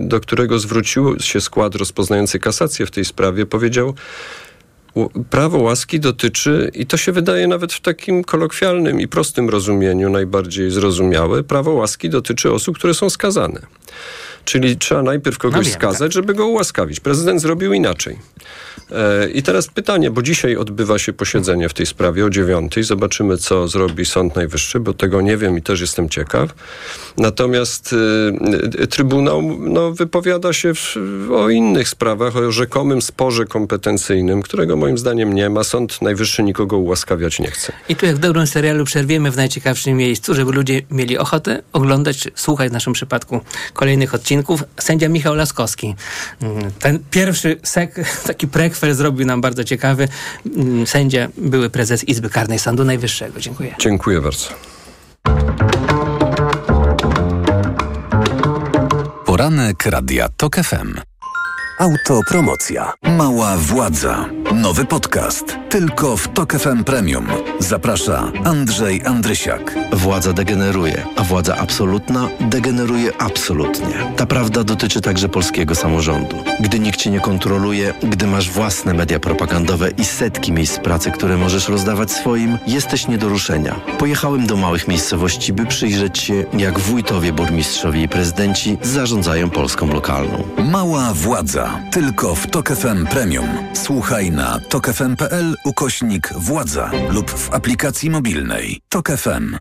do 0.00 0.20
którego 0.20 0.58
zwrócił 0.58 1.20
się 1.20 1.40
skład 1.40 1.74
rozpoznający 1.74 2.38
kasację 2.38 2.86
w 2.86 2.90
tej 2.90 3.04
sprawie, 3.04 3.43
powiedział, 3.46 3.94
Ł- 4.96 5.10
Prawo 5.30 5.58
łaski 5.58 6.00
dotyczy, 6.00 6.70
i 6.74 6.86
to 6.86 6.96
się 6.96 7.12
wydaje 7.12 7.46
nawet 7.48 7.72
w 7.72 7.80
takim 7.80 8.24
kolokwialnym 8.24 9.00
i 9.00 9.08
prostym 9.08 9.50
rozumieniu 9.50 10.10
najbardziej 10.10 10.70
zrozumiałe, 10.70 11.42
prawo 11.42 11.72
łaski 11.72 12.10
dotyczy 12.10 12.52
osób, 12.52 12.78
które 12.78 12.94
są 12.94 13.10
skazane. 13.10 13.60
Czyli 14.44 14.76
trzeba 14.76 15.02
najpierw 15.02 15.38
kogoś 15.38 15.56
No 15.56 15.62
wiem, 15.62 15.72
skazać, 15.72 16.12
żeby 16.12 16.34
go 16.34 16.46
ułaskawić. 16.46 17.00
Prezydent 17.00 17.40
zrobił 17.40 17.72
inaczej. 17.72 18.18
E, 18.90 19.30
I 19.30 19.42
teraz 19.42 19.66
pytanie, 19.68 20.10
bo 20.10 20.22
dzisiaj 20.22 20.56
odbywa 20.56 20.98
się 20.98 21.12
posiedzenie 21.12 21.68
w 21.68 21.74
tej 21.74 21.86
sprawie 21.86 22.24
o 22.26 22.30
dziewiątej. 22.30 22.84
Zobaczymy, 22.84 23.38
co 23.38 23.68
zrobi 23.68 24.06
Sąd 24.06 24.36
Najwyższy, 24.36 24.80
bo 24.80 24.92
tego 24.92 25.20
nie 25.20 25.36
wiem 25.36 25.58
i 25.58 25.62
też 25.62 25.80
jestem 25.80 26.08
ciekaw. 26.08 26.54
Natomiast 27.16 27.92
y, 28.80 28.86
Trybunał 28.86 29.42
no, 29.60 29.92
wypowiada 29.92 30.52
się 30.52 30.74
w, 30.74 30.96
o 31.32 31.50
innych 31.50 31.88
sprawach, 31.88 32.36
o 32.36 32.52
rzekomym 32.52 33.02
sporze 33.02 33.44
kompetencyjnym, 33.44 34.42
którego 34.42 34.76
moim 34.76 34.98
zdaniem 34.98 35.32
nie 35.32 35.50
ma. 35.50 35.64
Sąd 35.64 36.02
Najwyższy 36.02 36.42
nikogo 36.42 36.78
ułaskawiać 36.78 37.40
nie 37.40 37.50
chce. 37.50 37.72
I 37.88 37.96
tu 37.96 38.06
jak 38.06 38.16
w 38.16 38.18
dobrym 38.18 38.46
serialu 38.46 38.84
przerwiemy 38.84 39.30
w 39.30 39.36
najciekawszym 39.36 39.96
miejscu, 39.96 40.34
żeby 40.34 40.52
ludzie 40.52 40.82
mieli 40.90 41.18
ochotę 41.18 41.62
oglądać, 41.72 42.28
słuchać 42.34 42.70
w 42.70 42.72
naszym 42.72 42.92
przypadku 42.92 43.40
kolejnych 43.74 44.14
odcinków. 44.14 44.64
Sędzia 44.80 45.08
Michał 45.08 45.34
Laskowski. 45.34 45.94
Mm, 46.42 46.70
Ten 46.78 46.98
pierwszy 47.10 47.56
sek, 47.62 47.94
taki 48.26 48.48
prekwel 48.64 48.94
zrobił 48.94 49.26
nam 49.26 49.40
bardzo 49.40 49.64
ciekawy. 49.64 50.08
Mm, 50.56 50.86
Sędzia, 50.86 51.28
były 51.36 51.70
prezes 51.70 52.04
Izby 52.04 52.30
Karnej 52.30 52.58
Sądu 52.58 52.84
Najwyższego. 52.84 53.40
Dziękuję. 53.40 53.74
Dziękuję 53.78 54.20
bardzo. 54.20 54.48
Poranek 59.24 59.86
Radia 59.86 60.28
TOK 60.36 60.56
FM. 60.56 61.13
Autopromocja. 61.78 62.92
Mała 63.02 63.56
władza. 63.56 64.24
Nowy 64.54 64.84
podcast. 64.84 65.56
Tylko 65.70 66.16
w 66.16 66.28
TOK 66.28 66.52
FM 66.52 66.84
Premium. 66.84 67.26
Zaprasza 67.58 68.32
Andrzej 68.44 69.06
Andrysiak. 69.06 69.74
Władza 69.92 70.32
degeneruje, 70.32 71.06
a 71.16 71.22
władza 71.22 71.56
absolutna 71.56 72.28
degeneruje 72.40 73.12
absolutnie. 73.18 73.94
Ta 74.16 74.26
prawda 74.26 74.64
dotyczy 74.64 75.00
także 75.00 75.28
polskiego 75.28 75.74
samorządu. 75.74 76.36
Gdy 76.60 76.78
nikt 76.78 76.98
cię 76.98 77.10
nie 77.10 77.20
kontroluje, 77.20 77.94
gdy 78.02 78.26
masz 78.26 78.50
własne 78.50 78.94
media 78.94 79.20
propagandowe 79.20 79.90
i 79.90 80.04
setki 80.04 80.52
miejsc 80.52 80.78
pracy, 80.78 81.10
które 81.10 81.36
możesz 81.36 81.68
rozdawać 81.68 82.12
swoim, 82.12 82.58
jesteś 82.66 83.08
nie 83.08 83.18
do 83.18 83.28
ruszenia. 83.28 83.80
Pojechałem 83.98 84.46
do 84.46 84.56
małych 84.56 84.88
miejscowości, 84.88 85.52
by 85.52 85.66
przyjrzeć 85.66 86.18
się, 86.18 86.44
jak 86.58 86.78
wójtowie, 86.78 87.32
burmistrzowie 87.32 88.02
i 88.02 88.08
prezydenci 88.08 88.78
zarządzają 88.82 89.50
Polską 89.50 89.86
lokalną. 89.92 90.44
Mała 90.70 91.12
władza. 91.14 91.63
Tylko 91.92 92.34
w 92.34 92.46
TOK 92.46 92.68
FM 92.68 93.06
Premium. 93.06 93.48
Słuchaj 93.72 94.30
na 94.30 94.58
tokefm.pl 94.68 95.54
ukośnik 95.64 96.32
władza 96.36 96.90
lub 97.10 97.30
w 97.30 97.54
aplikacji 97.54 98.10
mobilnej. 98.10 98.80
TOK 98.88 99.08
FM. 99.08 99.56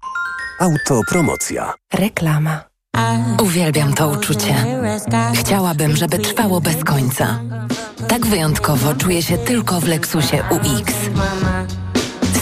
Autopromocja. 0.59 1.73
Reklama. 1.93 2.63
Uwielbiam 3.43 3.93
to 3.93 4.09
uczucie. 4.09 4.55
Chciałabym, 5.33 5.95
żeby 5.95 6.19
trwało 6.19 6.61
bez 6.61 6.83
końca. 6.83 7.39
Tak 8.07 8.25
wyjątkowo 8.25 8.93
czuję 8.93 9.21
się 9.21 9.37
tylko 9.37 9.79
w 9.79 9.87
Lexusie 9.87 10.37
UX. 10.51 10.93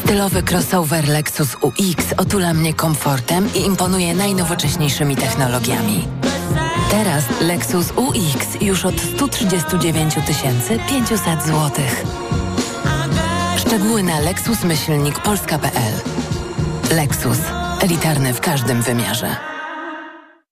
Stylowy 0.04 0.44
crossover 0.44 1.08
Lexus 1.08 1.56
UX 1.62 2.14
otula 2.18 2.54
mnie 2.54 2.74
komfortem 2.74 3.50
i 3.56 3.66
imponuje 3.66 4.14
najnowocześniejszymi 4.16 5.16
technologiami. 5.16 6.08
Teraz 6.92 7.24
Lexus 7.42 7.92
UX 7.96 8.62
już 8.62 8.86
od 8.86 9.02
139 9.02 10.16
500 10.90 11.44
zł. 11.44 11.72
Szczegóły 13.58 14.04
na 14.04 14.20
lexus-polska.pl 14.20 15.94
Lexus. 16.96 17.38
Elitarny 17.82 18.34
w 18.34 18.42
każdym 18.42 18.82
wymiarze. 18.82 19.36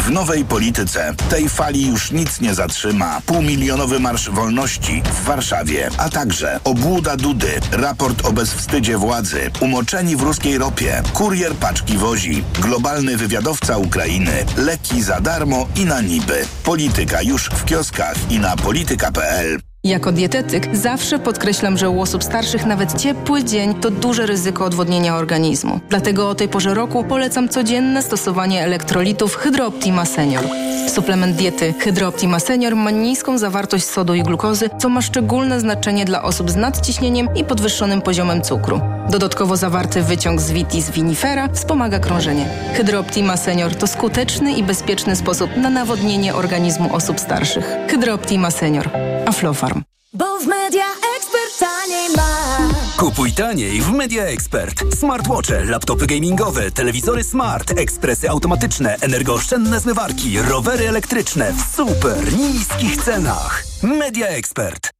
W 0.00 0.10
nowej 0.10 0.44
polityce 0.44 1.14
tej 1.30 1.48
fali 1.48 1.86
już 1.86 2.10
nic 2.10 2.40
nie 2.40 2.54
zatrzyma. 2.54 3.20
Półmilionowy 3.26 4.00
Marsz 4.00 4.30
Wolności 4.30 5.02
w 5.02 5.24
Warszawie, 5.24 5.90
a 5.98 6.08
także 6.08 6.60
obłuda 6.64 7.16
Dudy, 7.16 7.60
raport 7.72 8.26
o 8.26 8.32
bezwstydzie 8.32 8.98
władzy, 8.98 9.50
umoczeni 9.60 10.16
w 10.16 10.22
ruskiej 10.22 10.58
ropie, 10.58 11.02
kurier 11.12 11.54
paczki 11.54 11.98
wozi, 11.98 12.44
globalny 12.60 13.16
wywiadowca 13.16 13.76
Ukrainy, 13.76 14.44
leki 14.56 15.02
za 15.02 15.20
darmo 15.20 15.68
i 15.76 15.84
na 15.84 16.00
niby. 16.00 16.44
Polityka 16.64 17.22
już 17.22 17.44
w 17.44 17.64
kioskach 17.64 18.16
i 18.30 18.38
na 18.38 18.56
polityka.pl. 18.56 19.60
Jako 19.86 20.12
dietetyk 20.12 20.76
zawsze 20.76 21.18
podkreślam, 21.18 21.78
że 21.78 21.90
u 21.90 22.00
osób 22.00 22.24
starszych 22.24 22.66
nawet 22.66 23.00
ciepły 23.00 23.44
dzień 23.44 23.74
to 23.74 23.90
duże 23.90 24.26
ryzyko 24.26 24.64
odwodnienia 24.64 25.16
organizmu. 25.16 25.80
Dlatego 25.88 26.30
o 26.30 26.34
tej 26.34 26.48
porze 26.48 26.74
roku 26.74 27.04
polecam 27.04 27.48
codzienne 27.48 28.02
stosowanie 28.02 28.64
elektrolitów 28.64 29.36
Hydrooptima 29.36 30.04
Senior. 30.04 30.44
Suplement 30.88 31.36
diety 31.36 31.74
Hydrooptima 31.78 32.40
Senior 32.40 32.76
ma 32.76 32.90
niską 32.90 33.38
zawartość 33.38 33.84
sodu 33.84 34.14
i 34.14 34.22
glukozy, 34.22 34.70
co 34.78 34.88
ma 34.88 35.02
szczególne 35.02 35.60
znaczenie 35.60 36.04
dla 36.04 36.22
osób 36.22 36.50
z 36.50 36.56
nadciśnieniem 36.56 37.28
i 37.36 37.44
podwyższonym 37.44 38.02
poziomem 38.02 38.42
cukru. 38.42 38.80
Dodatkowo 39.10 39.56
zawarty 39.56 40.02
wyciąg 40.02 40.40
z 40.40 40.50
vitis 40.50 40.90
vinifera 40.90 41.48
wspomaga 41.48 41.98
krążenie. 41.98 42.48
Hydrooptima 42.76 43.36
Senior 43.36 43.74
to 43.74 43.86
skuteczny 43.86 44.52
i 44.52 44.62
bezpieczny 44.62 45.16
sposób 45.16 45.56
na 45.56 45.70
nawodnienie 45.70 46.34
organizmu 46.34 46.94
osób 46.96 47.20
starszych. 47.20 47.64
Hydrooptima 47.90 48.50
Senior. 48.50 48.90
Aflofarm. 49.26 49.82
Bo 50.12 50.38
w 50.38 50.46
Media 50.46 50.84
Expert 51.16 51.58
taniej 51.58 52.08
masz. 52.16 52.96
Kupuj 52.96 53.32
taniej 53.32 53.80
w 53.80 53.92
Media 53.92 54.24
Expert. 54.24 54.94
Smartwatche, 54.94 55.64
laptopy 55.64 56.06
gamingowe, 56.06 56.70
telewizory 56.70 57.24
smart, 57.24 57.70
ekspresy 57.78 58.30
automatyczne, 58.30 58.96
energooszczędne 59.00 59.80
zmywarki, 59.80 60.38
rowery 60.42 60.88
elektryczne 60.88 61.52
w 61.52 61.76
super 61.76 62.32
niskich 62.38 63.04
cenach. 63.04 63.64
Media 63.82 64.26
Expert. 64.26 64.90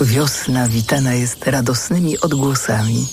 Wiosna 0.00 0.68
witana 0.68 1.14
jest 1.14 1.46
radosnymi 1.46 2.20
odgłosami. 2.20 3.06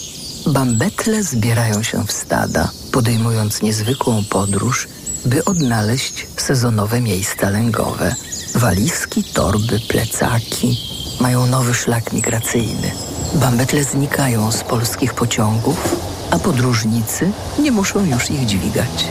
Bambetle 0.48 1.24
zbierają 1.24 1.84
się 1.84 2.04
w 2.08 2.12
stada, 2.12 2.72
podejmując 2.92 3.62
niezwykłą 3.62 4.24
podróż, 4.30 4.88
by 5.26 5.46
odnaleźć 5.46 6.28
sezonowe 6.38 7.02
miejsca 7.02 7.50
lęgowe. 7.50 8.16
Walizki, 8.56 9.24
torby, 9.24 9.80
plecaki 9.80 10.80
mają 11.20 11.46
nowy 11.46 11.74
szlak 11.74 12.14
migracyjny. 12.14 12.92
Bambetle 13.34 13.84
znikają 13.84 14.52
z 14.52 14.64
polskich 14.64 15.14
pociągów, 15.14 15.96
a 16.32 16.40
podróżnicy 16.40 17.32
nie 17.60 17.72
muszą 17.72 18.06
już 18.06 18.32
ich 18.32 18.46
dźwigać. 18.46 19.06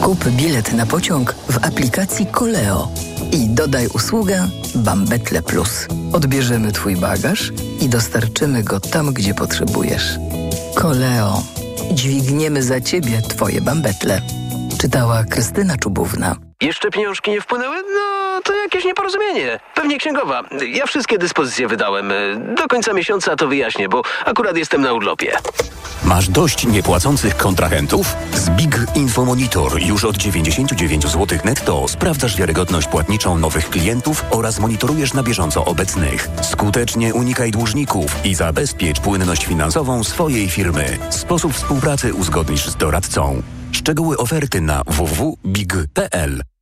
Kup 0.00 0.28
bilet 0.28 0.72
na 0.72 0.86
pociąg 0.86 1.34
w 1.48 1.64
aplikacji 1.64 2.26
Koleo 2.26 2.88
i 3.32 3.48
dodaj 3.48 3.86
usługę 3.86 4.48
Bambetle 4.74 5.42
Plus. 5.42 5.86
Odbierzemy 6.12 6.72
Twój 6.72 6.96
bagaż 6.96 7.52
i 7.80 7.88
dostarczymy 7.88 8.62
go 8.62 8.80
tam, 8.80 9.12
gdzie 9.14 9.34
potrzebujesz. 9.34 10.18
Koleo. 10.74 11.42
Dźwigniemy 11.94 12.62
za 12.62 12.80
Ciebie 12.80 13.22
Twoje 13.22 13.60
bambetle. 13.60 14.20
Czytała 14.78 15.24
Krystyna 15.24 15.76
Czubówna. 15.76 16.51
Jeszcze 16.62 16.90
pieniążki 16.90 17.30
nie 17.30 17.40
wpłynęły? 17.40 17.76
No, 17.94 18.40
to 18.44 18.56
jakieś 18.56 18.84
nieporozumienie. 18.84 19.60
Pewnie 19.74 19.98
księgowa. 19.98 20.42
Ja 20.66 20.86
wszystkie 20.86 21.18
dyspozycje 21.18 21.68
wydałem. 21.68 22.12
Do 22.54 22.68
końca 22.68 22.92
miesiąca 22.92 23.36
to 23.36 23.48
wyjaśnię, 23.48 23.88
bo 23.88 24.02
akurat 24.24 24.56
jestem 24.56 24.80
na 24.82 24.92
urlopie. 24.92 25.32
Masz 26.04 26.28
dość 26.28 26.66
niepłacących 26.66 27.36
kontrahentów? 27.36 28.16
Z 28.34 28.50
Big 28.50 28.76
Info 28.94 29.24
Monitor 29.24 29.82
już 29.82 30.04
od 30.04 30.16
99 30.16 31.06
zł 31.06 31.38
netto 31.44 31.88
sprawdzasz 31.88 32.36
wiarygodność 32.36 32.88
płatniczą 32.88 33.38
nowych 33.38 33.70
klientów 33.70 34.24
oraz 34.30 34.58
monitorujesz 34.58 35.14
na 35.14 35.22
bieżąco 35.22 35.64
obecnych. 35.64 36.28
Skutecznie 36.42 37.14
unikaj 37.14 37.50
dłużników 37.50 38.24
i 38.24 38.34
zabezpiecz 38.34 39.00
płynność 39.00 39.46
finansową 39.46 40.04
swojej 40.04 40.50
firmy. 40.50 40.98
Sposób 41.10 41.52
współpracy 41.52 42.14
uzgodnisz 42.14 42.68
z 42.68 42.76
doradcą. 42.76 43.42
Szczegóły 43.72 44.16
oferty 44.16 44.60
na 44.60 44.82
www.big.pl 44.86 46.42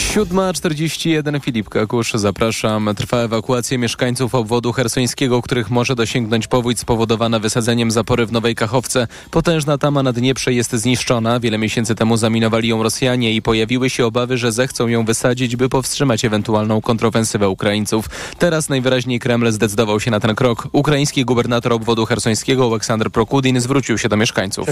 7.41 0.00 1.40
Filip 1.40 1.68
Kakusz, 1.68 2.12
zapraszam. 2.12 2.90
Trwa 2.96 3.18
ewakuacja 3.18 3.78
mieszkańców 3.78 4.34
obwodu 4.34 4.72
hersońskiego, 4.72 5.42
których 5.42 5.70
może 5.70 5.94
dosięgnąć 5.94 6.46
powódź 6.46 6.78
spowodowana 6.78 7.38
wysadzeniem 7.38 7.90
zapory 7.90 8.26
w 8.26 8.32
Nowej 8.32 8.54
Kachowce. 8.54 9.06
Potężna 9.30 9.78
tama 9.78 10.02
na 10.02 10.12
Dnieprze 10.12 10.52
jest 10.52 10.72
zniszczona. 10.72 11.40
Wiele 11.40 11.58
miesięcy 11.58 11.94
temu 11.94 12.16
zaminowali 12.16 12.68
ją 12.68 12.82
Rosjanie 12.82 13.34
i 13.34 13.42
pojawiły 13.42 13.90
się 13.90 14.06
obawy, 14.06 14.38
że 14.38 14.52
zechcą 14.52 14.88
ją 14.88 15.04
wysadzić, 15.04 15.56
by 15.56 15.68
powstrzymać 15.68 16.24
ewentualną 16.24 16.80
kontrofensywę 16.80 17.48
Ukraińców. 17.48 18.06
Teraz 18.38 18.68
najwyraźniej 18.68 19.20
Kreml 19.20 19.50
zdecydował 19.52 20.00
się 20.00 20.10
na 20.10 20.20
ten 20.20 20.34
krok. 20.34 20.68
Ukraiński 20.72 21.24
gubernator 21.24 21.72
obwodu 21.72 22.06
hersońskiego 22.06 22.66
Aleksander 22.70 23.10
Prokudin 23.10 23.60
zwrócił 23.60 23.98
się 23.98 24.08
do 24.08 24.16
mieszkańców. 24.16 24.68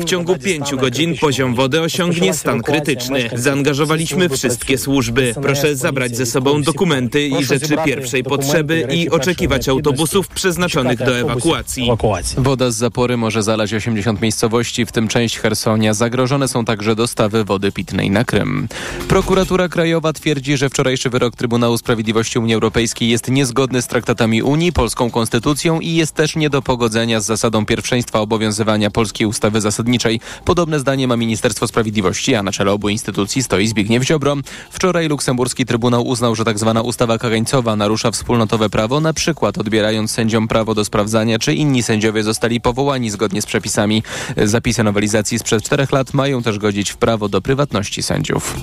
W 0.00 0.04
ciągu 0.04 0.36
pięciu 0.38 0.76
godzin 0.76 1.18
poziom 1.18 1.54
wody 1.54 1.80
osiągnie 1.80 2.34
stan 2.34 2.62
krytyczny. 2.62 3.30
Zaangażowaliśmy 3.34 4.28
wszystkie 4.48 4.78
służby. 4.78 5.34
Proszę 5.42 5.76
zabrać 5.76 6.16
ze 6.16 6.26
sobą 6.26 6.62
dokumenty 6.62 7.28
i 7.28 7.44
rzeczy 7.44 7.76
pierwszej 7.84 8.24
potrzeby 8.24 8.88
i 8.94 9.10
oczekiwać 9.10 9.68
autobusów 9.68 10.28
przeznaczonych 10.28 10.98
do 10.98 11.18
ewakuacji. 11.18 11.90
Woda 12.38 12.70
z 12.70 12.76
zapory 12.76 13.16
może 13.16 13.42
zalać 13.42 13.74
80 13.74 14.20
miejscowości, 14.20 14.86
w 14.86 14.92
tym 14.92 15.08
część 15.08 15.38
Hersonia. 15.38 15.94
Zagrożone 15.94 16.48
są 16.48 16.64
także 16.64 16.94
dostawy 16.94 17.44
wody 17.44 17.72
pitnej 17.72 18.10
na 18.10 18.24
Krym. 18.24 18.68
Prokuratura 19.08 19.68
Krajowa 19.68 20.12
twierdzi, 20.12 20.56
że 20.56 20.70
wczorajszy 20.70 21.10
wyrok 21.10 21.36
Trybunału 21.36 21.78
Sprawiedliwości 21.78 22.38
Unii 22.38 22.54
Europejskiej 22.54 23.08
jest 23.08 23.30
niezgodny 23.30 23.82
z 23.82 23.86
traktatami 23.86 24.42
Unii, 24.42 24.72
polską 24.72 25.10
konstytucją 25.10 25.80
i 25.80 25.94
jest 25.94 26.14
też 26.14 26.36
nie 26.36 26.50
do 26.50 26.62
pogodzenia 26.62 27.20
z 27.20 27.26
zasadą 27.26 27.66
pierwszeństwa 27.66 28.20
obowiązywania 28.20 28.90
polskiej 28.90 29.26
ustawy 29.26 29.60
zasadniczej. 29.60 30.20
Podobne 30.44 30.80
zdanie 30.80 31.08
ma 31.08 31.16
Ministerstwo 31.16 31.66
Sprawiedliwości, 31.66 32.34
a 32.34 32.42
na 32.42 32.52
czele 32.52 32.72
obu 32.72 32.88
instytucji 32.88 33.42
stoi 33.42 33.66
Zbigniew 33.66 34.04
Ziobro. 34.04 34.35
Wczoraj 34.70 35.08
luksemburski 35.08 35.66
Trybunał 35.66 36.06
uznał, 36.06 36.34
że 36.34 36.44
tzw. 36.44 36.72
Tak 36.74 36.84
ustawa 36.84 37.18
kagańcowa 37.18 37.76
narusza 37.76 38.10
wspólnotowe 38.10 38.70
prawo, 38.70 39.00
na 39.00 39.12
przykład 39.12 39.58
odbierając 39.58 40.10
sędziom 40.10 40.48
prawo 40.48 40.74
do 40.74 40.84
sprawdzania, 40.84 41.38
czy 41.38 41.54
inni 41.54 41.82
sędziowie 41.82 42.22
zostali 42.22 42.60
powołani 42.60 43.10
zgodnie 43.10 43.42
z 43.42 43.46
przepisami. 43.46 44.02
Zapisy 44.44 44.82
nowelizacji 44.84 45.38
sprzed 45.38 45.62
czterech 45.62 45.92
lat 45.92 46.14
mają 46.14 46.42
też 46.42 46.58
godzić 46.58 46.90
w 46.90 46.96
prawo 46.96 47.28
do 47.28 47.40
prywatności 47.40 48.02
sędziów. 48.02 48.56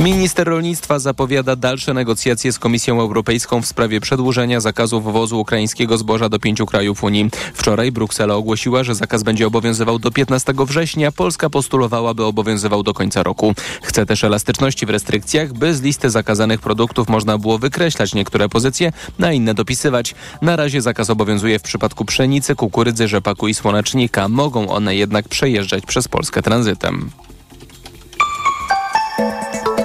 Minister 0.00 0.48
rolnictwa 0.48 0.98
zapowiada 0.98 1.56
dalsze 1.56 1.94
negocjacje 1.94 2.52
z 2.52 2.58
Komisją 2.58 3.00
Europejską 3.00 3.62
w 3.62 3.66
sprawie 3.66 4.00
przedłużenia 4.00 4.60
zakazu 4.60 5.00
wwozu 5.00 5.40
ukraińskiego 5.40 5.98
zboża 5.98 6.28
do 6.28 6.38
pięciu 6.38 6.66
krajów 6.66 7.04
Unii. 7.04 7.30
Wczoraj 7.54 7.92
Bruksela 7.92 8.34
ogłosiła, 8.34 8.84
że 8.84 8.94
zakaz 8.94 9.22
będzie 9.22 9.46
obowiązywał 9.46 9.98
do 9.98 10.10
15 10.10 10.52
września. 10.58 11.12
Polska 11.12 11.50
postulowała, 11.50 12.14
by 12.14 12.24
obowiązywał 12.24 12.82
do 12.82 12.94
końca 12.94 13.22
roku. 13.22 13.54
Chce 13.82 14.06
też 14.06 14.24
elastyczności 14.24 14.86
w 14.86 14.90
restrykcjach, 14.90 15.05
by 15.54 15.74
z 15.74 15.82
listy 15.82 16.10
zakazanych 16.10 16.60
produktów 16.60 17.08
można 17.08 17.38
było 17.38 17.58
wykreślać 17.58 18.14
niektóre 18.14 18.48
pozycje, 18.48 18.92
na 19.18 19.32
inne 19.32 19.54
dopisywać. 19.54 20.14
Na 20.42 20.56
razie 20.56 20.82
zakaz 20.82 21.10
obowiązuje 21.10 21.58
w 21.58 21.62
przypadku 21.62 22.04
pszenicy, 22.04 22.54
kukurydzy, 22.54 23.08
rzepaku 23.08 23.48
i 23.48 23.54
słonecznika. 23.54 24.28
Mogą 24.28 24.68
one 24.68 24.96
jednak 24.96 25.28
przejeżdżać 25.28 25.86
przez 25.86 26.08
Polskę 26.08 26.42
tranzytem. 26.42 27.10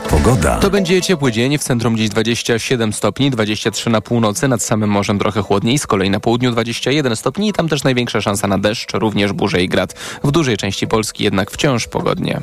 Pogoda. 0.09 0.59
To 0.59 0.69
będzie 0.69 1.01
ciepły 1.01 1.32
dzień, 1.32 1.57
w 1.57 1.63
centrum 1.63 1.97
dziś 1.97 2.09
27 2.09 2.93
stopni, 2.93 3.32
23 3.32 3.89
na 3.89 4.01
północy, 4.01 4.47
nad 4.47 4.63
samym 4.63 4.89
morzem 4.89 5.19
trochę 5.19 5.41
chłodniej, 5.41 5.80
z 5.80 5.88
kolei 5.88 6.09
na 6.09 6.19
południu 6.19 6.51
21 6.51 7.15
stopni 7.15 7.49
i 7.49 7.53
tam 7.53 7.69
też 7.69 7.84
największa 7.84 8.22
szansa 8.22 8.47
na 8.47 8.57
deszcz, 8.57 8.93
również 8.93 9.34
burze 9.34 9.63
i 9.63 9.69
grad. 9.69 9.93
W 10.24 10.32
dużej 10.32 10.57
części 10.57 10.88
Polski 10.88 11.24
jednak 11.24 11.51
wciąż 11.51 11.88
pogodnie. 11.88 12.41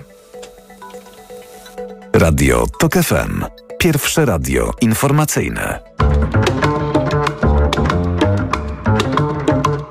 Radio 2.12 2.66
TOK 2.78 2.92
FM. 2.94 3.44
Pierwsze 3.78 4.24
radio 4.24 4.70
informacyjne. 4.80 5.78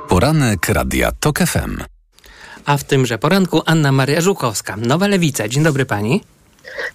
Poranek 0.10 0.70
Radia 0.70 1.12
TOK 1.20 1.40
FM. 1.40 1.84
A 2.66 2.78
w 2.78 2.84
tymże 2.84 3.18
poranku 3.18 3.62
Anna 3.66 3.92
Maria 3.92 4.22
Żukowska, 4.22 4.78
Nowa 4.78 5.08
Lewica. 5.08 5.48
Dzień 5.48 5.64
dobry 5.64 5.86
pani. 5.86 6.24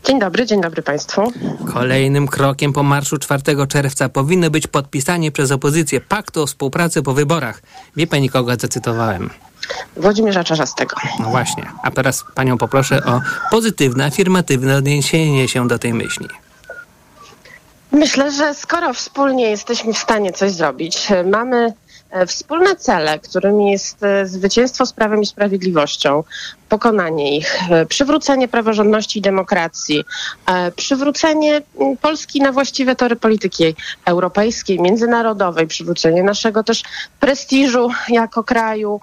Dzień 0.04 0.20
dobry, 0.20 0.46
dzień 0.46 0.60
dobry 0.60 0.82
Państwu. 0.82 1.32
Kolejnym 1.72 2.28
krokiem 2.28 2.72
po 2.72 2.82
marszu 2.82 3.18
4 3.18 3.42
czerwca 3.68 4.08
powinno 4.08 4.50
być 4.50 4.66
podpisanie 4.66 5.32
przez 5.32 5.50
opozycję 5.50 6.00
paktu 6.00 6.42
o 6.42 6.46
współpracy 6.46 7.02
po 7.02 7.14
wyborach. 7.14 7.62
Wie 7.96 8.06
pani, 8.06 8.30
kogo 8.30 8.56
zacytowałem? 8.60 9.30
Włodzimierza 9.96 10.44
Czarzastego. 10.44 10.96
No 11.18 11.30
właśnie. 11.30 11.64
A 11.82 11.90
teraz 11.90 12.24
panią 12.34 12.58
poproszę 12.58 13.04
o 13.04 13.20
pozytywne, 13.50 14.04
afirmatywne 14.04 14.76
odniesienie 14.76 15.48
się 15.48 15.68
do 15.68 15.78
tej 15.78 15.94
myśli. 15.94 16.28
Myślę, 17.92 18.32
że 18.32 18.54
skoro 18.54 18.94
wspólnie 18.94 19.50
jesteśmy 19.50 19.92
w 19.92 19.98
stanie 19.98 20.32
coś 20.32 20.52
zrobić, 20.52 21.08
mamy 21.30 21.72
wspólne 22.26 22.76
cele, 22.76 23.18
którymi 23.18 23.72
jest 23.72 24.02
e, 24.02 24.26
zwycięstwo 24.26 24.86
z 24.86 24.92
prawem 24.92 25.22
i 25.22 25.26
sprawiedliwością, 25.26 26.24
pokonanie 26.68 27.36
ich, 27.36 27.70
e, 27.70 27.86
przywrócenie 27.86 28.48
praworządności 28.48 29.18
i 29.18 29.22
demokracji, 29.22 30.04
przywrócenie 30.76 31.62
Polski 32.00 32.40
na 32.40 32.52
właściwe 32.52 32.96
tory 32.96 33.16
polityki 33.16 33.74
europejskiej, 34.04 34.80
międzynarodowej, 34.80 35.66
przywrócenie 35.66 36.22
naszego 36.22 36.62
też 36.62 36.82
prestiżu 37.20 37.90
jako 38.08 38.44
kraju 38.44 39.00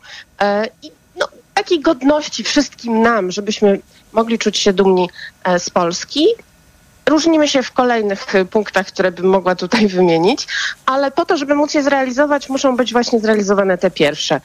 i 0.84 0.92
no, 1.20 1.28
takiej 1.54 1.80
godności 1.80 2.44
wszystkim 2.44 3.02
nam, 3.02 3.32
żebyśmy 3.32 3.80
mogli 4.14 4.40
czuć 4.40 4.58
się 4.58 4.74
dumni 4.74 5.10
z 5.58 5.70
Polski, 5.70 6.26
Różnimy 7.10 7.48
się 7.48 7.64
w 7.64 7.72
kolejnych 7.72 8.36
y, 8.36 8.46
punktach, 8.46 8.88
które 8.88 9.12
bym 9.12 9.26
mogła 9.26 9.56
tutaj 9.56 9.88
wymienić, 9.98 10.48
ale 10.86 11.12
po 11.12 11.26
to, 11.26 11.38
żeby 11.38 11.56
móc 11.56 11.74
je 11.74 11.84
zrealizować, 11.84 12.50
muszą 12.50 12.78
być 12.78 12.94
właśnie 12.94 13.20
zrealizowane 13.20 13.78
te 13.78 13.92
pierwsze. 13.92 14.42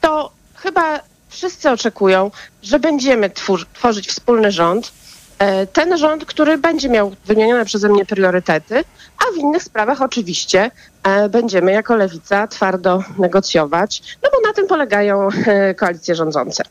To 0.00 0.32
chyba 0.54 1.00
wszyscy 1.28 1.70
oczekują, 1.70 2.30
że 2.62 2.78
będziemy 2.78 3.30
twór- 3.30 3.66
tworzyć 3.74 4.08
wspólny 4.08 4.52
rząd. 4.52 4.92
E, 5.38 5.66
ten 5.66 5.98
rząd, 5.98 6.24
który 6.24 6.58
będzie 6.58 6.88
miał 6.88 7.12
wymienione 7.26 7.64
przeze 7.64 7.88
mnie 7.88 8.06
priorytety, 8.06 8.84
a 9.18 9.34
w 9.34 9.36
innych 9.36 9.62
sprawach 9.62 10.02
oczywiście 10.02 10.70
e, 11.02 11.28
będziemy 11.28 11.72
jako 11.72 11.96
lewica 11.96 12.46
twardo 12.46 13.02
negocjować, 13.18 14.02
no 14.22 14.30
bo 14.32 14.48
na 14.48 14.54
tym 14.54 14.66
polegają 14.66 15.28
e, 15.46 15.74
koalicje 15.74 16.14
rządzące. 16.14 16.62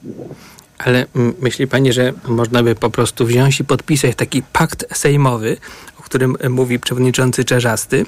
Ale 0.77 1.05
myśli 1.39 1.67
pani, 1.67 1.93
że 1.93 2.13
można 2.27 2.63
by 2.63 2.75
po 2.75 2.89
prostu 2.89 3.25
wziąć 3.25 3.59
i 3.59 3.63
podpisać 3.63 4.15
taki 4.15 4.43
pakt 4.43 4.97
sejmowy, 4.97 5.57
o 5.99 6.03
którym 6.03 6.37
mówi 6.49 6.79
przewodniczący 6.79 7.45
Czerzasty? 7.45 8.05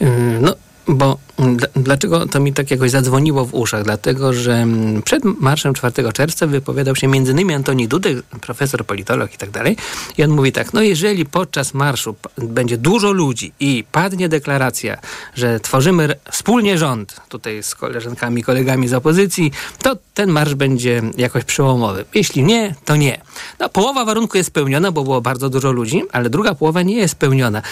Yy, 0.00 0.08
no, 0.40 0.54
bo 0.92 1.18
dlaczego 1.76 2.26
to 2.26 2.40
mi 2.40 2.52
tak 2.52 2.70
jakoś 2.70 2.90
zadzwoniło 2.90 3.44
w 3.44 3.54
uszach? 3.54 3.84
Dlatego, 3.84 4.32
że 4.32 4.66
przed 5.04 5.24
marszem 5.24 5.74
4 5.74 6.12
czerwca 6.12 6.46
wypowiadał 6.46 6.96
się 6.96 7.06
m.in. 7.06 7.52
Antoni 7.52 7.88
Dudek, 7.88 8.22
profesor, 8.22 8.86
politolog 8.86 9.34
i 9.34 9.36
tak 9.36 9.50
dalej. 9.50 9.76
I 10.18 10.24
on 10.24 10.30
mówi 10.30 10.52
tak, 10.52 10.72
no 10.72 10.82
jeżeli 10.82 11.26
podczas 11.26 11.74
marszu 11.74 12.14
będzie 12.38 12.78
dużo 12.78 13.12
ludzi 13.12 13.52
i 13.60 13.84
padnie 13.92 14.28
deklaracja, 14.28 14.98
że 15.34 15.60
tworzymy 15.60 16.14
wspólnie 16.30 16.78
rząd, 16.78 17.20
tutaj 17.28 17.62
z 17.62 17.74
koleżankami, 17.74 18.42
kolegami 18.42 18.88
z 18.88 18.94
opozycji, 18.94 19.52
to 19.82 19.96
ten 20.14 20.30
marsz 20.30 20.54
będzie 20.54 21.02
jakoś 21.16 21.44
przełomowy. 21.44 22.04
Jeśli 22.14 22.44
nie, 22.44 22.74
to 22.84 22.96
nie. 22.96 23.20
No, 23.60 23.68
połowa 23.68 24.04
warunku 24.04 24.36
jest 24.36 24.48
spełniona, 24.48 24.92
bo 24.92 25.04
było 25.04 25.20
bardzo 25.20 25.48
dużo 25.48 25.72
ludzi, 25.72 26.02
ale 26.12 26.30
druga 26.30 26.54
połowa 26.54 26.82
nie 26.82 26.96
jest 26.96 27.12
spełniona. 27.12 27.62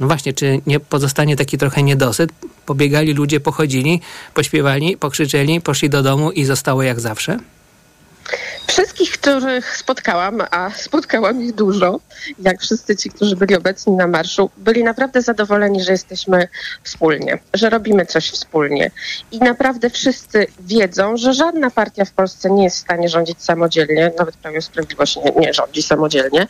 No 0.00 0.06
właśnie, 0.06 0.32
czy 0.32 0.60
nie 0.66 0.80
pozostanie 0.80 1.36
taki 1.36 1.58
trochę 1.58 1.82
niedosyt? 1.82 2.30
Pobiegali 2.66 3.14
ludzie, 3.14 3.40
pochodzili, 3.40 4.00
pośpiewali, 4.34 4.96
pokrzyczeli, 4.96 5.60
poszli 5.60 5.90
do 5.90 6.02
domu 6.02 6.30
i 6.30 6.44
zostało 6.44 6.82
jak 6.82 7.00
zawsze? 7.00 7.38
Wszystkich, 8.66 9.10
których 9.10 9.76
spotkałam, 9.76 10.42
a 10.50 10.70
spotkałam 10.70 11.42
ich 11.42 11.54
dużo, 11.54 12.00
jak 12.38 12.60
wszyscy 12.60 12.96
ci, 12.96 13.10
którzy 13.10 13.36
byli 13.36 13.56
obecni 13.56 13.92
na 13.92 14.06
marszu, 14.06 14.50
byli 14.56 14.84
naprawdę 14.84 15.22
zadowoleni, 15.22 15.82
że 15.82 15.92
jesteśmy 15.92 16.48
wspólnie, 16.82 17.38
że 17.54 17.70
robimy 17.70 18.06
coś 18.06 18.30
wspólnie. 18.30 18.90
I 19.32 19.38
naprawdę 19.38 19.90
wszyscy 19.90 20.46
wiedzą, 20.60 21.16
że 21.16 21.32
żadna 21.32 21.70
partia 21.70 22.04
w 22.04 22.10
Polsce 22.10 22.50
nie 22.50 22.64
jest 22.64 22.76
w 22.76 22.80
stanie 22.80 23.08
rządzić 23.08 23.42
samodzielnie, 23.42 24.12
nawet 24.18 24.36
Prawo 24.36 24.56
i 24.56 24.62
Sprawiedliwość 24.62 25.16
nie, 25.16 25.32
nie 25.46 25.54
rządzi 25.54 25.82
samodzielnie. 25.82 26.46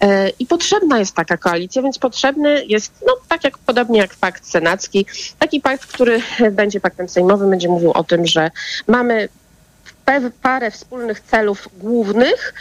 E, 0.00 0.28
I 0.28 0.46
potrzebna 0.46 0.98
jest 0.98 1.14
taka 1.14 1.36
koalicja, 1.36 1.82
więc 1.82 1.98
potrzebny 1.98 2.64
jest, 2.66 2.92
no 3.06 3.16
tak 3.28 3.44
jak 3.44 3.58
podobnie 3.58 3.98
jak 3.98 4.14
pakt 4.14 4.46
senacki, 4.46 5.06
taki 5.38 5.60
pakt, 5.60 5.86
który 5.86 6.22
będzie 6.50 6.80
paktem 6.80 7.08
sejmowym, 7.08 7.50
będzie 7.50 7.68
mówił 7.68 7.92
o 7.92 8.04
tym, 8.04 8.26
że 8.26 8.50
mamy 8.86 9.28
parę 10.42 10.70
wspólnych 10.70 11.20
celów 11.20 11.68
głównych 11.78 12.54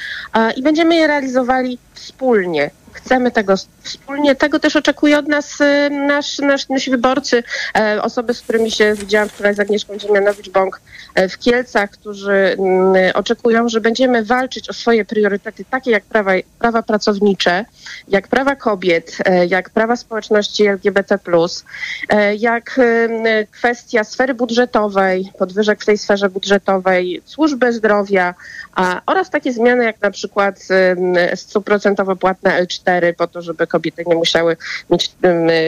i 0.56 0.64
będziemy 0.64 0.96
je 0.96 1.08
realizowali 1.08 1.78
wspólnie, 1.94 2.72
chcemy 2.92 3.32
tego 3.32 3.56
wspólnie. 3.84 4.36
Tego 4.36 4.60
też 4.60 4.76
oczekuje 4.76 5.20
od 5.20 5.28
nas 5.28 5.62
y, 5.62 5.90
nasz, 5.90 6.40
nasz, 6.40 6.70
nasi 6.70 6.92
wyborcy, 6.92 7.44
e, 7.78 8.02
osoby, 8.02 8.34
z 8.34 8.42
którymi 8.42 8.72
się 8.72 8.94
widziałam 8.94 9.30
wczoraj 9.30 9.56
z 9.56 9.60
Agnieszką 9.60 9.98
Dziemianowicz-Bąk 9.98 10.82
e, 11.16 11.30
w 11.30 11.38
Kielcach, 11.38 11.90
którzy 11.90 12.56
mm, 12.60 12.96
oczekują, 13.14 13.70
że 13.70 13.82
będziemy 13.82 14.24
walczyć 14.24 14.70
o 14.70 14.74
swoje 14.74 15.06
priorytety, 15.06 15.66
takie 15.66 15.92
jak 15.92 16.04
prawa, 16.04 16.32
prawa 16.60 16.84
pracownicze, 16.84 17.66
jak 18.08 18.28
prawa 18.28 18.56
kobiet, 18.56 19.18
e, 19.26 19.46
jak 19.46 19.70
prawa 19.70 19.96
społeczności 19.96 20.68
LGBT+, 20.68 21.20
jak 22.38 22.78
y, 22.80 23.48
kwestia 23.52 24.04
sfery 24.04 24.34
budżetowej, 24.34 25.32
podwyżek 25.40 25.82
w 25.82 25.86
tej 25.86 25.98
sferze 25.98 26.30
budżetowej, 26.30 27.22
służby 27.26 27.74
zdrowia 27.74 28.36
oraz 29.06 29.30
takie 29.30 29.54
zmiany 29.54 29.84
jak 29.84 30.02
na 30.02 30.12
przykład 30.12 30.60
y, 31.32 31.38
stuprocentowo 31.38 32.16
płatne 32.16 32.64
L4 32.64 32.87
po 33.18 33.28
to, 33.28 33.42
żeby 33.42 33.68
kobiety 33.68 34.04
nie 34.08 34.16
musiały 34.16 34.58
mieć, 34.90 35.12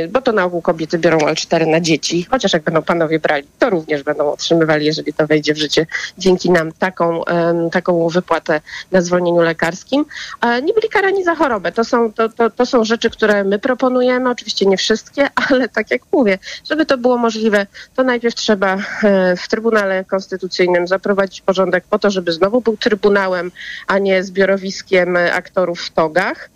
y, 0.03 0.07
bo 0.07 0.21
to 0.21 0.31
na 0.31 0.43
ogół 0.43 0.61
kobiety 0.61 0.97
biorą 0.97 1.17
L4 1.17 1.67
na 1.67 1.81
dzieci, 1.81 2.27
chociaż 2.29 2.53
jak 2.53 2.63
będą 2.63 2.81
panowie 2.81 3.19
brali, 3.19 3.47
to 3.59 3.69
również 3.69 4.03
będą 4.03 4.31
otrzymywali, 4.31 4.85
jeżeli 4.85 5.13
to 5.13 5.27
wejdzie 5.27 5.53
w 5.53 5.57
życie, 5.57 5.85
dzięki 6.17 6.51
nam 6.51 6.71
taką, 6.71 7.23
taką 7.71 8.09
wypłatę 8.09 8.61
na 8.91 9.01
zwolnieniu 9.01 9.41
lekarskim. 9.41 10.05
A 10.39 10.59
nie 10.59 10.73
byli 10.73 10.89
karani 10.89 11.23
za 11.23 11.35
chorobę. 11.35 11.71
To 11.71 11.83
są, 11.83 12.13
to, 12.13 12.29
to, 12.29 12.49
to 12.49 12.65
są 12.65 12.83
rzeczy, 12.83 13.09
które 13.09 13.43
my 13.43 13.59
proponujemy, 13.59 14.29
oczywiście 14.29 14.65
nie 14.65 14.77
wszystkie, 14.77 15.29
ale 15.49 15.69
tak 15.69 15.91
jak 15.91 16.01
mówię, 16.11 16.37
żeby 16.69 16.85
to 16.85 16.97
było 16.97 17.17
możliwe, 17.17 17.67
to 17.95 18.03
najpierw 18.03 18.35
trzeba 18.35 18.77
e, 19.03 19.35
w 19.35 19.47
Trybunale 19.47 20.05
Konstytucyjnym 20.05 20.87
zaprowadzić 20.87 21.41
porządek 21.41 21.83
po 21.89 21.99
to, 21.99 22.09
żeby 22.09 22.31
znowu 22.31 22.61
był 22.61 22.77
trybunałem, 22.77 23.51
a 23.87 23.97
nie 23.97 24.23
zbiorowiskiem 24.23 25.17
e, 25.17 25.33
aktorów 25.33 25.81
w 25.81 25.89
togach. 25.89 26.49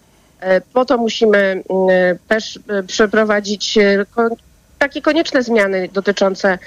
E, 0.44 0.62
Po 0.62 0.86
to 0.86 0.98
musimy 0.98 1.38
mm, 1.38 1.64
też 2.28 2.60
e, 2.68 2.84
przeprowadzić 2.84 3.78
e, 3.78 4.06
kon- 4.16 4.36
takie 4.80 5.02
konieczne 5.02 5.44
zmiany 5.44 5.90
dotyczące 5.94 6.58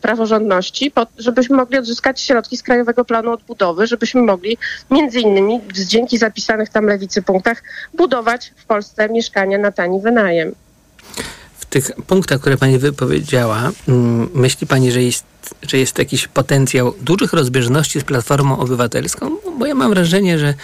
praworządności, 0.00 0.92
żebyśmy 1.18 1.56
mogli 1.56 1.78
odzyskać 1.78 2.20
środki 2.20 2.56
z 2.56 2.62
Krajowego 2.62 3.04
Planu 3.04 3.30
Odbudowy, 3.32 3.86
żebyśmy 3.86 4.22
mogli 4.22 4.58
między 4.90 5.20
innymi 5.20 5.60
dzięki 5.72 6.18
zapisanych 6.18 6.68
tam 6.68 6.86
lewicy 6.86 7.22
punktach 7.22 7.62
budować 7.94 8.52
w 8.56 8.64
Polsce 8.64 9.08
mieszkania 9.08 9.58
na 9.58 9.72
tani 9.72 10.00
wynajem. 10.00 10.54
W 11.58 11.64
tych 11.64 11.90
punktach, 12.06 12.40
które 12.40 12.56
pani 12.56 12.78
wypowiedziała, 12.78 13.70
mm, 13.88 14.28
myśli 14.34 14.66
pani, 14.66 14.92
że 14.92 15.02
jest, 15.02 15.24
że 15.62 15.78
jest 15.78 15.98
jakiś 15.98 16.28
potencjał 16.28 16.94
dużych 17.00 17.32
rozbieżności 17.32 18.00
z 18.00 18.04
Platformą 18.04 18.58
Obywatelską? 18.58 19.30
Bo 19.58 19.66
ja 19.66 19.74
mam 19.74 19.90
wrażenie, 19.90 20.38
że 20.38 20.54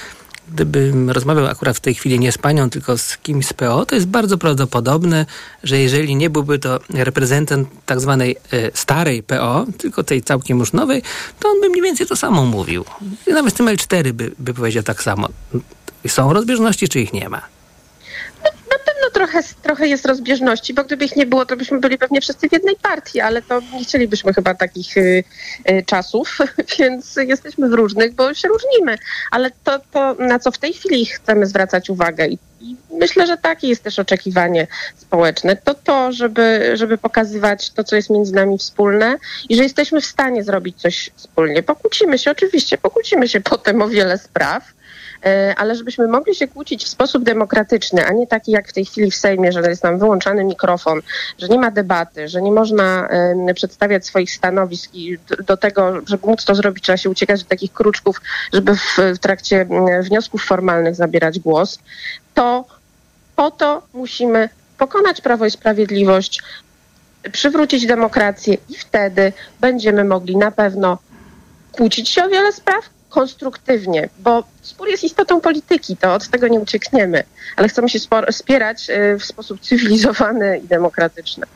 gdybym 0.53 1.11
rozmawiał 1.11 1.46
akurat 1.46 1.76
w 1.76 1.80
tej 1.80 1.94
chwili 1.94 2.18
nie 2.18 2.32
z 2.32 2.38
panią, 2.38 2.70
tylko 2.70 2.98
z 2.98 3.16
kimś 3.16 3.46
z 3.46 3.53
PO, 3.53 3.86
to 3.86 3.94
jest 3.94 4.07
bardzo 4.07 4.38
prawdopodobne, 4.38 5.26
że 5.62 5.78
jeżeli 5.78 6.16
nie 6.16 6.30
byłby 6.30 6.59
to 6.59 6.80
reprezentant 6.90 7.68
tak 7.86 8.00
zwanej 8.00 8.36
e, 8.53 8.70
starej 8.74 9.22
PO, 9.22 9.66
tylko 9.78 10.03
tej 10.03 10.22
całkiem 10.22 10.59
już 10.59 10.72
nowej, 10.72 11.03
to 11.40 11.48
on 11.48 11.61
by 11.61 11.68
mniej 11.68 11.82
więcej 11.82 12.07
to 12.07 12.16
samo 12.16 12.44
mówił. 12.44 12.84
Nawet 13.26 13.55
z 13.55 13.57
tym 13.57 13.66
L4 13.66 14.12
by, 14.12 14.32
by 14.38 14.55
powiedział 14.55 14.82
tak 14.82 15.03
samo. 15.03 15.28
Są 16.07 16.32
rozbieżności, 16.32 16.88
czy 16.88 17.00
ich 17.00 17.12
nie 17.12 17.28
ma? 17.28 17.42
Trochę, 19.12 19.40
trochę 19.62 19.88
jest 19.88 20.06
rozbieżności, 20.06 20.74
bo 20.74 20.84
gdyby 20.84 21.04
ich 21.04 21.16
nie 21.16 21.26
było, 21.26 21.46
to 21.46 21.56
byśmy 21.56 21.80
byli 21.80 21.98
pewnie 21.98 22.20
wszyscy 22.20 22.48
w 22.48 22.52
jednej 22.52 22.76
partii, 22.76 23.20
ale 23.20 23.42
to 23.42 23.60
nie 23.72 23.84
chcielibyśmy 23.84 24.34
chyba 24.34 24.54
takich 24.54 24.96
y, 24.96 25.24
y, 25.70 25.82
czasów, 25.86 26.38
więc 26.78 27.16
jesteśmy 27.16 27.68
w 27.68 27.72
różnych, 27.72 28.14
bo 28.14 28.34
się 28.34 28.48
różnimy. 28.48 28.98
Ale 29.30 29.50
to, 29.64 29.80
to, 29.92 30.14
na 30.14 30.38
co 30.38 30.50
w 30.50 30.58
tej 30.58 30.72
chwili 30.72 31.06
chcemy 31.06 31.46
zwracać 31.46 31.90
uwagę 31.90 32.26
i, 32.26 32.38
i 32.60 32.76
myślę, 32.92 33.26
że 33.26 33.36
takie 33.36 33.68
jest 33.68 33.82
też 33.82 33.98
oczekiwanie 33.98 34.66
społeczne, 34.96 35.56
to 35.56 35.74
to, 35.74 36.12
żeby, 36.12 36.72
żeby 36.74 36.98
pokazywać 36.98 37.70
to, 37.70 37.84
co 37.84 37.96
jest 37.96 38.10
między 38.10 38.34
nami 38.34 38.58
wspólne 38.58 39.16
i 39.48 39.56
że 39.56 39.62
jesteśmy 39.62 40.00
w 40.00 40.06
stanie 40.06 40.44
zrobić 40.44 40.80
coś 40.80 41.10
wspólnie. 41.16 41.62
Pokłócimy 41.62 42.18
się, 42.18 42.30
oczywiście, 42.30 42.78
pokłócimy 42.78 43.28
się 43.28 43.40
potem 43.40 43.82
o 43.82 43.88
wiele 43.88 44.18
spraw, 44.18 44.64
ale 45.57 45.74
żebyśmy 45.74 46.09
mogli 46.09 46.35
się 46.35 46.49
kłócić 46.49 46.85
w 46.85 46.89
sposób 46.89 47.24
demokratyczny, 47.24 48.07
a 48.07 48.12
nie 48.12 48.26
taki 48.26 48.53
jak 48.53 48.68
w 48.68 48.72
tej 48.72 48.85
chwili 48.85 49.11
w 49.11 49.16
Sejmie, 49.16 49.53
że 49.53 49.61
jest 49.61 49.85
nam 49.85 49.99
wyłączany 49.99 50.45
mikrofon, 50.45 51.01
że 51.39 51.49
nie 51.49 51.59
ma 51.59 51.70
debaty, 51.70 52.28
że 52.28 52.43
nie 52.43 52.53
można 52.53 53.09
przedstawiać 53.55 54.07
swoich 54.07 54.30
stanowisk 54.30 54.95
i 54.95 55.18
do, 55.47 55.57
tego, 55.57 55.93
żeby 56.07 56.26
móc 56.26 56.45
to 56.45 56.55
zrobić, 56.55 56.85
trzeba 56.85 56.97
się 56.97 57.11
uciekać 57.11 57.43
do 57.43 57.49
takich 57.49 57.72
kruczków, 57.72 58.20
żeby 58.53 58.76
w, 58.76 59.18
trakcie 59.20 59.66
wniosków 60.03 60.45
formalnych 60.45 60.95
zabierać 60.95 61.39
głos, 61.39 61.78
to 62.35 62.64
po 63.37 63.51
to 63.51 63.83
musimy 63.93 64.49
pokonać 64.78 65.20
Prawo 65.20 65.47
i 65.47 65.51
Sprawiedliwość, 65.51 66.43
przywrócić 67.33 67.87
demokrację 67.87 68.57
i 68.68 68.74
wtedy 68.74 69.33
będziemy 69.61 70.05
mogli 70.05 70.37
na 70.37 70.51
pewno 70.51 70.99
kłócić 71.72 72.09
się 72.09 72.24
o 72.24 72.28
wiele 72.28 72.53
spraw 72.53 72.85
konstruktywnie, 73.12 74.08
bo 74.18 74.44
spór 74.62 74.88
jest 74.88 75.04
istotą 75.04 75.40
polityki, 75.40 75.96
to 75.96 76.14
od 76.14 76.28
tego 76.28 76.48
nie 76.48 76.60
uciekniemy, 76.60 77.24
ale 77.56 77.68
chcemy 77.68 77.88
się 77.88 77.98
spierać 78.30 78.90
y, 78.90 79.18
w 79.18 79.24
sposób 79.24 79.60
cywilizowany 79.60 80.58
i 80.64 80.68
demokratyczny. 80.68 81.46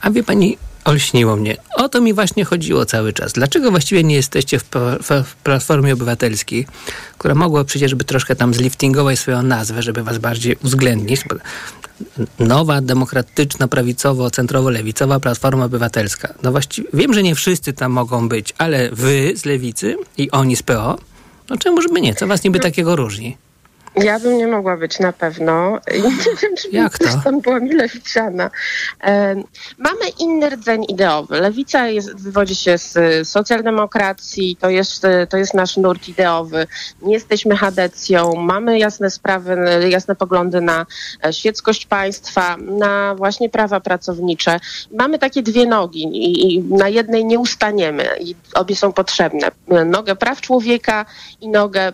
A 0.00 0.10
wie 0.10 0.22
pani, 0.22 0.58
olśniło 0.84 1.36
mnie. 1.36 1.56
O 1.74 1.88
to 1.88 2.00
mi 2.00 2.14
właśnie 2.14 2.44
chodziło 2.44 2.86
cały 2.86 3.12
czas. 3.12 3.32
Dlaczego 3.32 3.70
właściwie 3.70 4.04
nie 4.04 4.14
jesteście 4.14 4.58
w, 4.58 4.64
w, 5.02 5.34
Platformie 5.34 5.92
Obywatelskiej, 5.92 6.66
która 7.18 7.34
mogła 7.34 7.64
przecież 7.64 7.94
by 7.94 8.04
troszkę 8.04 8.36
tam 8.36 8.54
zliftingować 8.54 9.18
swoją 9.18 9.42
nazwę, 9.42 9.82
żeby 9.82 10.02
was 10.02 10.18
bardziej 10.18 10.56
uwzględnić? 10.64 11.20
Nowa, 12.38 12.80
demokratyczna, 12.80 13.68
prawicowo, 13.68 14.30
centrowo-lewicowa 14.30 15.20
Platforma 15.20 15.64
Obywatelska. 15.64 16.34
No 16.42 16.50
właściwie 16.50 16.88
wiem, 16.94 17.14
że 17.14 17.22
nie 17.22 17.34
wszyscy 17.34 17.72
tam 17.72 17.92
mogą 17.92 18.28
być, 18.28 18.54
ale 18.58 18.90
wy 18.90 19.32
z 19.36 19.44
lewicy 19.44 19.96
i 20.16 20.30
oni 20.30 20.56
z 20.56 20.62
PO, 20.62 20.98
no 21.50 21.56
czemu 21.56 21.82
żeby 21.82 22.00
nie? 22.00 22.14
Co 22.14 22.26
was 22.26 22.44
niby 22.44 22.60
takiego 22.60 22.96
różni? 22.96 23.36
Ja 23.96 24.20
bym 24.20 24.38
nie 24.38 24.46
mogła 24.46 24.76
być 24.76 24.98
na 24.98 25.12
pewno. 25.12 25.78
I 25.94 26.02
nie 26.02 26.36
wiem, 26.42 26.56
czy 26.56 26.68
Jak 26.72 26.98
też 26.98 27.12
to? 27.12 27.20
tam 27.24 27.40
była. 27.40 27.58
Em, 29.00 29.44
mamy 29.78 30.08
inny 30.18 30.50
rdzeń 30.50 30.84
ideowy. 30.88 31.40
Lewica 31.40 31.88
jest, 31.88 32.22
wywodzi 32.22 32.56
się 32.56 32.78
z 32.78 32.96
y, 32.96 33.24
socjaldemokracji, 33.24 34.56
to 34.60 34.70
jest, 34.70 35.04
y, 35.04 35.26
to 35.30 35.36
jest 35.36 35.54
nasz 35.54 35.76
nurt 35.76 36.08
ideowy. 36.08 36.66
Nie 37.02 37.14
jesteśmy 37.14 37.56
chadecją, 37.56 38.34
mamy 38.34 38.78
jasne 38.78 39.10
sprawy, 39.10 39.52
y, 39.84 39.90
jasne 39.90 40.16
poglądy 40.16 40.60
na 40.60 40.86
e, 41.24 41.32
świeckość 41.32 41.86
państwa, 41.86 42.56
na 42.56 43.14
właśnie 43.14 43.48
prawa 43.48 43.80
pracownicze. 43.80 44.60
Mamy 44.98 45.18
takie 45.18 45.42
dwie 45.42 45.66
nogi 45.66 46.02
i, 46.12 46.60
na 46.62 46.88
jednej 46.88 47.24
nie 47.24 47.38
ustaniemy 47.38 48.08
i 48.20 48.34
obie 48.54 48.76
są 48.76 48.92
potrzebne. 48.92 49.50
Nogę 49.86 50.16
praw 50.16 50.40
człowieka 50.40 51.06
i 51.40 51.48
nogę 51.48 51.92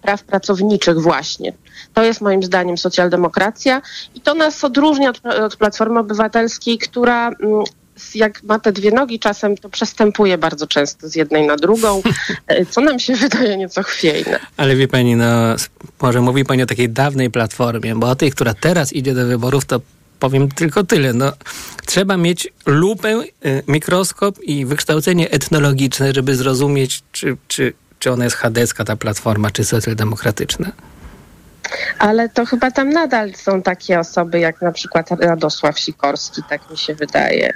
praw 0.00 0.22
pracowniczych 0.22 1.02
właśnie. 1.02 1.52
To 1.94 2.04
jest 2.04 2.20
moim 2.20 2.42
zdaniem 2.42 2.78
socjaldemokracja 2.78 3.82
i 4.14 4.20
to 4.20 4.34
nas 4.34 4.64
odróżnia 4.64 5.10
od, 5.10 5.26
od 5.26 5.56
Platformy 5.56 6.00
Obywatelskiej, 6.00 6.78
która 6.78 7.28
mm, 7.28 7.64
jak 8.14 8.42
ma 8.42 8.58
te 8.58 8.72
dwie 8.72 8.90
nogi 8.90 9.18
czasem, 9.18 9.56
to 9.56 9.68
przestępuje 9.68 10.38
bardzo 10.38 10.66
często 10.66 11.08
z 11.08 11.14
jednej 11.14 11.46
na 11.46 11.56
drugą, 11.56 12.02
e, 12.46 12.66
co 12.66 12.80
nam 12.80 12.98
się 12.98 13.16
wydaje 13.16 13.56
nieco 13.56 13.82
chwiejne. 13.82 14.38
Ale 14.56 14.76
wie 14.76 14.88
pani, 14.88 15.16
no 15.16 15.26
może 16.02 16.20
mówi 16.20 16.44
pani 16.44 16.62
o 16.62 16.66
takiej 16.66 16.88
dawnej 16.88 17.30
platformie, 17.30 17.94
bo 17.94 18.10
o 18.10 18.16
tej, 18.16 18.30
która 18.30 18.54
teraz 18.54 18.92
idzie 18.92 19.14
do 19.14 19.26
wyborów, 19.26 19.64
to 19.64 19.80
powiem 20.18 20.48
tylko 20.48 20.84
tyle. 20.84 21.12
No, 21.12 21.32
trzeba 21.86 22.16
mieć 22.16 22.48
lupę, 22.66 23.22
y, 23.46 23.62
mikroskop 23.68 24.42
i 24.42 24.66
wykształcenie 24.66 25.30
etnologiczne, 25.30 26.12
żeby 26.12 26.36
zrozumieć, 26.36 27.02
czy, 27.12 27.36
czy, 27.48 27.72
czy 27.98 28.12
ona 28.12 28.24
jest 28.24 28.36
chadecka, 28.36 28.84
ta 28.84 28.96
platforma, 28.96 29.50
czy 29.50 29.64
socjaldemokratyczna. 29.64 30.72
Ale 31.98 32.28
to 32.28 32.46
chyba 32.46 32.70
tam 32.70 32.90
nadal 32.90 33.34
są 33.34 33.62
takie 33.62 34.00
osoby 34.00 34.38
jak 34.38 34.62
na 34.62 34.72
przykład 34.72 35.10
Radosław 35.10 35.78
Sikorski, 35.78 36.42
tak 36.48 36.70
mi 36.70 36.78
się 36.78 36.94
wydaje, 36.94 37.52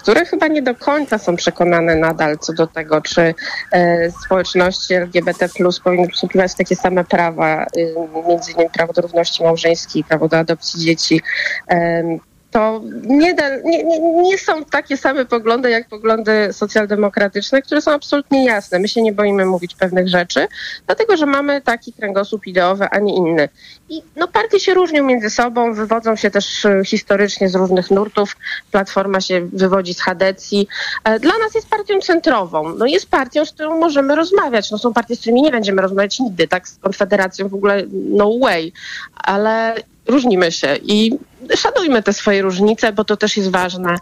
które 0.00 0.24
chyba 0.24 0.48
nie 0.48 0.62
do 0.62 0.74
końca 0.74 1.18
są 1.18 1.36
przekonane 1.36 1.96
nadal 1.96 2.38
co 2.38 2.52
do 2.52 2.66
tego, 2.66 3.00
czy 3.00 3.34
e, 3.72 4.10
społeczności 4.24 4.94
LGBT 4.94 5.48
powinny 5.84 6.08
przysługiwać 6.08 6.54
takie 6.54 6.76
same 6.76 7.04
prawa, 7.04 7.66
y, 7.76 7.94
między 8.28 8.52
innymi 8.52 8.70
prawo 8.70 8.92
do 8.92 9.02
równości 9.02 9.44
małżeńskiej, 9.44 10.04
prawo 10.04 10.28
do 10.28 10.38
adopcji 10.38 10.80
dzieci. 10.80 11.20
Em, 11.66 12.20
to 12.50 12.80
nie, 13.02 13.34
da, 13.34 13.56
nie, 13.56 13.84
nie, 13.84 14.00
nie 14.00 14.38
są 14.38 14.64
takie 14.64 14.96
same 14.96 15.24
poglądy 15.24 15.70
jak 15.70 15.88
poglądy 15.88 16.52
socjaldemokratyczne, 16.52 17.62
które 17.62 17.80
są 17.80 17.92
absolutnie 17.92 18.44
jasne. 18.44 18.78
My 18.78 18.88
się 18.88 19.02
nie 19.02 19.12
boimy 19.12 19.46
mówić 19.46 19.74
pewnych 19.74 20.08
rzeczy, 20.08 20.46
dlatego 20.86 21.16
że 21.16 21.26
mamy 21.26 21.60
taki 21.60 21.92
kręgosłup 21.92 22.46
ideowy, 22.46 22.88
a 22.90 22.98
nie 22.98 23.16
inny. 23.16 23.48
I 23.88 24.02
no, 24.16 24.28
partie 24.28 24.60
się 24.60 24.74
różnią 24.74 25.04
między 25.04 25.30
sobą, 25.30 25.74
wywodzą 25.74 26.16
się 26.16 26.30
też 26.30 26.64
e, 26.64 26.84
historycznie 26.84 27.48
z 27.48 27.54
różnych 27.54 27.90
nurtów. 27.90 28.36
Platforma 28.70 29.20
się 29.20 29.48
wywodzi 29.52 29.94
z 29.94 30.00
Hadecji. 30.00 30.68
E, 31.04 31.20
Dla 31.20 31.38
nas 31.38 31.54
jest 31.54 31.68
partią 31.68 32.00
centrową. 32.00 32.74
No, 32.74 32.86
jest 32.86 33.10
partią, 33.10 33.44
z 33.44 33.52
którą 33.52 33.78
możemy 33.78 34.16
rozmawiać. 34.16 34.70
No, 34.70 34.78
są 34.78 34.92
partie, 34.92 35.16
z 35.16 35.20
którymi 35.20 35.42
nie 35.42 35.50
będziemy 35.50 35.82
rozmawiać 35.82 36.20
nigdy, 36.20 36.48
tak? 36.48 36.68
Z 36.68 36.78
Konfederacją 36.78 37.48
w 37.48 37.54
ogóle 37.54 37.82
no 37.92 38.38
way. 38.38 38.72
Ale 39.14 39.74
różnimy 40.06 40.52
się 40.52 40.76
i 40.82 41.18
szanujmy 41.56 42.02
te 42.02 42.12
swoje 42.12 42.42
różnice, 42.42 42.92
bo 42.92 43.04
to 43.04 43.16
też 43.16 43.36
jest 43.36 43.50
ważne, 43.50 43.96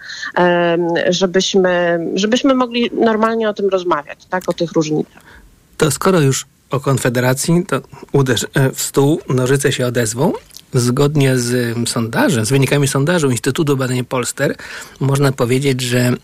żebyśmy, 1.08 2.00
żebyśmy 2.14 2.54
mogli 2.54 2.90
normalnie 2.92 3.48
o 3.48 3.54
tym 3.54 3.68
rozmawiać, 3.68 4.18
tak? 4.30 4.48
O 4.48 4.52
tych 4.52 4.72
różnicach. 4.72 5.22
To 5.76 5.90
skoro 5.90 6.20
już 6.20 6.46
o 6.70 6.80
Konfederacji, 6.80 7.64
to 7.66 7.80
uderz 8.12 8.46
e, 8.54 8.70
w 8.70 8.80
stół, 8.80 9.20
nożyce 9.28 9.72
się 9.72 9.86
odezwą. 9.86 10.32
Zgodnie 10.74 11.38
z 11.38 11.54
mm, 11.54 11.86
sondażem, 11.86 12.44
z 12.44 12.50
wynikami 12.50 12.88
sondażu 12.88 13.30
Instytutu 13.30 13.76
Badań 13.76 14.04
Polster, 14.04 14.56
można 15.00 15.32
powiedzieć, 15.32 15.80
że 15.80 15.98
mm, 15.98 16.18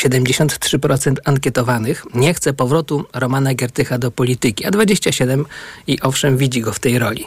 73% 0.00 1.14
ankietowanych 1.24 2.04
nie 2.14 2.34
chce 2.34 2.52
powrotu 2.52 3.04
Romana 3.12 3.54
Giertycha 3.54 3.98
do 3.98 4.10
polityki, 4.10 4.64
a 4.64 4.70
27% 4.70 5.44
i 5.86 6.00
owszem 6.00 6.36
widzi 6.36 6.60
go 6.60 6.72
w 6.72 6.78
tej 6.78 6.98
roli. 6.98 7.26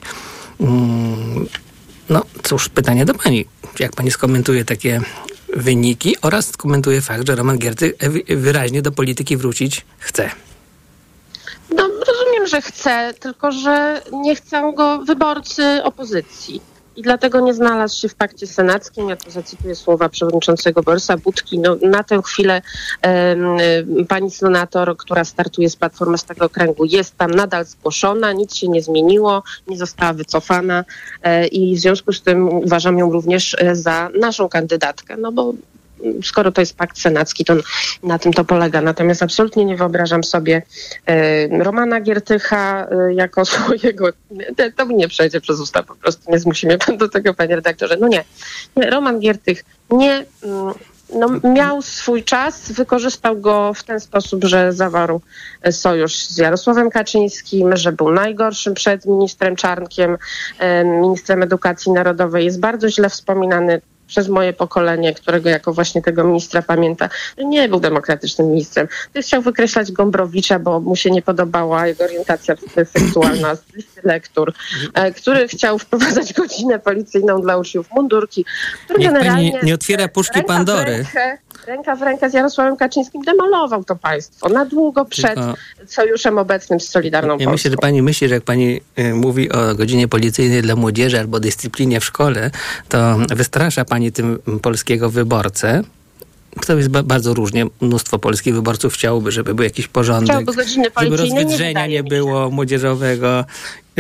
No 2.10 2.22
cóż, 2.44 2.70
pytanie 2.70 3.06
do 3.06 3.14
pani. 3.14 3.46
Jak 3.80 3.92
pani 3.96 4.12
skomentuje 4.12 4.66
takie 4.66 5.02
wyniki 5.56 6.16
oraz 6.22 6.48
skomentuje 6.48 7.02
fakt, 7.02 7.28
że 7.28 7.36
Roman 7.36 7.58
Giertych 7.58 7.94
ewi- 7.98 8.36
wyraźnie 8.38 8.82
do 8.82 8.92
polityki 8.92 9.38
wrócić 9.38 9.86
chce? 10.00 10.30
No, 11.76 11.90
rozumiem, 12.08 12.48
że 12.48 12.62
chce, 12.62 13.14
tylko 13.20 13.52
że 13.52 14.02
nie 14.12 14.36
chcą 14.36 14.72
go 14.72 15.00
wyborcy 15.00 15.84
opozycji. 15.84 16.62
I 16.98 17.02
dlatego 17.02 17.40
nie 17.40 17.54
znalazł 17.54 18.00
się 18.00 18.10
w 18.10 18.16
pakcie 18.16 18.48
senackim. 18.48 19.10
Ja 19.10 19.16
tu 19.16 19.32
zacytuję 19.32 19.76
słowa 19.76 20.10
przewodniczącego 20.10 20.84
Borysa 20.84 21.18
Budki. 21.18 21.60
No, 21.60 21.78
na 21.82 22.04
tę 22.04 22.22
chwilę 22.26 22.62
em, 23.02 23.58
pani 24.08 24.32
senator, 24.32 24.98
która 24.98 25.24
startuje 25.26 25.70
z 25.70 25.76
Platformy 25.76 26.18
z 26.18 26.24
tego 26.24 26.46
okręgu, 26.46 26.86
jest 26.86 27.18
tam 27.18 27.32
nadal 27.32 27.66
zgłoszona, 27.66 28.32
nic 28.34 28.56
się 28.56 28.68
nie 28.68 28.82
zmieniło, 28.82 29.44
nie 29.68 29.78
została 29.78 30.14
wycofana 30.14 30.86
e, 31.24 31.48
i 31.48 31.76
w 31.76 31.80
związku 31.80 32.14
z 32.14 32.22
tym 32.22 32.50
uważam 32.50 32.98
ją 32.98 33.12
również 33.12 33.56
e, 33.60 33.76
za 33.76 34.10
naszą 34.20 34.50
kandydatkę, 34.50 35.18
no 35.18 35.32
bo 35.32 35.54
skoro 36.24 36.52
to 36.52 36.62
jest 36.62 36.78
pakt 36.78 37.00
senacki, 37.00 37.46
to 37.46 37.54
na 38.04 38.20
tym 38.20 38.34
to 38.34 38.46
polega. 38.46 38.82
Natomiast 38.82 39.24
absolutnie 39.24 39.66
nie 39.66 39.78
wyobrażam 39.78 40.24
sobie 40.24 40.62
e, 41.06 41.64
Romana 41.64 42.02
Giertycha 42.02 42.88
e, 42.92 43.14
jako 43.14 43.46
swojego. 43.56 44.10
To, 44.76 44.86
mi 44.86 44.96
nie 44.96 45.08
przejdzie 45.08 45.42
przez 45.42 45.60
usta, 45.60 45.84
po 45.84 45.96
prostu 45.96 46.32
nie 46.32 46.40
zmusi 46.40 46.68
mnie 46.68 46.78
pan 46.78 46.98
do 46.98 47.10
tego, 47.10 47.34
panie 47.34 47.56
redaktorze. 47.56 47.98
No 48.00 48.08
nie. 48.08 48.24
Roman 48.76 49.20
Giertych 49.20 49.64
nie. 49.92 50.26
mm, 50.44 50.74
No, 51.14 51.28
miał 51.54 51.82
swój 51.82 52.24
czas, 52.24 52.72
wykorzystał 52.72 53.42
go 53.42 53.74
w 53.74 53.84
ten 53.84 54.00
sposób, 54.00 54.44
że 54.44 54.74
zawarł 54.74 55.22
e, 55.62 55.72
sojusz 55.72 56.16
z 56.16 56.38
Jarosławem 56.38 56.90
Kaczyńskim, 56.90 57.78
że 57.78 57.92
był 57.92 58.12
najgorszym 58.12 58.74
przed 58.74 59.06
ministrem 59.06 59.56
Czarnkiem, 59.56 60.18
ministrem 60.84 61.44
edukacji 61.44 61.92
narodowej. 61.92 62.46
Jest 62.46 62.60
bardzo 62.60 62.90
źle 62.90 63.10
wspominany 63.10 63.82
przez 64.08 64.30
moje 64.30 64.54
pokolenie, 64.54 65.14
którego 65.14 65.50
jako 65.50 65.74
właśnie 65.74 66.02
tego 66.02 66.24
ministra 66.24 66.62
pamięta, 66.62 67.10
że 67.38 67.46
nie 67.46 67.70
był 67.70 67.80
demokratycznym 67.80 68.48
ministrem. 68.48 68.88
Też 69.14 69.26
chciał 69.26 69.42
wykreślać 69.42 69.92
Gombrowicza, 69.92 70.60
bo 70.60 70.80
mu 70.80 70.96
się 70.96 71.12
nie 71.12 71.22
podobała 71.22 71.88
jego 71.88 72.04
orientacja 72.04 72.56
seksualna 72.94 73.56
z 73.56 73.74
listy 73.76 74.02
lektur, 74.04 74.54
e, 74.94 75.12
który 75.12 75.48
chciał 75.48 75.80
wprowadzać 75.80 76.34
godzinę 76.34 76.80
policyjną 76.80 77.42
dla 77.42 77.58
uczniów 77.58 77.92
mundurki, 77.92 78.46
który 78.86 79.00
Niech 79.00 79.14
generalnie 79.14 79.60
nie 79.64 79.74
otwiera 79.74 80.08
puszki 80.08 80.44
Pandory. 80.44 80.92
Rękę, 80.92 81.38
ręka 81.68 81.96
w 81.96 82.02
rękę 82.02 82.30
z 82.30 82.34
Jarosławem 82.34 82.78
Kaczyńskim 82.78 83.22
demolował 83.22 83.84
to 83.84 83.96
państwo 83.96 84.50
na 84.50 84.66
długo 84.66 85.06
przed 85.06 85.36
Tylko- 85.36 85.54
sojuszem 85.88 86.38
obecnym 86.38 86.80
z 86.80 86.90
Solidarną 86.90 87.30
Ja 87.34 87.38
Polską. 87.38 87.52
myślę, 87.52 87.72
że 87.72 87.78
pani 87.78 88.02
myśli, 88.02 88.28
że 88.28 88.36
jak 88.36 88.44
pani 88.44 88.82
y, 89.00 89.14
mówi 89.14 89.52
o 89.52 89.76
godzinie 89.76 90.08
policyjnej 90.08 90.62
dla 90.62 90.76
młodzieży 90.76 91.20
albo 91.20 91.40
dyscyplinie 91.40 92.00
w 92.00 92.06
szkole, 92.06 92.52
to 92.90 93.18
wystrasza 93.36 93.86
pani 93.86 94.12
tym 94.12 94.40
polskiego 94.62 95.10
wyborcę. 95.10 95.82
To 96.68 96.78
jest 96.78 96.90
ba- 96.90 97.04
bardzo 97.04 97.34
różnie. 97.34 97.66
Mnóstwo 97.82 98.20
polskich 98.20 98.54
wyborców 98.56 98.94
chciałoby, 98.94 99.32
żeby 99.32 99.54
był 99.54 99.64
jakiś 99.64 99.88
porządek, 99.88 100.38
żeby 100.56 101.10
nie 101.10 101.18
rozwydrzenia 101.18 101.88
nie 101.88 101.98
się. 101.98 102.04
było 102.04 102.50
młodzieżowego. 102.50 103.46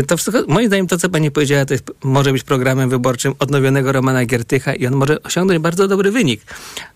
To 0.08 0.18
wszystko, 0.18 0.44
moim 0.48 0.68
zdaniem 0.68 0.88
to, 0.88 0.98
co 0.98 1.10
pani 1.10 1.32
powiedziała, 1.32 1.66
to 1.66 1.74
jest, 1.74 1.92
może 2.04 2.32
być 2.32 2.44
programem 2.44 2.90
wyborczym 2.90 3.34
odnowionego 3.40 3.92
Romana 3.92 4.26
Giertycha 4.26 4.74
i 4.74 4.88
on 4.88 4.96
może 4.96 5.24
osiągnąć 5.24 5.60
bardzo 5.60 5.88
dobry 5.88 6.12
wynik. 6.12 6.42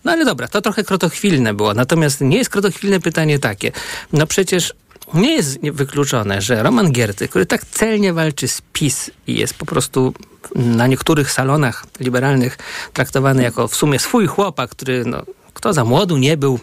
No 0.04 0.12
ale 0.12 0.24
dobra, 0.24 0.48
to 0.48 0.60
trochę 0.60 0.84
krotochwilne 0.84 1.54
było. 1.54 1.74
Natomiast 1.74 2.20
nie 2.20 2.36
jest 2.36 2.50
krotochwilne 2.50 3.00
pytanie 3.00 3.38
takie. 3.38 3.72
No 4.12 4.26
przecież 4.26 4.74
nie 5.14 5.32
jest 5.34 5.58
wykluczone, 5.60 6.42
że 6.42 6.62
Roman 6.62 6.92
Giertych, 6.92 7.30
który 7.30 7.46
tak 7.46 7.64
celnie 7.64 8.12
walczy 8.12 8.48
z 8.48 8.62
PiS 8.72 9.10
i 9.26 9.38
jest 9.38 9.54
po 9.54 9.66
prostu 9.66 10.14
na 10.54 10.86
niektórych 10.86 11.32
salonach 11.32 11.86
liberalnych 12.00 12.58
traktowany 12.92 13.42
jako 13.42 13.68
w 13.68 13.76
sumie 13.76 13.98
swój 13.98 14.26
chłopak, 14.26 14.70
który 14.70 15.04
no, 15.04 15.22
kto 15.54 15.72
za 15.72 15.84
młodu 15.84 16.16
nie 16.16 16.36
był 16.36 16.60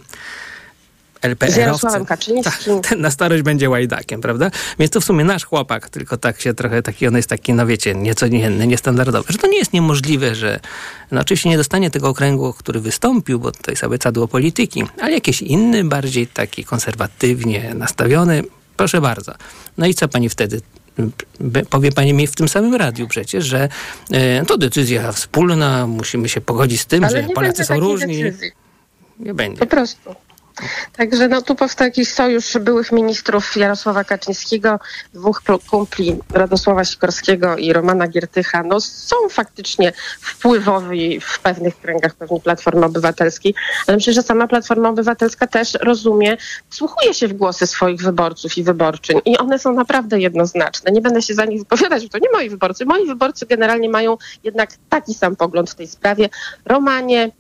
Z 1.22 1.26
LPR-owcem. 1.26 1.62
Jarosławem 1.62 2.06
Kaczyńskim. 2.06 2.82
Ten 2.82 3.02
na 3.02 3.12
starość 3.12 3.44
będzie 3.44 3.70
łajdakiem, 3.70 4.22
prawda? 4.22 4.52
Więc 4.80 4.92
to 4.92 5.02
w 5.02 5.06
sumie 5.06 5.24
nasz 5.24 5.46
chłopak, 5.46 5.90
tylko 5.90 6.18
tak 6.18 6.42
się 6.42 6.54
trochę 6.54 6.82
taki, 6.82 7.08
on 7.08 7.16
jest 7.16 7.30
taki, 7.30 7.54
no 7.54 7.66
wiecie, 7.66 7.96
nieco 7.96 8.26
inny, 8.26 8.68
niestandardowy. 8.68 9.34
Że 9.34 9.38
to 9.38 9.48
nie 9.48 9.58
jest 9.58 9.74
niemożliwe, 9.74 10.36
że 10.36 10.60
no 11.12 11.22
oczywiście 11.22 11.50
nie 11.50 11.58
dostanie 11.58 11.92
tego 11.92 12.10
okręgu, 12.10 12.54
który 12.54 12.80
wystąpił, 12.80 13.40
bo 13.40 13.52
to 13.52 13.72
jest 13.72 13.84
abecadło 13.84 14.28
polityki, 14.28 14.84
ale 15.02 15.12
jakiś 15.12 15.42
inny, 15.42 15.84
bardziej 15.84 16.28
taki 16.28 16.64
konserwatywnie 16.64 17.74
nastawiony, 17.74 18.44
proszę 18.78 19.02
bardzo. 19.02 19.34
No 19.78 19.88
i 19.88 19.94
co 19.94 20.08
pani 20.08 20.30
wtedy? 20.30 20.62
Powie 21.70 21.92
pani 21.92 22.14
mi 22.14 22.28
w 22.28 22.36
tym 22.36 22.50
samym 22.50 22.76
radiu 22.76 23.08
przecież, 23.08 23.46
że 23.46 23.70
e, 24.12 24.46
to 24.46 24.58
decyzja 24.58 25.12
wspólna, 25.12 25.88
musimy 25.88 26.30
się 26.30 26.42
pogodzić 26.42 26.82
z 26.82 26.86
tym, 26.86 27.04
Ale 27.04 27.22
że 27.22 27.30
Polacy 27.30 27.66
są 27.66 27.80
różni. 27.80 28.24
decyzji. 28.24 28.52
Nie 29.20 29.34
będzie. 29.34 29.60
Po 29.60 29.66
prostu. 29.66 30.16
Także 30.98 31.28
no, 31.28 31.42
tu 31.42 31.56
powstał 31.56 31.86
jakiś 31.88 32.14
sojusz 32.14 32.58
byłych 32.58 32.92
ministrów 32.92 33.58
Jarosława 33.58 34.04
Kaczyńskiego, 34.04 34.80
dwóch 35.14 35.42
pl- 35.42 35.60
kumpli 35.70 36.20
Radosława 36.34 36.86
Sikorskiego 36.86 37.58
i 37.58 37.74
Romana 37.74 38.08
Giertycha. 38.08 38.64
No, 38.64 38.82
są 38.82 39.16
faktycznie 39.30 39.94
wpływowi 40.22 41.20
w 41.20 41.40
pewnych 41.40 41.80
kręgach 41.80 42.16
pewnie 42.16 42.40
Platformy 42.40 42.86
Obywatelskiej, 42.86 43.56
ale 43.88 43.98
myślę, 43.98 44.14
że 44.14 44.24
sama 44.24 44.48
Platforma 44.48 44.90
Obywatelska 44.90 45.48
też 45.48 45.74
rozumie, 45.82 46.38
wsłuchuje 46.70 47.14
się 47.14 47.28
w 47.28 47.34
głosy 47.34 47.68
swoich 47.68 48.02
wyborców 48.02 48.58
i 48.58 48.64
wyborczyń 48.64 49.22
i 49.26 49.38
one 49.38 49.60
są 49.60 49.74
naprawdę 49.74 50.20
jednoznaczne. 50.20 50.92
Nie 50.92 51.02
będę 51.02 51.22
się 51.22 51.34
za 51.34 51.46
nich 51.46 51.60
wypowiadać, 51.60 52.04
bo 52.04 52.10
to 52.10 52.18
nie 52.18 52.32
moi 52.34 52.50
wyborcy. 52.50 52.86
Moi 52.86 53.08
wyborcy 53.08 53.46
generalnie 53.46 53.90
mają 53.90 54.18
jednak 54.44 54.70
taki 54.90 55.14
sam 55.14 55.36
pogląd 55.36 55.70
w 55.70 55.76
tej 55.76 55.88
sprawie. 55.88 56.30
Romanie, 56.66 57.32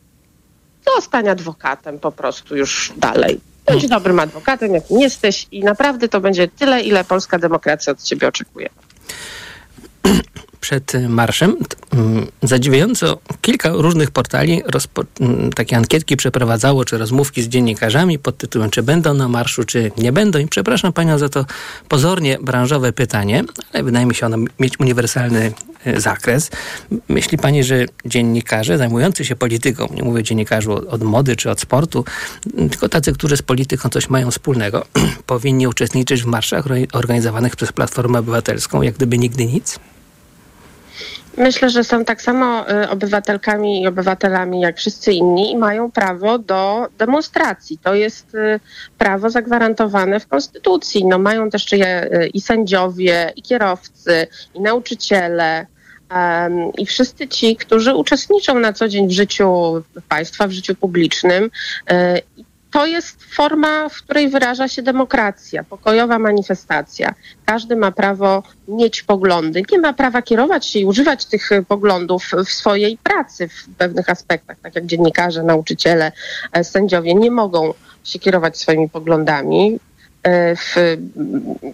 zostań 0.95 1.27
adwokatem 1.27 1.99
po 1.99 2.11
prostu 2.11 2.55
już 2.55 2.93
dalej. 2.97 3.39
Bądź 3.67 3.87
dobrym 3.87 4.19
adwokatem, 4.19 4.73
jakim 4.73 4.99
jesteś 4.99 5.47
i 5.51 5.63
naprawdę 5.63 6.07
to 6.07 6.21
będzie 6.21 6.47
tyle, 6.47 6.81
ile 6.81 7.03
polska 7.03 7.39
demokracja 7.39 7.93
od 7.93 8.03
ciebie 8.03 8.27
oczekuje. 8.27 8.69
przed 10.61 10.93
marszem. 11.09 11.57
Mm, 11.93 12.27
Zadziwiająco 12.43 13.17
kilka 13.41 13.69
różnych 13.69 14.11
portali 14.11 14.61
mm, 15.19 15.53
takie 15.53 15.77
ankietki 15.77 16.17
przeprowadzało, 16.17 16.85
czy 16.85 16.97
rozmówki 16.97 17.41
z 17.41 17.47
dziennikarzami 17.47 18.19
pod 18.19 18.37
tytułem, 18.37 18.69
czy 18.69 18.83
będą 18.83 19.13
na 19.13 19.27
marszu, 19.27 19.63
czy 19.63 19.91
nie 19.97 20.11
będą. 20.11 20.39
I 20.39 20.47
przepraszam 20.47 20.93
panią 20.93 21.17
za 21.17 21.29
to 21.29 21.45
pozornie 21.87 22.37
branżowe 22.41 22.93
pytanie, 22.93 23.43
ale 23.73 23.83
wydaje 23.83 24.05
mi 24.05 24.15
się 24.15 24.25
ono 24.25 24.37
mieć 24.59 24.79
uniwersalny 24.79 25.53
zakres. 25.97 26.49
M- 26.91 27.01
Myśli 27.09 27.37
pani, 27.37 27.63
że 27.63 27.85
dziennikarze 28.05 28.77
zajmujący 28.77 29.25
się 29.25 29.35
polityką, 29.35 29.87
nie 29.93 30.03
mówię 30.03 30.23
dziennikarzu 30.23 30.73
od, 30.73 30.85
od 30.85 31.03
mody 31.03 31.35
czy 31.35 31.49
od 31.49 31.61
sportu, 31.61 32.05
tylko 32.71 32.89
tacy, 32.89 33.13
którzy 33.13 33.37
z 33.37 33.41
polityką 33.41 33.89
coś 33.89 34.09
mają 34.09 34.31
wspólnego, 34.31 34.85
powinni 35.25 35.67
uczestniczyć 35.67 36.23
w 36.23 36.25
marszach 36.25 36.65
orga- 36.65 36.87
organizowanych 36.93 37.55
przez 37.55 37.71
Platformę 37.71 38.19
Obywatelską, 38.19 38.81
jak 38.81 38.95
gdyby 38.95 39.17
nigdy 39.17 39.45
nic? 39.45 39.79
Myślę, 41.39 41.69
że 41.69 41.83
są 41.83 42.05
tak 42.05 42.21
samo 42.21 42.71
y, 42.71 42.89
obywatelkami 42.89 43.81
i 43.81 43.87
obywatelami 43.87 44.61
jak 44.61 44.77
wszyscy 44.77 45.13
inni 45.13 45.51
i 45.51 45.57
mają 45.57 45.91
prawo 45.91 46.39
do 46.39 46.87
demonstracji. 46.97 47.77
To 47.77 47.95
jest 47.95 48.35
y, 48.35 48.59
prawo 48.97 49.29
zagwarantowane 49.29 50.19
w 50.19 50.27
Konstytucji. 50.27 51.05
No, 51.05 51.19
mają 51.19 51.49
też 51.49 51.71
je 51.71 52.03
y, 52.03 52.27
i 52.27 52.41
sędziowie, 52.41 53.33
i 53.35 53.41
kierowcy, 53.41 54.27
i 54.53 54.61
nauczyciele. 54.61 55.65
Em, 56.09 56.71
I 56.77 56.85
wszyscy 56.85 57.27
ci, 57.27 57.55
którzy 57.55 57.95
uczestniczą 57.95 58.59
na 58.59 58.73
co 58.73 58.87
dzień 58.87 59.07
w 59.07 59.11
życiu 59.11 59.81
państwa, 60.09 60.47
w 60.47 60.51
życiu 60.51 60.75
publicznym, 60.75 61.49
to 62.71 62.85
jest 62.85 63.23
forma, 63.23 63.89
w 63.89 63.97
której 63.97 64.29
wyraża 64.29 64.67
się 64.67 64.81
demokracja, 64.81 65.63
pokojowa 65.63 66.19
manifestacja. 66.19 67.13
Każdy 67.45 67.75
ma 67.75 67.91
prawo 67.91 68.43
mieć 68.67 69.03
poglądy, 69.03 69.63
nie 69.71 69.79
ma 69.79 69.93
prawa 69.93 70.21
kierować 70.21 70.65
się 70.65 70.79
i 70.79 70.85
używać 70.85 71.25
tych 71.25 71.49
poglądów 71.67 72.31
w 72.45 72.49
swojej 72.49 72.97
pracy 72.97 73.47
w 73.47 73.75
pewnych 73.77 74.09
aspektach, 74.09 74.57
tak 74.59 74.75
jak 74.75 74.85
dziennikarze, 74.85 75.43
nauczyciele, 75.43 76.11
e, 76.51 76.63
sędziowie 76.63 77.15
nie 77.15 77.31
mogą 77.31 77.73
się 78.03 78.19
kierować 78.19 78.57
swoimi 78.57 78.89
poglądami 78.89 79.79
e, 80.23 80.55
w 80.55 80.75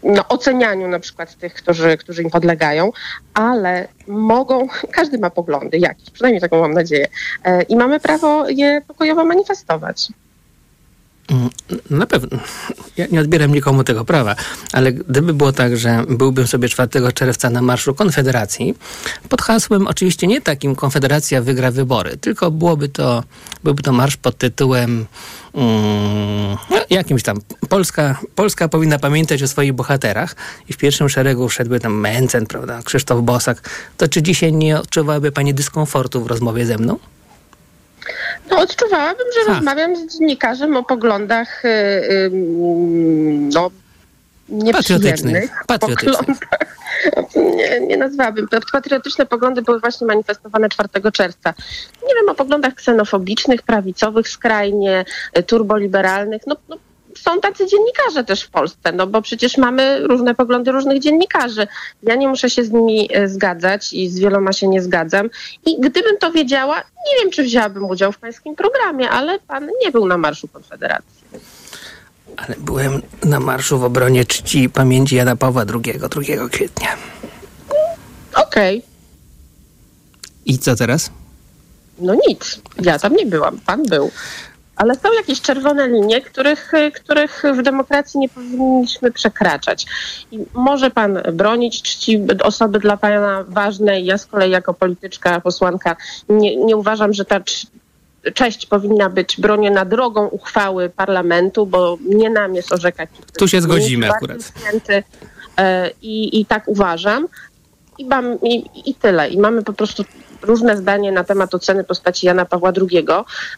no, 0.04 0.28
ocenianiu 0.28 0.88
na 0.88 1.00
przykład 1.00 1.36
tych, 1.36 1.54
którzy, 1.54 1.98
którzy 1.98 2.24
im 2.24 2.30
podlegają, 2.30 2.92
ale 3.34 3.88
mogą, 4.08 4.68
każdy 4.98 5.18
ma 5.18 5.30
poglądy 5.30 5.78
jakieś, 5.78 6.10
przynajmniej 6.10 6.42
taką 6.42 6.62
mam 6.62 6.74
nadzieję, 6.74 7.08
e, 7.44 7.62
i 7.62 7.76
mamy 7.76 8.00
prawo 8.00 8.50
je 8.50 8.82
pokojowo 8.88 9.26
manifestować. 9.26 10.08
Mm, 11.30 11.50
Na 11.90 12.06
pewno. 12.06 12.40
Ja 12.98 13.06
nie 13.12 13.20
odbieram 13.22 13.54
nikomu 13.54 13.84
tego 13.84 14.06
prawa, 14.06 14.36
ale 14.74 14.94
gdyby 14.94 15.34
było 15.34 15.52
tak, 15.52 15.78
że 15.78 16.04
byłbym 16.10 16.48
sobie 16.48 16.70
4 16.70 17.14
czerwca 17.14 17.50
na 17.50 17.62
Marszu 17.62 17.94
Konfederacji, 17.94 18.76
pod 19.30 19.42
hasłem 19.42 19.88
oczywiście 19.88 20.28
nie 20.28 20.42
takim 20.42 20.76
Konfederacja 20.76 21.42
wygra 21.42 21.72
wybory, 21.72 22.18
tylko 22.18 22.52
byłoby 22.52 22.90
to, 22.90 23.24
byłby 23.64 23.84
to 23.84 23.92
marsz 23.94 24.18
pod 24.18 24.38
tytułem 24.38 25.06
mm, 25.54 26.58
no, 26.70 26.78
jakimś 26.90 27.24
tam 27.24 27.38
Polska, 27.70 28.20
Polska 28.36 28.68
powinna 28.68 29.00
pamiętać 29.00 29.44
o 29.44 29.48
swoich 29.48 29.74
bohaterach 29.74 30.36
i 30.70 30.74
w 30.74 30.78
pierwszym 30.78 31.10
szeregu 31.10 31.50
wszedłby 31.50 31.80
tam 31.80 32.00
Mencen, 32.00 32.46
prawda, 32.46 32.82
Krzysztof 32.84 33.22
Bosak, 33.22 33.70
to 33.98 34.08
czy 34.08 34.22
dzisiaj 34.22 34.54
nie 34.54 34.80
odczuwałaby 34.80 35.32
pani 35.32 35.54
dyskomfortu 35.54 36.24
w 36.24 36.28
rozmowie 36.28 36.66
ze 36.66 36.78
mną? 36.78 37.00
No, 38.52 38.60
odczuwałabym, 38.60 39.26
że 39.34 39.54
rozmawiam 39.54 39.96
z 39.96 40.18
dziennikarzem 40.18 40.78
o 40.78 40.84
poglądach 40.84 41.66
y, 41.66 41.68
y, 41.68 42.30
no. 43.54 43.72
Patriotycznych. 44.74 45.52
Poglądach. 45.68 46.38
Nie, 47.56 47.80
nie 47.80 47.98
nazwałabym. 47.98 48.48
Patriotyczne 48.72 49.26
poglądy 49.26 49.62
były 49.62 49.80
właśnie 49.80 50.08
manifestowane 50.08 50.70
4 50.70 50.90
czerwca. 51.14 51.54
Nie 52.08 52.16
wiem 52.16 52.30
o 52.30 52.36
poglądach 52.36 52.74
ksenofobicznych, 52.74 53.62
prawicowych, 53.62 54.30
skrajnie 54.30 55.06
y, 55.38 55.44
turboliberalnych. 55.44 56.42
No, 56.48 56.56
no, 56.70 56.78
są 57.20 57.42
tacy 57.42 57.68
dziennikarze 57.68 58.24
też 58.24 58.44
w 58.44 58.50
Polsce, 58.50 58.92
no 58.92 59.08
bo 59.08 59.22
przecież 59.22 59.58
mamy 59.58 60.08
różne 60.08 60.36
poglądy 60.36 60.72
różnych 60.72 61.00
dziennikarzy. 61.00 61.68
Ja 62.04 62.16
nie 62.16 62.28
muszę 62.28 62.50
się 62.50 62.64
z 62.64 62.72
nimi 62.72 63.10
e, 63.14 63.28
zgadzać 63.28 63.94
i 63.94 64.10
z 64.10 64.20
wieloma 64.20 64.54
się 64.54 64.68
nie 64.68 64.82
zgadzam. 64.82 65.30
I 65.66 65.82
gdybym 65.82 66.18
to 66.18 66.32
wiedziała, 66.32 66.78
nie 66.78 67.22
wiem, 67.22 67.32
czy 67.32 67.44
wzięłabym 67.44 67.86
udział 67.86 68.12
w 68.12 68.18
pańskim 68.18 68.56
programie, 68.56 69.10
ale 69.10 69.40
pan 69.40 69.70
nie 69.84 69.92
był 69.92 70.08
na 70.08 70.18
Marszu 70.18 70.48
Konfederacji. 70.48 71.26
Ale 72.38 72.56
byłem 72.58 73.02
na 73.24 73.40
marszu 73.40 73.80
w 73.80 73.84
obronie 73.84 74.26
czci 74.26 74.64
i 74.64 74.70
pamięci 74.70 75.16
Jana 75.16 75.36
Pawła 75.36 75.66
II 75.74 76.00
2 76.00 76.50
kwietnia. 76.50 76.98
Okej, 78.36 78.84
I 80.46 80.60
co 80.60 80.76
teraz? 80.76 81.10
no 82.00 82.16
nic. 82.28 82.60
Ja 82.82 83.00
tam 83.00 83.16
nie 83.16 83.26
byłam, 83.26 83.60
pan 83.66 83.84
był. 83.84 84.12
Ale 84.76 84.96
są 84.96 85.14
jakieś 85.14 85.42
czerwone 85.42 85.88
linie, 85.88 86.22
których, 86.22 86.72
których 86.94 87.44
w 87.54 87.62
demokracji 87.62 88.20
nie 88.20 88.30
powinniśmy 88.30 89.12
przekraczać. 89.12 89.86
I 90.32 90.40
może 90.54 90.92
pan 90.92 91.20
bronić 91.34 91.82
czci 91.82 92.22
osoby 92.44 92.80
dla 92.80 92.98
pana 92.98 93.44
ważnej. 93.48 94.06
Ja 94.06 94.18
z 94.18 94.26
kolei 94.26 94.52
jako 94.52 94.74
polityczka, 94.74 95.42
posłanka 95.42 95.96
nie, 96.30 96.56
nie 96.56 96.78
uważam, 96.78 97.14
że 97.14 97.26
ta 97.26 97.40
cz- 97.40 97.68
cześć 98.34 98.66
powinna 98.66 99.10
być 99.10 99.38
broniona 99.40 99.86
drogą 99.86 100.28
uchwały 100.28 100.90
parlamentu, 100.90 101.66
bo 101.66 101.98
nie 102.06 102.30
nam 102.30 102.56
jest 102.56 102.74
orzekać. 102.74 103.10
Tu 103.38 103.48
się 103.48 103.62
zgodzimy 103.62 104.12
akurat. 104.12 104.38
Święty, 104.60 105.04
e, 105.58 105.92
i, 106.02 106.42
I 106.42 106.46
tak 106.46 106.68
uważam. 106.68 107.28
I, 107.98 108.06
mam, 108.06 108.42
i, 108.42 108.90
I 108.90 108.96
tyle. 108.96 109.30
I 109.30 109.38
mamy 109.40 109.64
po 109.64 109.74
prostu 109.74 110.06
różne 110.42 110.78
zdanie 110.78 111.12
na 111.12 111.24
temat 111.24 111.56
oceny 111.56 111.84
postaci 111.84 112.26
Jana 112.26 112.46
Pawła 112.46 112.72
II. 112.92 113.06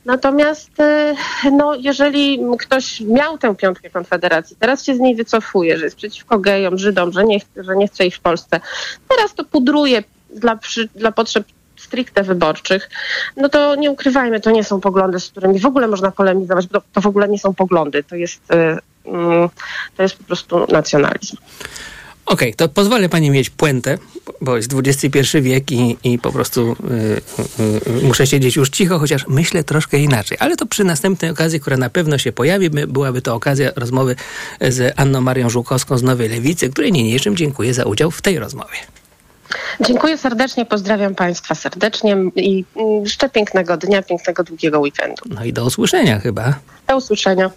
Natomiast 0.06 0.80
e, 0.80 1.16
no, 1.52 1.76
jeżeli 1.76 2.40
ktoś 2.60 3.02
miał 3.02 3.38
tę 3.38 3.56
piątkę 3.56 3.90
Konfederacji, 3.90 4.56
teraz 4.60 4.84
się 4.84 4.96
z 4.96 5.00
niej 5.00 5.16
wycofuje, 5.16 5.78
że 5.78 5.86
jest 5.86 5.98
przeciwko 5.98 6.40
gejom, 6.40 6.78
Żydom, 6.78 7.12
że 7.12 7.24
nie, 7.24 7.40
że 7.58 7.76
nie 7.76 7.88
chce 7.88 8.06
ich 8.06 8.16
w 8.16 8.20
Polsce, 8.20 8.60
teraz 9.08 9.34
to 9.34 9.44
pudruje 9.44 10.04
dla, 10.30 10.56
przy, 10.56 10.90
dla 10.96 11.12
potrzeb 11.12 11.46
stricte 11.78 12.24
wyborczych, 12.24 12.90
no 13.38 13.50
to 13.50 13.76
nie 13.76 13.92
ukrywajmy, 13.92 14.40
to 14.40 14.52
nie 14.52 14.64
są 14.64 14.82
poglądy, 14.82 15.20
z 15.20 15.30
którymi 15.30 15.60
w 15.60 15.66
ogóle 15.66 15.88
można 15.88 16.12
polemizować, 16.12 16.68
bo 16.68 16.82
to, 16.82 16.88
to 16.94 17.02
w 17.02 17.08
ogóle 17.08 17.30
nie 17.30 17.40
są 17.40 17.54
poglądy, 17.54 18.04
to 18.04 18.16
jest, 18.16 18.52
e, 18.52 18.80
mm, 19.06 19.50
to 19.98 20.04
jest 20.04 20.16
po 20.16 20.24
prostu 20.24 20.68
nacjonalizm. 20.72 21.38
Okej, 22.28 22.54
to 22.54 22.70
pozwolę 22.70 23.10
pani 23.10 23.30
mieć 23.30 23.50
puentę, 23.50 23.98
bo 24.42 24.58
jest 24.58 24.74
XXI 24.74 25.42
wiek 25.42 25.72
i, 25.72 25.98
i 26.04 26.20
po 26.20 26.32
prostu 26.32 26.72
y, 26.72 26.94
y, 27.64 28.00
y, 28.00 28.04
muszę 28.04 28.28
siedzieć 28.28 28.56
już 28.56 28.70
cicho, 28.70 29.00
chociaż 29.00 29.28
myślę 29.28 29.64
troszkę 29.64 29.98
inaczej. 29.98 30.38
Ale 30.42 30.56
to 30.56 30.66
przy 30.66 30.84
następnej 30.84 31.32
okazji, 31.32 31.60
która 31.60 31.78
na 31.78 31.90
pewno 31.90 32.18
się 32.18 32.32
pojawi, 32.32 32.70
by- 32.70 32.88
byłaby 32.88 33.22
to 33.22 33.36
okazja 33.36 33.72
rozmowy 33.76 34.16
z 34.62 34.94
Anną 35.00 35.22
Marią 35.22 35.50
Żółkowską 35.50 35.98
z 35.98 36.04
Nowej 36.04 36.30
Lewicy, 36.30 36.70
której 36.70 36.92
niniejszym 36.92 37.36
dziękuję 37.36 37.74
za 37.74 37.84
udział 37.84 38.12
w 38.12 38.22
tej 38.22 38.40
rozmowie. 38.40 38.78
Dziękuję 39.82 40.18
serdecznie, 40.18 40.66
pozdrawiam 40.66 41.16
Państwa 41.16 41.56
serdecznie 41.56 42.18
i 42.36 42.66
mm, 42.76 43.06
życzę 43.08 43.30
pięknego 43.30 43.78
dnia, 43.78 44.02
pięknego 44.02 44.44
długiego 44.44 44.80
weekendu. 44.80 45.24
No 45.30 45.44
i 45.46 45.54
do 45.54 45.66
usłyszenia 45.66 46.20
chyba. 46.20 46.60
Do 46.88 46.98
usłyszenia. 46.98 47.52